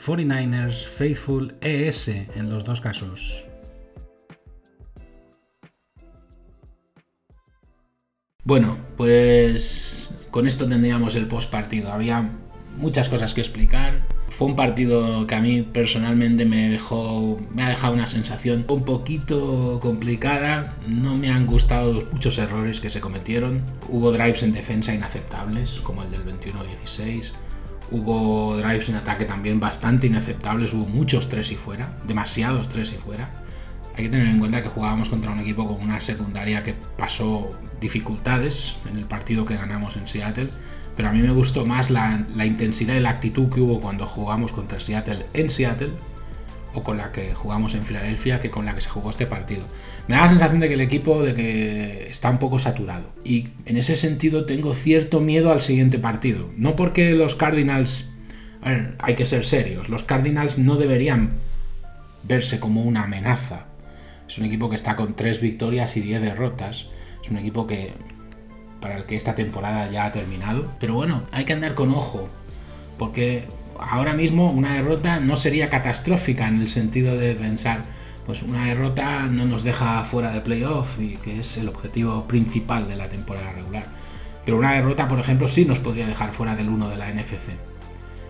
49ers 0.00 0.86
Faithful 0.86 1.54
ES 1.60 2.08
en 2.08 2.48
los 2.48 2.64
dos 2.64 2.80
casos. 2.80 3.44
Bueno, 8.44 8.78
pues 8.96 10.10
con 10.30 10.46
esto 10.46 10.66
tendríamos 10.66 11.14
el 11.16 11.26
post 11.26 11.50
partido. 11.50 11.92
Había 11.92 12.30
muchas 12.76 13.10
cosas 13.10 13.34
que 13.34 13.42
explicar. 13.42 14.06
Fue 14.30 14.46
un 14.46 14.56
partido 14.56 15.26
que 15.26 15.34
a 15.34 15.40
mí 15.40 15.62
personalmente 15.62 16.46
me 16.46 16.70
dejó, 16.70 17.38
me 17.52 17.62
ha 17.62 17.68
dejado 17.68 17.92
una 17.92 18.06
sensación 18.06 18.64
un 18.68 18.84
poquito 18.84 19.80
complicada. 19.82 20.76
No 20.88 21.16
me 21.16 21.28
han 21.28 21.46
gustado 21.46 21.92
los 21.92 22.10
muchos 22.10 22.38
errores 22.38 22.80
que 22.80 22.88
se 22.88 23.00
cometieron. 23.00 23.62
Hubo 23.88 24.12
drives 24.12 24.44
en 24.44 24.52
defensa 24.52 24.94
inaceptables, 24.94 25.80
como 25.80 26.02
el 26.04 26.10
del 26.10 26.24
21-16. 26.24 27.32
Hubo 27.90 28.56
drives 28.56 28.88
en 28.88 28.96
ataque 28.96 29.24
también 29.24 29.60
bastante 29.60 30.06
inaceptables. 30.06 30.72
Hubo 30.72 30.86
muchos 30.86 31.28
tres 31.28 31.50
y 31.50 31.56
fuera, 31.56 31.96
demasiados 32.06 32.68
tres 32.68 32.92
y 32.92 32.96
fuera. 32.96 33.30
Hay 33.96 34.04
que 34.04 34.10
tener 34.10 34.28
en 34.28 34.38
cuenta 34.38 34.62
que 34.62 34.68
jugábamos 34.68 35.08
contra 35.08 35.30
un 35.30 35.40
equipo 35.40 35.66
con 35.66 35.82
una 35.82 36.00
secundaria 36.00 36.62
que 36.62 36.74
pasó 36.96 37.48
dificultades 37.80 38.74
en 38.88 38.98
el 38.98 39.04
partido 39.04 39.44
que 39.44 39.56
ganamos 39.56 39.96
en 39.96 40.06
Seattle 40.06 40.50
pero 41.00 41.08
a 41.08 41.12
mí 41.12 41.22
me 41.22 41.30
gustó 41.30 41.64
más 41.64 41.88
la, 41.88 42.26
intensidad 42.44 42.94
y 42.94 43.00
la 43.00 43.08
actitud 43.08 43.48
que 43.48 43.60
hubo 43.60 43.80
cuando 43.80 44.06
jugamos 44.06 44.52
contra 44.52 44.78
Seattle 44.78 45.24
en 45.32 45.48
Seattle 45.48 45.92
o 46.74 46.82
con 46.82 46.96
la 46.96 47.12
que 47.12 47.34
jugamos 47.34 47.74
en 47.74 47.82
Filadelfia 47.82 48.40
que 48.40 48.50
con 48.50 48.64
la 48.64 48.74
que 48.74 48.80
se 48.80 48.88
jugó 48.88 49.10
este 49.10 49.26
partido. 49.26 49.66
Me 50.06 50.16
da 50.16 50.22
la 50.22 50.28
sensación 50.28 50.60
de 50.60 50.68
que 50.68 50.74
el 50.74 50.80
equipo 50.80 51.22
de 51.22 51.34
que 51.34 52.06
está 52.08 52.30
un 52.30 52.38
poco 52.38 52.58
saturado 52.58 53.12
y 53.24 53.48
en 53.66 53.76
ese 53.76 53.96
sentido 53.96 54.46
tengo 54.46 54.74
cierto 54.74 55.20
miedo 55.20 55.50
al 55.52 55.60
siguiente 55.60 55.98
partido. 55.98 56.50
No 56.56 56.76
porque 56.76 57.12
los 57.12 57.34
Cardinals, 57.34 58.10
a 58.62 58.70
ver, 58.70 58.94
hay 58.98 59.14
que 59.14 59.26
ser 59.26 59.44
serios, 59.44 59.88
los 59.88 60.04
Cardinals 60.04 60.58
no 60.58 60.76
deberían 60.76 61.32
verse 62.22 62.60
como 62.60 62.82
una 62.82 63.04
amenaza. 63.04 63.66
Es 64.28 64.38
un 64.38 64.44
equipo 64.44 64.68
que 64.68 64.76
está 64.76 64.94
con 64.94 65.14
3 65.14 65.40
victorias 65.40 65.96
y 65.96 66.00
10 66.00 66.22
derrotas. 66.22 66.86
Es 67.22 67.30
un 67.30 67.38
equipo 67.38 67.66
que 67.66 67.92
para 68.80 68.96
el 68.96 69.04
que 69.04 69.16
esta 69.16 69.34
temporada 69.34 69.90
ya 69.90 70.04
ha 70.06 70.12
terminado. 70.12 70.72
Pero 70.78 70.94
bueno, 70.94 71.24
hay 71.32 71.44
que 71.44 71.52
andar 71.52 71.74
con 71.74 71.90
ojo, 71.90 72.28
porque 72.98 73.44
ahora 73.82 74.14
mismo 74.14 74.50
una 74.50 74.74
derrota 74.74 75.20
no 75.20 75.36
sería 75.36 75.70
catastrófica 75.70 76.48
en 76.48 76.60
el 76.60 76.68
sentido 76.68 77.16
de 77.16 77.34
pensar, 77.34 77.82
pues 78.26 78.42
una 78.42 78.66
derrota 78.66 79.26
no 79.26 79.44
nos 79.44 79.64
deja 79.64 80.04
fuera 80.04 80.30
de 80.30 80.40
playoff 80.40 80.98
y 81.00 81.16
que 81.16 81.40
es 81.40 81.56
el 81.56 81.68
objetivo 81.68 82.26
principal 82.26 82.88
de 82.88 82.96
la 82.96 83.08
temporada 83.08 83.50
regular. 83.52 83.84
Pero 84.44 84.58
una 84.58 84.72
derrota, 84.72 85.08
por 85.08 85.18
ejemplo, 85.18 85.48
sí 85.48 85.64
nos 85.64 85.80
podría 85.80 86.06
dejar 86.06 86.32
fuera 86.32 86.56
del 86.56 86.68
1 86.68 86.88
de 86.88 86.96
la 86.96 87.12
NFC. 87.12 87.50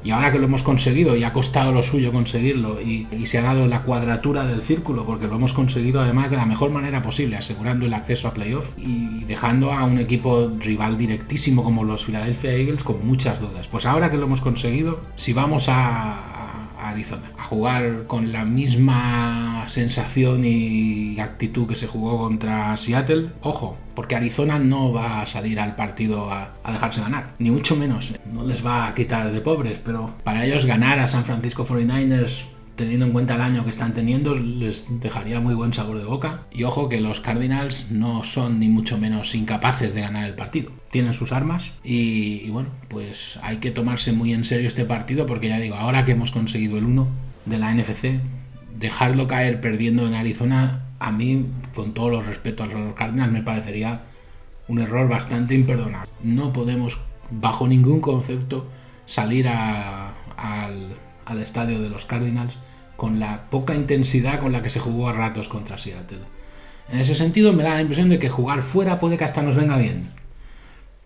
Y 0.03 0.11
ahora 0.11 0.32
que 0.32 0.38
lo 0.38 0.46
hemos 0.46 0.62
conseguido 0.62 1.16
y 1.16 1.24
ha 1.24 1.32
costado 1.32 1.72
lo 1.72 1.82
suyo 1.82 2.12
conseguirlo 2.12 2.80
y, 2.80 3.07
se 3.30 3.38
ha 3.38 3.42
dado 3.42 3.66
la 3.66 3.82
cuadratura 3.82 4.44
del 4.44 4.62
círculo 4.62 5.05
porque 5.05 5.28
lo 5.28 5.36
hemos 5.36 5.53
conseguido 5.53 6.01
además 6.01 6.30
de 6.30 6.36
la 6.36 6.46
mejor 6.46 6.70
manera 6.70 7.01
posible, 7.01 7.36
asegurando 7.36 7.86
el 7.86 7.94
acceso 7.94 8.26
a 8.26 8.34
playoff 8.34 8.70
y 8.76 9.24
dejando 9.24 9.72
a 9.72 9.84
un 9.84 9.98
equipo 9.98 10.51
rival 10.59 10.98
directísimo 10.98 11.62
como 11.62 11.84
los 11.84 12.05
Philadelphia 12.05 12.53
Eagles 12.53 12.82
con 12.82 13.07
muchas 13.07 13.40
dudas. 13.40 13.68
Pues 13.68 13.86
ahora 13.86 14.11
que 14.11 14.16
lo 14.16 14.24
hemos 14.24 14.40
conseguido, 14.40 15.01
si 15.14 15.32
vamos 15.32 15.66
a, 15.68 16.39
Arizona. 16.89 17.33
A 17.39 17.45
jugar 17.45 18.07
con 18.07 18.33
la 18.33 18.45
misma 18.45 19.64
sensación 19.68 20.45
y 20.45 21.18
actitud 21.20 21.66
que 21.68 21.76
se 21.76 21.87
jugó 21.87 22.18
contra 22.18 22.76
Seattle. 22.76 23.31
Ojo, 23.43 23.76
porque 23.95 24.16
Arizona 24.16 24.59
no 24.59 24.93
va 24.93 25.22
a 25.22 25.26
salir 25.26 25.61
al 25.61 25.76
partido 25.76 26.31
a, 26.33 26.55
dejarse 26.70 27.01
ganar, 27.01 27.35
ni 27.39 27.51
mucho 27.51 27.76
menos. 27.76 28.14
No 28.24 28.45
les 28.45 28.64
va 28.64 28.89
a 28.89 28.95
quitar 28.95 29.33
de 29.33 29.41
pobres, 29.41 29.78
pero 29.78 30.14
para 30.24 30.45
ellos 30.45 30.66
ganar 30.66 30.99
a 31.01 31.07
San 31.07 31.24
Francisco 31.24 31.64
49ers 31.64 32.45
teniendo 32.81 33.05
en 33.05 33.12
cuenta 33.12 33.35
el 33.35 33.43
año 33.43 33.62
que 33.62 33.68
están 33.68 33.93
teniendo, 33.93 34.35
les 34.35 34.87
dejaría 35.01 35.39
muy 35.39 35.55
buen 35.55 35.74
sabor 35.74 35.99
de 35.99 36.05
boca. 36.05 36.47
Y 36.51 36.64
ojo 36.64 36.89
que 36.89 36.99
los 37.03 37.20
Cardinals 37.20 37.91
no 37.91 38.24
son 38.24 38.59
ni 38.59 38.70
mucho 38.70 38.97
menos 38.97 39.35
incapaces 39.35 39.95
de 39.95 40.01
ganar 40.01 40.24
el 40.24 40.35
partido. 40.35 40.72
Tienen 40.91 41.12
sus 41.12 41.31
armas 41.31 41.72
y, 41.85 42.49
bueno, 42.49 42.70
pues 42.89 43.39
hay 43.43 43.59
que 43.59 43.70
tomarse 43.70 44.12
muy 44.12 44.33
en 44.33 44.45
serio 44.45 44.66
este 44.66 44.87
partido 44.87 45.26
porque 45.26 45.49
ya 45.49 45.59
digo, 45.59 45.74
ahora 45.74 46.07
que 46.07 46.12
hemos 46.12 46.33
conseguido 46.33 46.78
el 46.78 46.87
1 46.87 47.07
de 47.45 47.59
la 47.59 47.74
NFC, 47.74 48.18
dejarlo 48.78 49.26
caer 49.26 49.61
perdiendo 49.61 50.07
en 50.07 50.14
Arizona, 50.14 50.87
a 51.01 51.12
mí, 51.12 51.45
con 51.74 51.93
todos 51.93 52.11
los 52.11 52.26
respetos 52.26 52.74
a 52.74 52.78
los 52.78 52.95
Cardinals, 52.95 53.31
me 53.31 53.43
parecería 53.43 54.05
un 54.68 54.78
error 54.78 55.07
bastante 55.07 55.55
imperdonable. 55.55 56.11
No 56.22 56.55
podemos, 56.55 56.97
bajo 57.31 57.68
ningún 57.68 58.01
concepto, 58.01 58.66
salir 59.05 59.49
al, 59.49 60.14
al 61.26 61.39
estadio 61.43 61.78
de 61.78 61.91
los 61.91 62.07
Cardinals 62.07 62.57
con 63.01 63.18
la 63.18 63.48
poca 63.48 63.74
intensidad 63.74 64.40
con 64.40 64.53
la 64.53 64.61
que 64.61 64.68
se 64.68 64.78
jugó 64.78 65.09
a 65.09 65.14
ratos 65.14 65.48
contra 65.48 65.78
Seattle. 65.78 66.20
En 66.90 66.98
ese 66.98 67.14
sentido 67.14 67.55
me 67.55 67.62
da 67.62 67.76
la 67.76 67.80
impresión 67.80 68.11
de 68.11 68.18
que 68.18 68.28
jugar 68.28 68.61
fuera 68.61 68.98
puede 68.98 69.16
que 69.16 69.24
hasta 69.24 69.40
nos 69.40 69.57
venga 69.57 69.78
bien. 69.78 70.11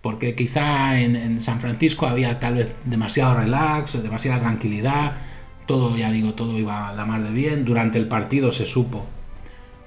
Porque 0.01 0.35
quizá 0.35 0.99
en, 0.99 1.41
San 1.41 1.61
Francisco 1.61 2.09
había 2.09 2.41
tal 2.41 2.55
vez 2.55 2.77
demasiado 2.85 3.37
relax, 3.37 4.03
demasiada 4.03 4.41
tranquilidad, 4.41 5.19
todo, 5.67 5.97
ya 5.97 6.11
digo, 6.11 6.35
todo 6.35 6.59
iba 6.59 6.89
a 6.89 6.95
la 6.95 7.05
mar 7.05 7.23
de 7.23 7.31
bien. 7.31 7.65
Durante 7.65 7.97
el 7.97 8.09
partido 8.09 8.51
se 8.51 8.67
supo 8.67 9.07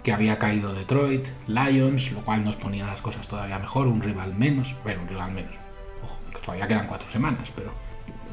que 0.02 0.14
había 0.14 0.40
caído 0.40 0.74
Detroit, 0.74 1.28
Lions, 1.48 2.14
lo 2.14 2.22
cual 2.22 2.46
nos 2.46 2.56
ponía 2.56 2.88
las 2.88 3.02
cosas 3.02 3.28
todavía 3.28 3.60
mejor, 3.60 3.88
un 3.88 4.02
rival 4.02 4.34
menos, 4.34 4.74
bueno, 4.82 5.02
un 5.02 5.10
rival 5.10 5.34
menos. 5.34 5.56
Ojo, 6.02 6.20
todavía 6.42 6.70
quedan 6.70 6.88
cuatro 6.88 7.12
semanas, 7.12 7.52
pero 7.54 7.74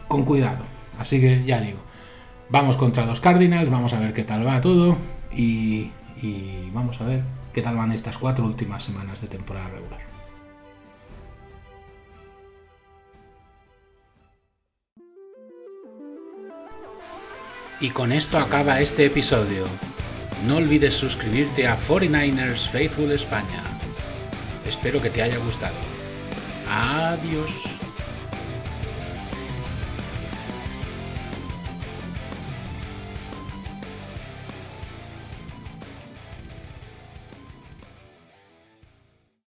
con 0.06 0.24
cuidado. 0.24 0.62
Así 0.96 1.20
que 1.20 1.44
ya 1.44 1.60
digo, 1.60 1.80
Vamos 2.50 2.76
contra 2.76 3.06
los 3.06 3.20
Cardinals, 3.20 3.70
vamos 3.70 3.92
a 3.94 4.00
ver 4.00 4.12
qué 4.12 4.24
tal 4.24 4.46
va 4.46 4.60
todo 4.60 4.96
y, 5.34 5.90
vamos 6.72 7.00
a 7.00 7.04
ver 7.04 7.22
qué 7.52 7.62
tal 7.62 7.76
van 7.76 7.92
estas 7.92 8.18
cuatro 8.18 8.44
últimas 8.44 8.82
semanas 8.82 9.20
de 9.20 9.28
temporada 9.28 9.68
regular. 9.68 10.00
Y 17.80 17.90
con 17.90 18.12
esto 18.12 18.38
acaba 18.38 18.80
este 18.80 19.06
episodio. 19.06 19.66
No 20.46 20.56
olvides 20.56 20.94
suscribirte 20.94 21.66
a 21.66 21.76
49ers 21.76 22.68
Faithful 22.68 23.10
España. 23.12 23.62
Espero 24.66 25.02
que 25.02 25.10
te 25.10 25.22
haya 25.22 25.38
gustado. 25.38 25.76
Adiós. 26.70 27.83